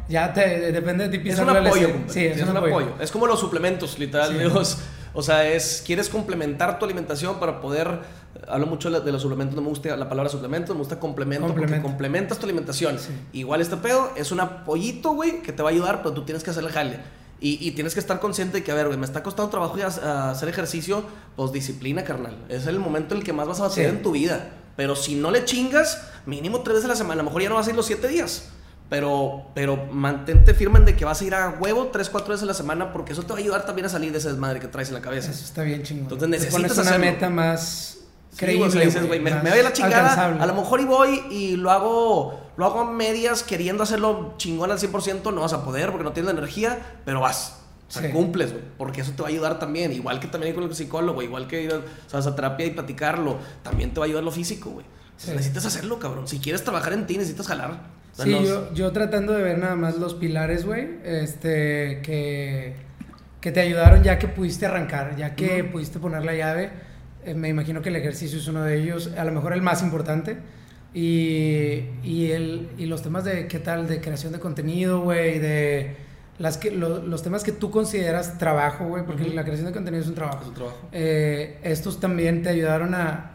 [0.08, 1.90] Ya te, depende de ti Es un apoyo.
[2.08, 2.94] Sí, es, un apoyo.
[3.02, 4.30] Es como los suplementos, literal.
[4.30, 4.38] Sí.
[4.62, 4.78] es-
[5.16, 8.00] o sea, es quieres complementar tu alimentación para poder.
[8.48, 11.82] Hablo mucho de los suplementos, no me gusta la palabra suplemento, me gusta complemento, porque
[11.82, 13.00] complementas tu alimentación.
[13.00, 13.10] Sí.
[13.34, 16.44] Igual este pedo es un apoyito, güey, que te va a ayudar, pero tú tienes
[16.44, 17.00] que hacer el jale.
[17.40, 19.76] Y, y tienes que estar consciente de que, a ver, güey, me está costando trabajo
[19.82, 21.04] a- hacer ejercicio,
[21.36, 22.38] pues disciplina, carnal.
[22.50, 23.82] Es el momento en el que más vas a Sí.
[23.82, 24.52] en tu vida.
[24.76, 27.22] Pero si no le chingas, mínimo tres veces a la semana.
[27.22, 28.50] A lo mejor ya no vas a ir los siete días.
[28.90, 32.44] Pero, pero mantente firme en de que vas a ir a huevo tres, cuatro veces
[32.44, 34.60] a la semana porque eso te va a ayudar también a salir de esa desmadre
[34.60, 35.32] que traes en la cabeza.
[35.32, 36.04] Eso está bien chingón.
[36.04, 37.98] Entonces necesitas pones una meta más
[38.32, 40.00] Sí, creíble, sea, dices, güey, me, me voy a la chingada.
[40.02, 40.42] alcanzable.
[40.44, 44.72] A lo mejor y voy y lo hago, lo hago a medias queriendo hacerlo chingón
[44.72, 45.34] al 100%.
[45.34, 47.62] No vas a poder porque no tienes la energía, pero vas.
[47.88, 48.10] O sea, Sí.
[48.10, 48.64] cumples, güey.
[48.78, 49.94] Porque eso te va a ayudar también.
[49.94, 51.78] Igual que también ir con el psicólogo, igual que ir a,
[52.18, 53.38] o sea, terapia y platicarlo.
[53.64, 54.86] También te va a ayudar lo físico, güey.
[55.18, 55.32] Sí.
[55.32, 56.28] Necesitas hacerlo, cabrón.
[56.28, 57.80] Si quieres trabajar en ti, necesitas jalar.
[58.24, 62.76] Sí, yo, yo tratando de ver nada más los pilares, güey, este, que,
[63.42, 65.72] que te ayudaron ya que pudiste arrancar, ya que Ujú.
[65.74, 66.70] pudiste poner la llave.
[67.26, 69.82] Eh, me imagino que el ejercicio es uno de ellos, a lo mejor el más
[69.84, 70.38] importante.
[70.94, 73.86] Y, y, el, y los temas de, ¿qué tal?
[73.88, 75.98] De creación de contenido, güey, de
[76.40, 79.34] las que, lo- los temas que tú consideras trabajo, güey, porque Ujú.
[79.34, 80.40] la creación de contenido es un trabajo.
[80.44, 80.78] Es un trabajo.
[80.94, 83.32] Eh, estos también te ayudaron a,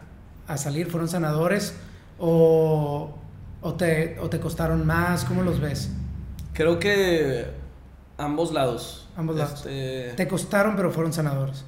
[0.47, 1.75] a salir, fueron sanadores
[2.17, 3.15] o,
[3.61, 5.91] o, te, o te costaron más, ¿cómo los ves?
[6.53, 7.45] Creo que
[8.17, 9.07] ambos lados.
[9.15, 9.65] Ambos lados.
[9.65, 11.63] Este, Te costaron, pero fueron sanadores.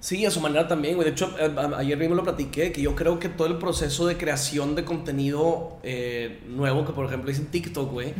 [0.00, 1.04] Sí, a su manera también, güey.
[1.06, 1.32] De hecho,
[1.76, 5.78] ayer mismo lo platiqué, que yo creo que todo el proceso de creación de contenido
[5.84, 8.14] eh, nuevo, que por ejemplo hice en TikTok, güey,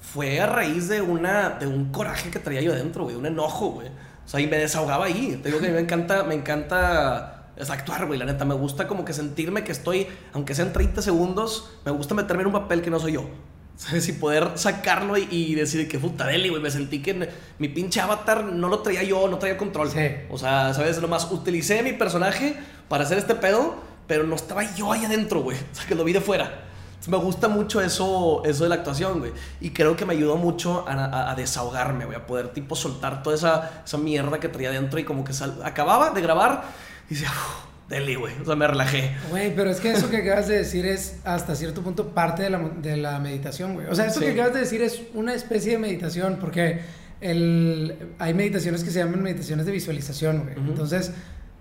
[0.00, 3.72] fue a raíz de, una, de un coraje que traía yo adentro, güey, un enojo,
[3.72, 3.88] güey.
[3.88, 5.38] O sea, y me desahogaba ahí.
[5.42, 8.44] Te digo que a mí me encanta, me encanta es actuar, güey, la neta.
[8.44, 12.46] Me gusta como que sentirme que estoy, aunque sean 30 segundos, me gusta meterme en
[12.48, 13.24] un papel que no soy yo.
[13.76, 14.06] ¿Sabes?
[14.08, 16.60] Y poder sacarlo y, y decir que puta deli, güey.
[16.60, 19.90] Me sentí que mi pinche avatar no lo traía yo, no traía control.
[19.90, 20.06] Sí.
[20.30, 21.00] O sea, ¿sabes?
[21.00, 22.56] Nomás utilicé mi personaje
[22.88, 25.56] para hacer este pedo, pero no estaba yo ahí adentro, güey.
[25.72, 26.64] O sea, que lo vi de fuera.
[27.08, 29.32] Me gusta mucho eso, eso de la actuación, güey.
[29.62, 32.18] Y creo que me ayudó mucho a, a- a desahogarme, güey.
[32.18, 35.62] A poder, tipo, soltar toda esa, esa mierda que traía adentro y como que sal-
[35.64, 36.64] acababa de grabar
[37.10, 38.32] y decía, "Uf, dele, güey.
[38.40, 39.10] O sea, me relajé.
[39.30, 42.50] Güey, pero es que eso que acabas de decir es hasta cierto punto parte de
[42.50, 43.88] la, de la meditación, güey.
[43.88, 44.26] O sea, eso Sí.
[44.26, 46.80] que acabas de decir es una especie de meditación, porque
[47.20, 50.54] el, hay meditaciones que se llaman meditaciones de visualización, güey.
[50.68, 51.12] Entonces,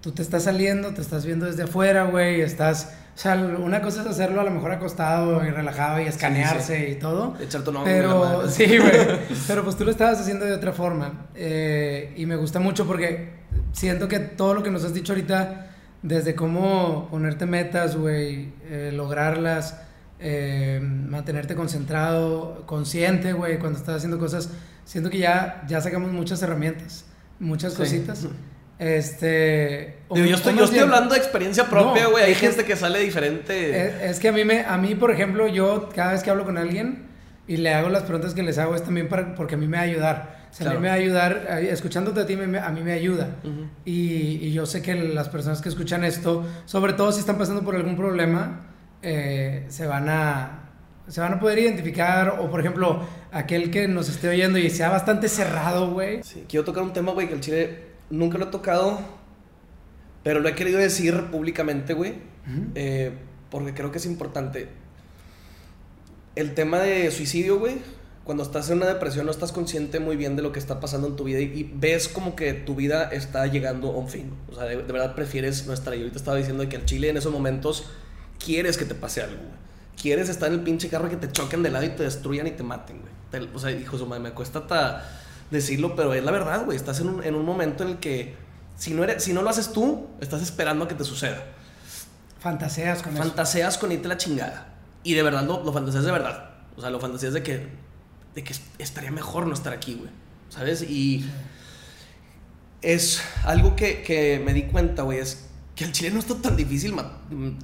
[0.02, 2.94] tú te estás saliendo, te estás viendo desde afuera, güey, estás...
[3.16, 6.96] O sea, una cosa es hacerlo a lo mejor acostado y relajado y escanearse y
[6.96, 7.36] todo.
[7.42, 7.92] Echar tu nombre.
[7.94, 8.92] Pero sí, güey.
[9.48, 11.28] Pero pues tú lo estabas haciendo de otra forma.
[11.36, 13.39] Eh, y me gusta mucho porque
[13.72, 15.68] siento que todo lo que nos has dicho ahorita,
[16.02, 19.80] desde cómo ponerte metas, güey, eh, lograrlas,
[20.20, 24.50] eh, mantenerte concentrado, consciente, güey, cuando estás haciendo cosas,
[24.86, 27.06] siento que ya, ya sacamos muchas herramientas,
[27.40, 27.80] muchas Sí.
[27.80, 28.28] cositas.
[28.80, 29.98] Este.
[30.08, 32.24] o- Digo, yo estoy, yo estoy hablando de experiencia propia, No, güey.
[32.24, 33.88] Hay que- gente que sale diferente.
[33.88, 36.46] es, es que a mí, me, a mí, por ejemplo, yo cada vez que hablo
[36.46, 37.04] con alguien
[37.46, 39.76] y le hago las preguntas que les hago es también para, porque a mí me
[39.78, 40.39] va a ayudar.
[40.52, 42.94] O sea, a mí me va a ayudar, escuchándote a ti, me- a mí me
[42.94, 43.36] ayuda.
[43.44, 43.68] Ujú.
[43.86, 47.64] Y, y yo sé que las personas que escuchan esto, sobre todo si están pasando
[47.64, 48.62] por algún problema,
[49.02, 50.56] eh, se van a
[51.08, 54.90] se van a poder identificar o por ejemplo aquel que nos esté oyendo y sea
[54.90, 56.22] bastante cerrado, güey.
[56.24, 59.00] Sí, quiero tocar un tema, güey, que el chile nunca lo he tocado,
[60.24, 62.14] pero lo he querido decir públicamente, güey,
[62.76, 63.12] eh,
[63.50, 64.68] porque creo que es importante.
[66.36, 67.78] El tema de suicidio, güey,
[68.30, 71.08] cuando estás en una depresión no estás consciente muy bien de lo que está pasando
[71.08, 74.32] en tu vida y, y ves como que tu vida está llegando a un fin.
[74.52, 76.00] O sea, de, de verdad prefieres no estar ahí.
[76.02, 77.86] Ahorita estaba diciendo que el chile en esos momentos
[78.38, 79.58] quieres que te pase algo, güey.
[80.00, 82.46] Quieres estar en el pinche carro y que te choquen de lado y te destruyan
[82.46, 83.12] y te maten, güey.
[83.48, 85.10] Te- O sea, hijo de su madre, me cuesta hasta
[85.50, 86.78] decirlo, pero es la verdad, güey.
[86.78, 88.36] Estás en un, en un momento en el que
[88.78, 91.44] si no, eres, si no lo haces tú, estás esperando a que te suceda.
[92.40, 93.24] Fantaseas con eso.
[93.24, 94.68] Fantaseas con irte la chingada.
[95.04, 96.52] Y de verdad lo, lo fantaseas de verdad.
[96.78, 97.68] O sea, lo fantaseas de que,
[98.36, 100.10] de que estaría mejor no estar aquí, güey.
[100.50, 100.82] ¿Sabes?
[100.84, 101.26] Y
[102.82, 106.56] es algo que, que me di cuenta, güey, es que al chile no está tan
[106.56, 107.20] difícil ma-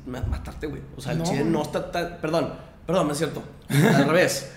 [0.06, 0.82] ma- matarte, güey.
[0.98, 1.24] O sea, el No.
[1.26, 2.18] chile no está tan...
[2.22, 2.54] Perdón,
[2.86, 3.44] perdón, no es cierto.
[3.70, 4.52] Al revés.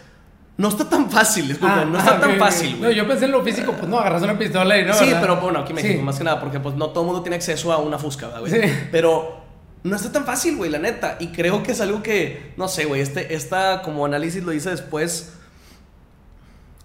[0.56, 2.40] No está tan fácil, disculpa, Ah, no está ah, tan ok, ok.
[2.40, 2.94] fácil, No, güey.
[2.96, 4.92] yo pensé en lo físico, pues no, agarras una pistola y no.
[4.92, 5.20] sí, ¿verdad?
[5.20, 6.02] pero bueno, aquí México, Sí.
[6.02, 8.40] más que nada, porque pues no todo el mundo tiene acceso a una fusca, ¿verdad,
[8.40, 8.52] güey.
[8.52, 8.60] Sí.
[8.90, 9.40] Pero
[9.84, 11.16] no está tan fácil, güey, la neta.
[11.20, 14.70] Y creo que es algo que, no sé, güey, este, esta como análisis lo hice
[14.70, 15.34] después.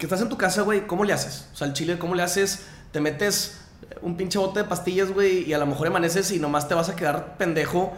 [0.06, 1.48] Estás en tu casa, güey, ¿cómo le haces?
[1.54, 2.64] O sea, el chile, ¿cómo le haces?
[2.92, 3.58] Te metes
[4.02, 6.90] un pinche bote de pastillas, güey, y a lo mejor amaneces y nomás te vas
[6.90, 7.94] a quedar pendejo.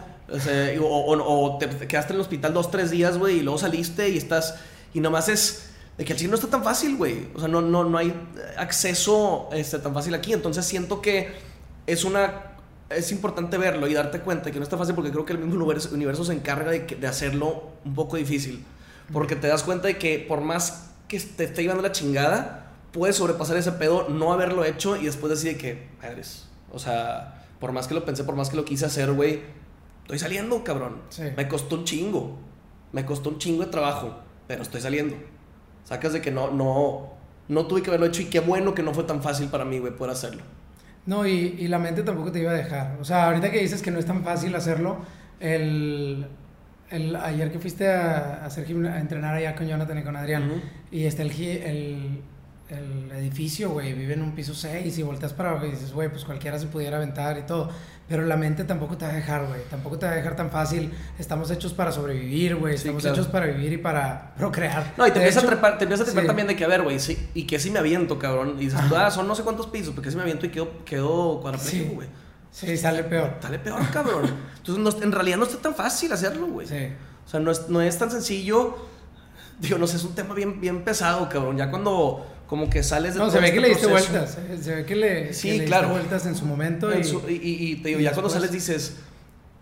[0.80, 4.56] O, te quedaste en el hospital dos, tres días, güey, y luego saliste y estás.
[4.94, 5.70] Y nomás es.
[5.98, 7.28] De que el chile no está tan fácil, güey.
[7.34, 8.12] O sea, no, no, no hay
[8.58, 10.32] acceso este, tan fácil aquí.
[10.32, 11.32] Entonces siento que
[11.86, 12.52] es una.
[12.90, 15.38] Es importante verlo y darte cuenta de que no está fácil porque creo que el
[15.38, 18.64] mismo universo, se encarga de, de hacerlo un poco difícil.
[19.12, 23.16] Porque te das cuenta de que por más que te esté llevando la chingada, puedes
[23.16, 27.72] sobrepasar ese pedo, no haberlo hecho y después decir de que, madres, o sea, por
[27.72, 29.40] más que lo pensé, por más que lo quise hacer, güey,
[30.02, 31.02] estoy saliendo, cabrón.
[31.08, 31.22] Sí.
[31.36, 32.38] Me costó un chingo.
[32.92, 35.16] Me costó un chingo de trabajo, pero estoy saliendo.
[35.84, 37.12] Sacas de que no, no,
[37.48, 39.78] no tuve que haberlo hecho y qué bueno que no fue tan fácil para mí,
[39.78, 40.42] güey, poder hacerlo.
[41.06, 42.98] No, y, y la mente tampoco te iba a dejar.
[43.00, 44.98] O sea, ahorita que dices que no es tan fácil hacerlo,
[45.38, 46.26] el,
[46.90, 50.16] el ayer que fuiste a, a hacer gimna- a entrenar allá con Jonathan y con
[50.16, 52.20] Adrián, y está el, el,
[52.68, 56.08] el edificio, güey, vive en un piso 6 y volteas para abajo y dices, güey,
[56.08, 57.70] pues cualquiera se pudiera aventar y todo.
[58.08, 59.62] Pero la mente tampoco te va a dejar, güey.
[59.68, 60.92] Tampoco te va a dejar tan fácil.
[61.18, 62.74] Estamos hechos para sobrevivir, güey.
[62.74, 63.16] Sí, Estamos claro.
[63.16, 64.94] hechos para vivir y para procrear.
[64.96, 66.26] No, y te empiezas, hecho, a trepar, te empiezas a trepar sí.
[66.28, 68.54] también de que, a ver, güey, sí, y que si me aviento, cabrón.
[68.60, 71.40] Y dices, ah, son no sé cuántos pisos, porque si me aviento y quedo, quedo
[71.40, 72.06] cuadrapléjico, güey.
[72.06, 72.12] Sí,
[72.76, 73.34] sale peor.
[73.42, 74.30] Dale peor, cabrón.
[74.56, 76.66] Entonces, no- en realidad no está tan fácil hacerlo, güey.
[76.66, 76.88] Sí.
[77.26, 78.76] O sea, no es, no es tan sencillo.
[79.58, 81.56] Digo, no sé, es un tema bien, bien pesado, cabrón.
[81.56, 84.12] Ya cuando como que sales de No, todo se ve este que le diste proceso-
[84.12, 84.38] vueltas.
[84.38, 85.88] eh, Se ve que le, Sí, que le diste claro.
[85.88, 86.92] vueltas en su momento.
[86.92, 88.96] En Y, su- Y, y- y te digo, y ya cuando sales dices,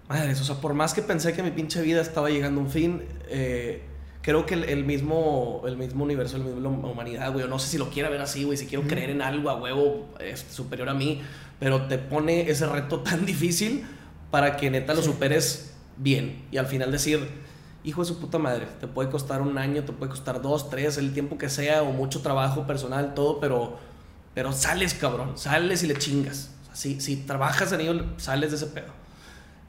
[0.09, 2.71] madres, o sea, por más que pensé que mi pinche vida estaba llegando a un
[2.71, 3.83] fin, eh,
[4.21, 7.89] creo que el, el mismo, el mismo universo, la humanidad, güey, no sé si lo
[7.91, 11.23] quiera ver así, güey, si quiero creer en algo a huevo este, superior a mí,
[11.59, 13.85] pero te pone ese reto tan difícil
[14.31, 15.09] para que neta lo Sí.
[15.09, 17.28] superes bien y al final decir,
[17.85, 20.98] hijo de su puta madre, te puede costar un año, te puede costar dos, tres,
[20.98, 23.78] el tiempo que sea, o mucho trabajo personal, todo, pero,
[24.35, 26.51] pero sales, cabrón, sales y le chingas.
[26.62, 28.93] O sea, si, si trabajas en ello, sales de ese pedo.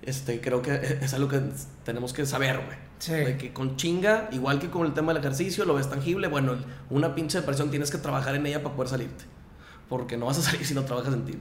[0.02, 1.42] Este, creo que es algo que
[1.84, 2.78] tenemos que saber, güey.
[3.00, 3.12] Sí.
[3.14, 6.56] De que con chinga, igual que con el tema del ejercicio, lo ves tangible, bueno,
[6.90, 9.26] una pinche depresión tienes que trabajar en ella para poder salirte.
[9.90, 11.34] Porque no vas a salir si no trabajas en ti.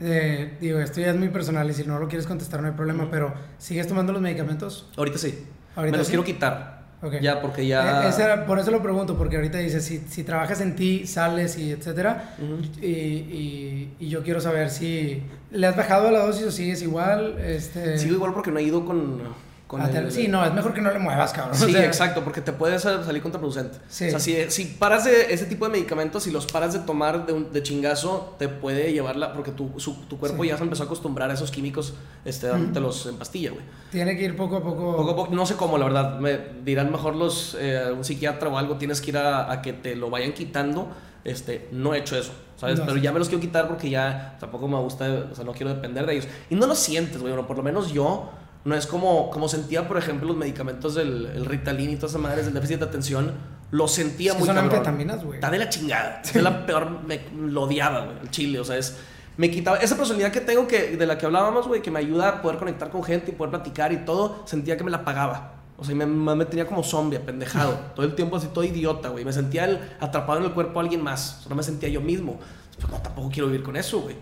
[0.00, 2.74] Eh, digo, esto ya es muy personal y si no lo quieres contestar no hay
[2.74, 4.88] problema, pero ¿sigues tomando los medicamentos?
[4.96, 5.44] Ahorita sí.
[5.76, 6.10] Ahorita Me los sí.
[6.12, 6.78] quiero quitar.
[7.00, 7.14] Ok.
[7.20, 8.08] Ya, porque ya...
[8.08, 11.56] Eh, era- por eso lo pregunto, porque ahorita dices, si, si trabajas en ti, sales
[11.56, 12.34] y etcétera,
[12.82, 15.22] y, y- y yo quiero saber si
[15.52, 17.38] le has bajado la dosis o sigues igual.
[17.38, 19.20] Este, Sigo igual porque no he ido con...
[19.68, 21.54] con a ter- el- Sí, no, es mejor que no le muevas, cabrón.
[21.56, 23.78] Sí, O sea, exacto, porque te puede sal- salir contraproducente.
[23.88, 24.06] Sí.
[24.08, 27.26] O sea, si, si paras de ese tipo de medicamentos, si los paras de tomar
[27.26, 30.48] de, un- de chingazo, te puede llevarla, porque tu, su- tu cuerpo Sí.
[30.48, 33.62] ya se empezó a acostumbrar a esos químicos, este, dándotelos en pastilla, güey.
[33.92, 34.96] Tiene que ir poco a poco.
[34.96, 38.48] Poco a poco, no sé cómo, la verdad, me dirán mejor los, eh, un psiquiatra
[38.48, 40.88] o algo, tienes que ir a, a que te lo vayan quitando.
[41.24, 42.78] Este, no he hecho eso, ¿sabes?
[42.78, 45.52] No, Pero ya me los quiero quitar porque ya tampoco me gusta, o sea, no
[45.52, 46.26] quiero depender de ellos.
[46.48, 48.30] Y no lo sientes, güey, bueno, por lo menos yo,
[48.64, 52.22] no es como, como sentía, por ejemplo, los medicamentos del el Ritalin y todas esas
[52.22, 53.32] madres del déficit de atención,
[53.70, 54.72] lo sentía Es muy son cabrón.
[54.74, 55.36] anfetaminas, güey.
[55.38, 56.22] Está de la chingada.
[56.24, 58.96] Es la peor, me, lo odiaba, güey, el chile, o sea, es...
[59.36, 62.28] Me quitaba esa personalidad que tengo que, de la que hablábamos, güey, que me ayuda
[62.28, 65.52] a poder conectar con gente y poder platicar y todo, sentía que me la pagaba.
[65.76, 67.78] O sea, me, me, me tenía como zombie, pendejado.
[67.94, 69.24] todo el tiempo así, todo idiota, güey.
[69.24, 71.36] Me sentía el- atrapado en el cuerpo de alguien más.
[71.38, 72.36] O sea, no me sentía yo mismo.
[72.80, 74.16] Pues no, tampoco quiero vivir con eso, güey.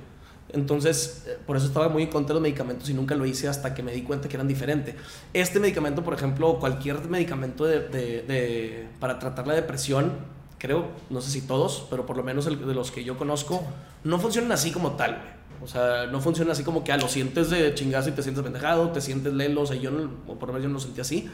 [0.52, 3.48] Entonces, eh, por eso estaba muy en contra de los medicamentos y nunca lo hice
[3.48, 4.94] hasta que me di cuenta que eran diferentes.
[5.32, 10.12] Este medicamento, por ejemplo, cualquier medicamento de, de- de- para tratar la depresión,
[10.59, 13.62] creo, no sé si todos, pero por lo menos el- de los que yo conozco,
[14.05, 15.36] no funcionan así como tal, güey.
[15.62, 18.44] O sea, no funciona así como que a lo sientes de chingazo y te sientes
[18.44, 20.81] pendejado, te sientes lelo, o sea, yo no, o por lo menos yo no lo
[20.81, 21.31] sentí así.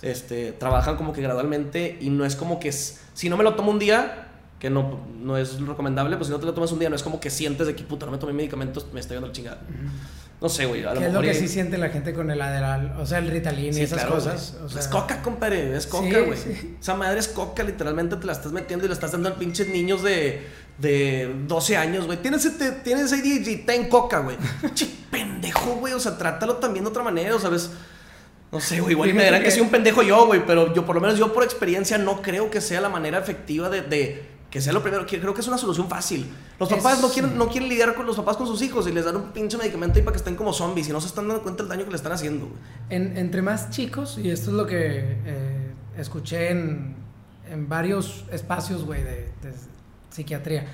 [0.00, 3.70] Este, trabajan como que gradualmente y no es como que si no me lo tomo
[3.70, 4.23] un día,
[4.64, 7.02] que no, no es recomendable, pues si no te lo tomas un día, no es
[7.02, 9.60] como que sientes de que puta, no me tomé medicamentos, me está yendo la chingada.
[10.40, 12.30] No sé, güey, a lo ¿Qué es lo que y- sí siente la gente con
[12.30, 12.98] el Adderall?
[12.98, 14.52] O sea, el Ritalin Sí, y esas claro, cosas.
[14.54, 14.64] güey.
[14.64, 15.76] O sea, es coca, compadre.
[15.76, 16.38] Es coca, güey.
[16.38, 16.76] sí.
[16.80, 19.68] Esa madre es coca, literalmente te la estás metiendo y le estás dando a pinches
[19.68, 20.46] niños de,
[20.78, 22.16] de 12 años, güey.
[22.22, 22.50] Tienes,
[22.82, 24.38] tienes ADHD, ten coca, güey.
[24.74, 25.92] Che, pendejo, güey.
[25.92, 27.70] O sea, trátalo también de otra manera, o sabes.
[28.50, 28.92] No sé, güey.
[28.92, 29.46] Igual me dirán que...
[29.46, 30.44] que- soy un pendejo yo, güey.
[30.46, 33.68] Pero yo, por lo menos yo por experiencia, no creo que sea la manera efectiva
[33.68, 33.82] de.
[33.82, 36.30] de- que sea lo primero, que creo que es una solución fácil.
[36.60, 38.92] Los Es- papás no quieren, no quieren lidiar con los papás con sus hijos y
[38.92, 41.26] les dan un pinche medicamento ahí para que estén como zombies y no se están
[41.26, 42.48] dando cuenta del daño que le están haciendo.
[42.88, 46.94] En- entre más chicos, y esto es lo que eh, escuché en,
[47.50, 49.10] en varios espacios, güey, de,
[49.42, 49.52] de
[50.10, 50.66] psiquiatría.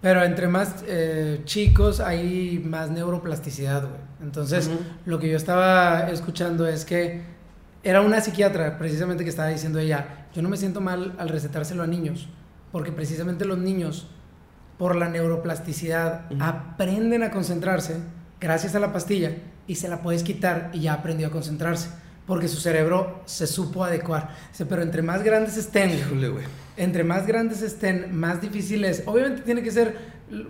[0.00, 4.00] Pero entre más eh, chicos hay más neuroplasticidad, güey.
[4.22, 4.78] Entonces, Ujú.
[5.04, 7.20] lo que yo estaba escuchando es que
[7.82, 11.82] era una psiquiatra, precisamente, que estaba diciendo ella, yo no me siento mal al recetárselo
[11.82, 12.28] a niños,
[12.76, 14.06] porque precisamente los niños,
[14.76, 16.44] por la neuroplasticidad, Ujú.
[16.44, 17.96] aprenden a concentrarse
[18.38, 19.32] gracias a la pastilla
[19.66, 21.88] y se la puedes quitar y ya aprendió a concentrarse,
[22.26, 24.28] porque su cerebro se supo adecuar.
[24.68, 26.32] Pero entre más grandes estén, Híjole,
[26.76, 29.04] entre más grandes estén, más difícil es.
[29.06, 29.96] Obviamente tiene que ser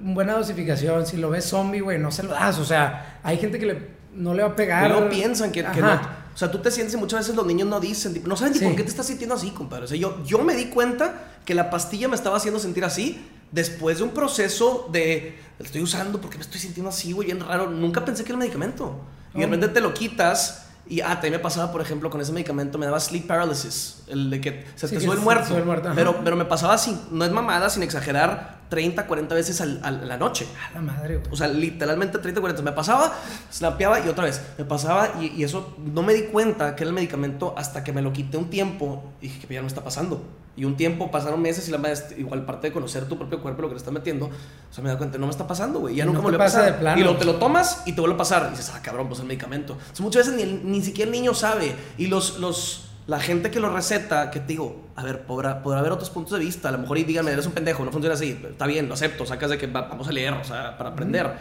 [0.03, 1.07] buena dosificación.
[1.07, 2.59] Si lo ves zombie, güey, no se lo das.
[2.59, 3.87] O sea, hay gente que le,
[4.17, 4.91] no le va a pegar.
[4.91, 5.95] No piensan que, que no.
[6.35, 8.59] O sea, tú te sientes y muchas veces los niños no dicen, no saben ni
[8.59, 8.65] Sí.
[8.67, 9.85] por qué te estás sintiendo así, compadre.
[9.85, 11.15] O sea, yo, yo me di cuenta
[11.47, 15.81] que la pastilla me estaba haciendo sentir así después de un proceso de, "La estoy
[15.81, 17.71] usando porque me estoy sintiendo así, güey, bien raro.
[17.71, 19.01] Nunca pensé que era un medicamento.
[19.35, 19.49] Y de Oh.
[19.49, 22.87] repente te lo quitas y, ah, también me pasaba, por ejemplo, con ese medicamento, me
[22.87, 25.47] daba sleep paralysis, el de que se te sube el muerto.
[25.49, 29.61] sube el pero, pero me pasaba sin, no es mamada, sin exagerar, 30, 40 veces
[29.61, 30.47] al- al- a la noche.
[30.71, 31.29] A la madre, güey.
[31.33, 32.63] O sea, literalmente 30, 40.
[32.63, 33.13] Me pasaba,
[33.53, 34.41] snapeaba y otra vez.
[34.59, 37.93] Me pasaba y, y eso no me di cuenta que era el medicamento hasta que
[37.93, 40.25] me lo quité un tiempo y dije que ya no está pasando.
[40.57, 43.61] Y un tiempo pasaron meses y la madre, igual parte de conocer tu propio cuerpo,
[43.63, 44.31] lo que le estás metiendo, o
[44.73, 45.95] sea, me da cuenta, no me está pasando, güey.
[45.97, 46.99] Ya No nunca te me lo pasa de plano.
[46.99, 48.47] Y luego te lo tomas y te vuelve a pasar.
[48.49, 49.75] Y dices, ah, cabrón, pues el medicamento.
[49.75, 51.75] Entonces, muchas veces ni, ni siquiera el niño sabe.
[51.99, 55.81] Y los, los, la gente que lo receta, que te digo, a ver, podrá, podrá
[55.81, 56.71] haber otros puntos de vista.
[56.71, 58.41] A lo mejor y díganme, eres un pendejo, no funciona así.
[58.49, 61.33] Está bien, lo acepto, sacas de que va- vamos a leer, o sea, para aprender.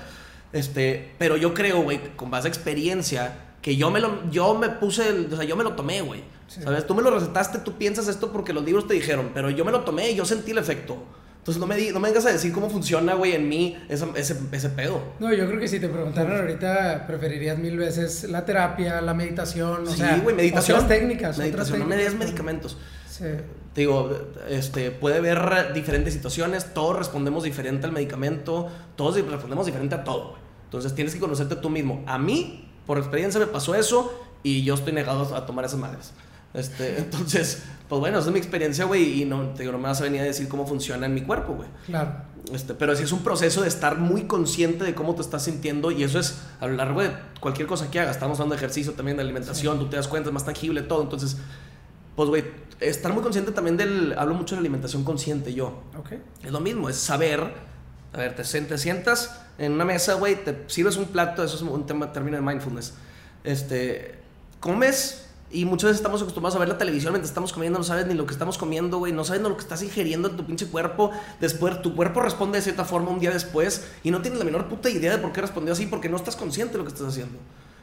[0.54, 4.70] Este, pero yo creo, güey, con base a experiencia, que yo me lo, yo me
[4.70, 6.22] puse, el- o sea, yo me lo tomé, güey.
[6.48, 6.62] Sí.
[6.62, 6.86] ¿Sabes?
[6.88, 9.72] Tú me lo recetaste, tú piensas esto porque los libros te dijeron, pero yo me
[9.72, 10.98] lo tomé y yo sentí el efecto.
[11.40, 14.08] Entonces no me, di- no me vengas a decir cómo funciona, güey, en mí ese,
[14.16, 15.00] ese, ese pedo.
[15.20, 19.84] No, yo creo que si te preguntaran ahorita, preferirías mil veces la terapia, la meditación,
[19.88, 20.78] o sí, sea, güey, meditación.
[20.80, 21.38] otras técnicas.
[21.38, 22.28] Meditación, no me otras técnicas.
[22.30, 22.78] medicamentos.
[23.10, 23.26] Sí.
[23.74, 24.10] Te digo,
[24.50, 30.30] este, puede haber diferentes situaciones, todos respondemos diferente al medicamento, todos respondemos diferente a todo,
[30.30, 30.42] güey.
[30.66, 32.04] Entonces tienes que conocerte tú mismo.
[32.08, 36.12] A mí, por experiencia, me pasó eso y yo estoy negado a tomar esas madres.
[36.56, 39.86] Este, entonces, pues bueno, esa es mi experiencia, güey, y no, te digo, no me
[39.86, 41.70] vas a venir a decir cómo funciona en mi cuerpo, güey.
[41.86, 42.14] Claro.
[42.54, 45.92] Este, pero sí es un proceso de estar muy consciente de cómo te estás sintiendo
[45.92, 48.16] y eso es a lo largo de cualquier cosa que hagas.
[48.16, 51.02] Estamos hablando de ejercicio también, de alimentación, tú te das cuenta, es más tangible todo.
[51.02, 51.38] Entonces,
[52.16, 52.44] pues, güey,
[52.80, 54.16] estar muy consciente también del...
[54.18, 55.84] Hablo mucho de la alimentación consciente yo.
[55.98, 56.14] Ok.
[56.44, 57.76] Es lo mismo, es saber...
[58.14, 61.62] A ver, te, te sientas en una mesa, güey, te sirves un plato, eso es
[61.62, 62.94] un tema, término de mindfulness.
[63.44, 64.16] Este,
[64.62, 68.08] comes Y muchas veces estamos acostumbrados a ver la televisión mientras estamos comiendo, no sabes
[68.08, 70.46] ni lo que estamos comiendo, güey, no sabes ni lo que estás ingiriendo en tu
[70.46, 71.12] pinche cuerpo.
[71.40, 74.68] Después, tu cuerpo responde de cierta forma un día después y no tienes la menor
[74.68, 77.08] puta idea de por qué respondió así, porque no estás consciente de lo que estás
[77.08, 77.38] haciendo.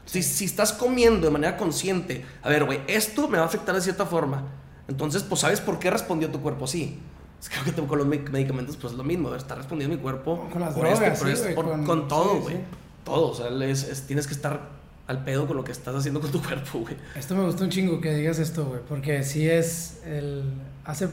[0.05, 3.73] Si, si estás comiendo de manera consciente, a ver, güey, esto me va a afectar
[3.73, 4.43] de cierta forma.
[4.89, 6.99] Entonces, pues sabes por qué respondió tu cuerpo así.
[7.41, 9.29] Es que creo que con los medicamentos, pues es lo mismo.
[9.29, 11.85] A ver, está respondiendo mi cuerpo Con las por drogas, esto, por sí, por- con-
[11.85, 12.55] con todo, sí, güey.
[12.57, 12.61] sí.
[13.05, 13.31] Todo.
[13.31, 16.31] O sea, es- es- tienes que estar al pedo con lo que estás haciendo con
[16.31, 16.95] tu cuerpo, güey.
[17.15, 20.43] Esto me gustó un chingo que digas esto, güey, porque sí es el...
[20.85, 21.09] Hace,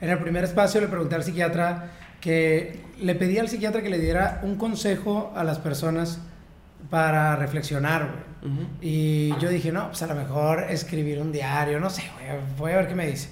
[0.00, 3.98] en el primer espacio le pregunté al psiquiatra que le pedí al psiquiatra que le
[3.98, 6.20] diera un consejo a las personas
[6.90, 8.30] para reflexionar, güey.
[8.80, 12.72] Y yo dije, no, pues a lo mejor escribir un diario, no sé, güey, voy
[12.72, 13.28] a ver qué me dice.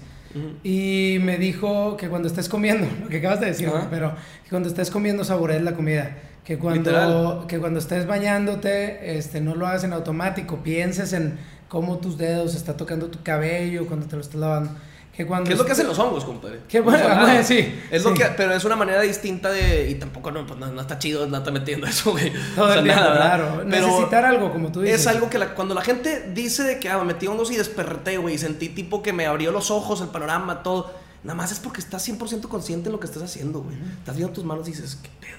[0.63, 4.15] Y me dijo que cuando estés comiendo, lo que acabas de decir, güey, pero
[4.45, 6.17] que cuando estés comiendo saborees la comida.
[6.49, 7.45] Que cuando, Literal.
[7.47, 11.39] que cuando estés bañándote, este, no lo hagas en automático, pienses en
[11.69, 14.71] cómo tus dedos está tocando tu cabello cuando te lo estás lavando.
[15.15, 16.61] Que cuando ¿Qué es lo que hacen los hongos, compadre?
[16.69, 18.17] Qué bueno, O sea, güey, sí, Es lo sí.
[18.23, 19.91] que, pero es una manera distinta de.
[19.91, 22.33] Y tampoco no, pues, no, no está chido, no está metiendo eso, güey.
[22.57, 23.65] Todo O sea, nada, claro.
[23.69, 25.01] Pero Necesitar algo, como tú dices.
[25.03, 27.57] Es algo que la- cuando la gente dice de que ah, me metí hongos y
[27.57, 30.91] desperté, güey, y sentí tipo que me abrió los ojos, el panorama, todo.
[31.25, 33.77] Nada más es porque estás 100% consciente de lo que estás haciendo, güey.
[33.99, 35.37] Estás viendo tus manos y dices, ¿qué pedo?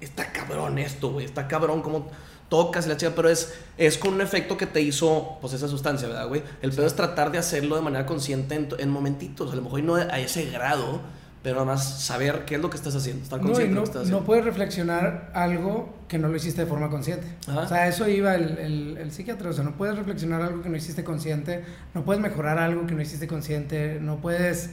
[0.00, 1.26] Está cabrón esto, güey.
[1.26, 2.08] Está cabrón como
[2.48, 5.68] tocas y la chica, pero es, es con un efecto que te hizo, pues, esa
[5.68, 6.42] sustancia, ¿verdad, güey?
[6.62, 9.52] El pedo es tratar de hacerlo de manera consciente en, en momentitos.
[9.52, 11.00] A lo mejor no a ese grado,
[11.42, 13.22] pero nada más saber qué es lo que estás haciendo.
[13.22, 14.26] Estar No, consciente de no, lo que estás no haciendo.
[14.26, 17.26] puedes reflexionar algo que no lo hiciste de forma consciente.
[17.46, 17.60] Ajá.
[17.60, 19.50] O sea, eso iba el, el, el psiquiatra.
[19.50, 21.64] O sea, no puedes reflexionar algo que no hiciste consciente,
[21.94, 24.70] no puedes mejorar algo que no hiciste consciente, no puedes.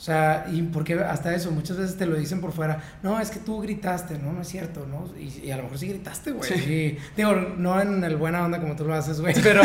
[0.00, 2.80] O sea, y porque hasta eso, muchas veces te lo dicen por fuera.
[3.02, 5.04] No, es que tú gritaste, no, no es cierto, ¿no?
[5.20, 6.50] Y, y a lo mejor sí gritaste, güey.
[6.50, 6.98] Sí.
[7.18, 9.60] Digo, no en el buena onda como tú lo haces, güey, pero,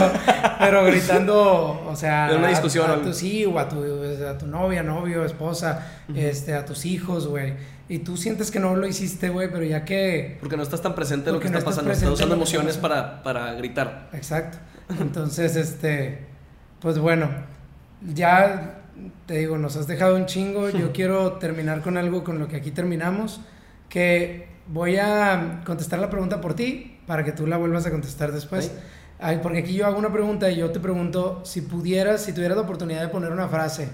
[0.60, 2.30] pero gritando, o sea.
[2.30, 3.06] En una a- discusión A, algo.
[3.06, 7.54] tu, sí, o a tu, a tu novia, novio, esposa, este, a tus hijos, güey.
[7.88, 10.36] Y tú sientes que no lo hiciste, güey, pero ya que...
[10.42, 11.92] Porque no estás tan presente lo que no está pasando.
[11.94, 14.10] Estás usando emociones para, para gritar.
[14.12, 14.58] Exacto.
[15.00, 16.26] Entonces, este...
[16.82, 17.30] Pues bueno,
[18.14, 18.82] ya
[19.26, 20.70] te digo, nos has dejado un chingo.
[20.72, 23.42] Yo quiero terminar con algo con lo que aquí terminamos.
[23.90, 28.32] Que voy a contestar la pregunta por ti para que tú la vuelvas a contestar
[28.32, 28.72] después.
[29.20, 32.58] Ay, porque aquí yo hago una pregunta y yo te pregunto si pudieras, si tuvieras
[32.58, 33.88] la oportunidad de poner una frase.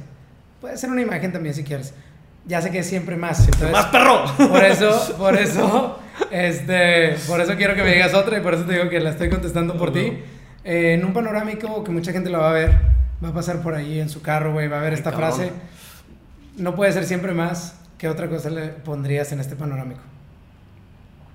[0.59, 1.93] Puede ser una imagen también si quieres.
[2.47, 3.39] Ya sé que es siempre más.
[3.45, 4.23] entonces- ¡Más perro!
[4.49, 5.99] por eso, por eso,
[6.31, 9.11] este, por eso quiero que me digas otra y por eso te digo que la
[9.11, 10.19] estoy contestando por ti.
[10.63, 12.71] Eh, en un panorámico que mucha gente lo va a ver,
[13.23, 15.33] va a pasar por ahí en su carro, güey, va a ver Ay, esta cabrón.
[15.33, 15.51] frase.
[16.57, 17.77] No puede ser siempre más.
[17.97, 20.01] ¿Qué otra cosa le pondrías en este panorámico?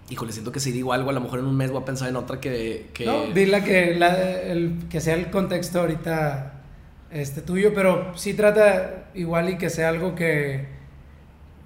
[0.08, 2.08] Híjole, siento que si digo algo, a lo mejor en un mes voy a pensar
[2.08, 2.90] en otra que.
[2.94, 3.06] que...
[3.06, 6.52] No, dile que, la- el, que sea el contexto ahorita
[7.10, 10.66] este, tuyo, pero sí trata igual y que sea algo que...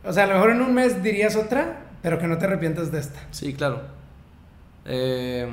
[0.05, 2.91] O sea, a lo mejor en un mes dirías otra, pero que no te arrepientas
[2.93, 3.21] de esta.
[3.31, 3.83] Sí, claro.
[4.87, 5.47] Eh...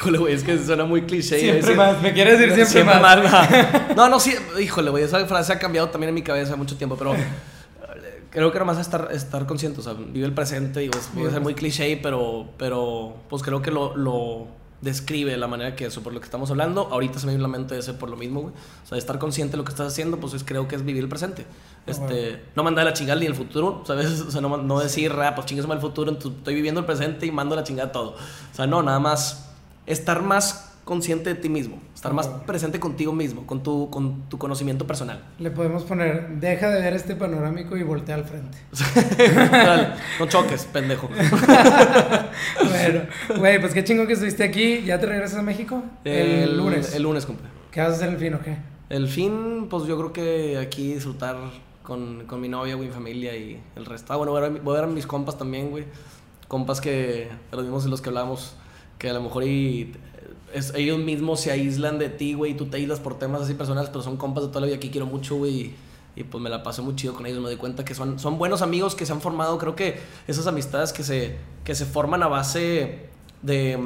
[0.00, 1.38] Híjole, güey, es que suena muy cliché.
[1.40, 3.16] Siempre decir- más, me quieres decir siempre más.
[3.16, 3.88] ¿verdad?
[3.96, 6.96] No, no, sí, híjole, güey, esa frase ha cambiado también en mi cabeza mucho tiempo,
[6.96, 7.14] pero
[8.30, 11.40] creo que nomás estar, estar consciente, o sea, vive el presente, digo, es- puede ser
[11.40, 14.46] muy cliché, pero, pero pues creo que lo, lo
[14.80, 16.88] describe de la manera que eso, por lo que estamos hablando.
[16.92, 18.54] Ahorita se me viene la mente ese por lo mismo, güey.
[18.84, 21.02] O sea, estar consciente de lo que estás haciendo, pues es, creo que es vivir
[21.02, 21.44] el presente.
[21.86, 22.38] Este, bueno.
[22.54, 24.20] no mandar la chingada ni el futuro, ¿sabes?
[24.28, 26.86] O sea, no, no decir, ah, pues chingues mal el futuro, entonces estoy viviendo el
[26.86, 28.10] presente y mando la chingada todo.
[28.10, 29.47] O sea, no, nada más
[29.88, 34.38] estar más consciente de ti mismo, estar más presente contigo mismo, con tu, con tu
[34.38, 35.22] conocimiento personal.
[35.38, 38.56] Le podemos poner, deja de ver este panorámico y voltea al frente.
[39.50, 39.88] Dale,
[40.18, 41.08] no choques, pendejo.
[42.70, 43.02] bueno,
[43.36, 44.82] güey, pues qué chingo que estuviste aquí.
[44.82, 45.82] ¿Ya te regresas a México?
[46.04, 46.94] El, lunes.
[46.94, 47.44] El lunes, compa.
[47.70, 48.56] ¿Qué vas a hacer el fin o qué?
[48.88, 51.36] El fin, pues yo creo que aquí disfrutar
[51.82, 54.14] con, con mi novia, güey, mi familia y el resto.
[54.14, 55.84] Ah, bueno, voy a, ver, voy a ver a mis compas también, güey.
[56.48, 58.56] Compas que, los mismos de los que hablamos,
[58.98, 59.94] que a lo mejor y,
[60.52, 63.54] es- ellos mismos se aíslan de ti, güey, y tú te aíslas por temas así
[63.54, 65.52] personales, pero son compas de toda la vida que quiero mucho, güey.
[65.54, 65.76] Y,
[66.16, 68.38] y, pues me la pasé muy chido con ellos, me doy cuenta que son, son
[68.38, 72.22] buenos amigos que se han formado, creo que esas amistades que se, que se forman
[72.24, 73.06] a base
[73.42, 73.78] de...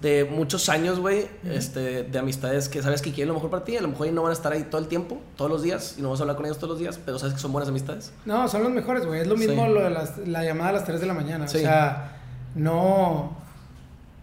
[0.00, 3.76] de muchos años, güey, este, de amistades que sabes que quieren lo mejor para ti,
[3.76, 6.02] a lo mejor no van a estar ahí todo el tiempo, todos los días, y
[6.02, 8.12] no vas a hablar con ellos todos los días, pero sabes que son buenas amistades.
[8.24, 9.20] No, son los mejores, güey.
[9.20, 9.72] Es lo mismo Sí.
[9.72, 11.48] lo de las- la llamada a las 3 de la mañana.
[11.48, 11.56] Sí.
[11.58, 12.16] O sea,
[12.54, 13.36] no.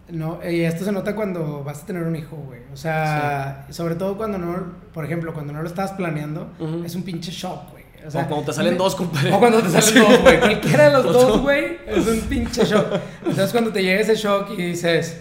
[0.08, 2.60] No, y esto se nota cuando vas a tener un hijo, güey.
[2.72, 6.52] O sea, sobre todo cuando no, por ejemplo, cuando no lo estabas planeando,
[6.84, 7.84] es un pinche shock, güey.
[8.06, 9.32] O, sea, cuando te salen dos, compadre.
[9.32, 10.38] O cuando te salen dos, güey.
[10.40, 12.86] Cualquiera de los dos, güey, es un pinche shock.
[13.18, 15.20] Entonces, cuando te llega ese shock y dices,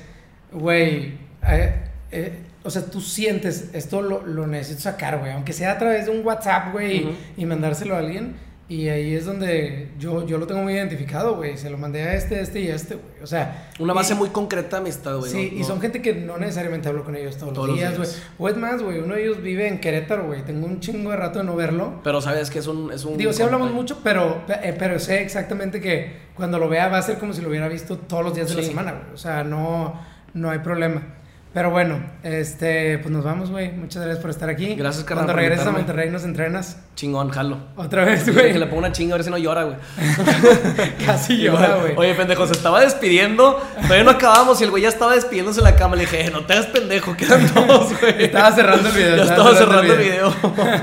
[0.52, 1.18] güey,
[1.48, 1.74] eh,
[2.12, 5.32] eh, o sea, tú sientes, esto lo, lo necesito sacar, güey.
[5.32, 8.36] Aunque sea a través de un WhatsApp, güey, y mandárselo a alguien
[8.68, 11.56] y ahí es donde yo, yo lo tengo muy identificado, güey.
[11.56, 13.22] Se lo mandé a este, este y a este, güey.
[13.22, 13.70] O sea.
[13.78, 15.32] Una base muy concreta de amistad, güey.
[15.32, 18.10] Sí, y son gente que no necesariamente hablo con ellos todos, los días, güey.
[18.40, 19.00] O es más, güey.
[19.00, 20.44] Uno de ellos vive en Querétaro, güey.
[20.44, 22.02] Tengo un chingo de rato de no verlo.
[22.04, 22.92] Pero sabes que es un.
[22.92, 26.88] Es un Digo, sí hablamos mucho, pero, eh, pero sé exactamente que cuando lo vea
[26.88, 29.14] va a ser como si lo hubiera visto todos los días de la semana, güey.
[29.14, 29.94] O sea, no,
[30.34, 31.04] no hay problema.
[31.56, 33.72] Pero bueno, este, pues nos vamos, güey.
[33.72, 34.76] Muchas gracias por estar aquí.
[34.76, 35.23] Gracias, carnal.
[35.23, 36.80] Cuando regreses a Monterrey nos entrenas.
[36.95, 37.60] Chingón, jalo.
[37.77, 38.52] Otra vez, güey.
[38.52, 39.77] Que le ponga una chinga a ver si no llora, güey.
[41.06, 41.94] Casi llora, güey.
[41.95, 43.57] Oye, pendejo, se estaba despidiendo.
[43.84, 45.95] Todavía no acabamos y el güey ya estaba despidiéndose en la cama.
[45.95, 48.26] Le dije, no te hagas pendejo, quedan todos, güey.
[48.26, 49.15] Estaba cerrando el video.
[49.15, 50.36] Ya estaba, cerrando, el video.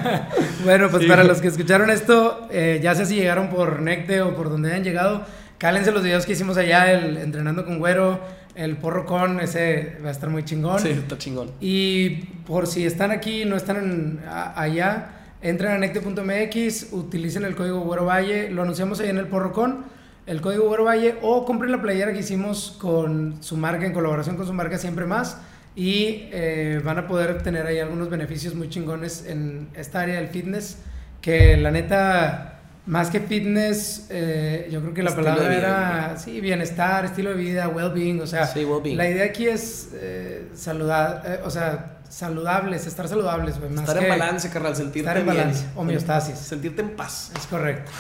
[0.65, 4.35] bueno, pues para los que escucharon esto, eh, ya sé si llegaron por Necte o
[4.35, 5.27] por donde hayan llegado,
[5.59, 10.09] cálense los videos que hicimos allá, el entrenando con güero el porro con, ese va
[10.09, 10.81] a estar muy chingón.
[10.81, 11.51] Sí, está chingón.
[11.61, 14.21] Y por si están aquí y no están
[14.55, 15.11] allá,
[15.41, 19.85] entren a necte.mx, utilicen el código Güero Valle, lo anunciamos ahí en el porro con,
[20.27, 24.37] el código Güero Valle, o compren la playera que hicimos con su marca, en colaboración
[24.37, 25.39] con su marca Siempre Más,
[25.75, 30.29] y eh, van a poder tener ahí algunos beneficios muy chingones en esta área del
[30.29, 30.79] fitness,
[31.21, 32.52] que la neta
[32.87, 37.69] más que fitness, eh, yo creo que la palabra era, sí, bienestar, estilo de vida,
[37.69, 43.59] well-being, o sea, la idea aquí es eh, saludar, eh, o sea, saludables, estar saludables,
[43.59, 43.73] güey.
[43.73, 46.39] Estar en balance, carnal, sentirte Estar en balance, homeostasis.
[46.39, 47.33] Sentirte en paz.
[47.37, 47.91] Es correcto.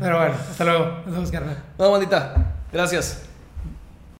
[0.00, 0.86] Pero bueno, hasta luego.
[1.04, 1.62] Nos vemos, carnal.
[1.78, 2.34] No, bandita.
[2.72, 3.29] Gracias.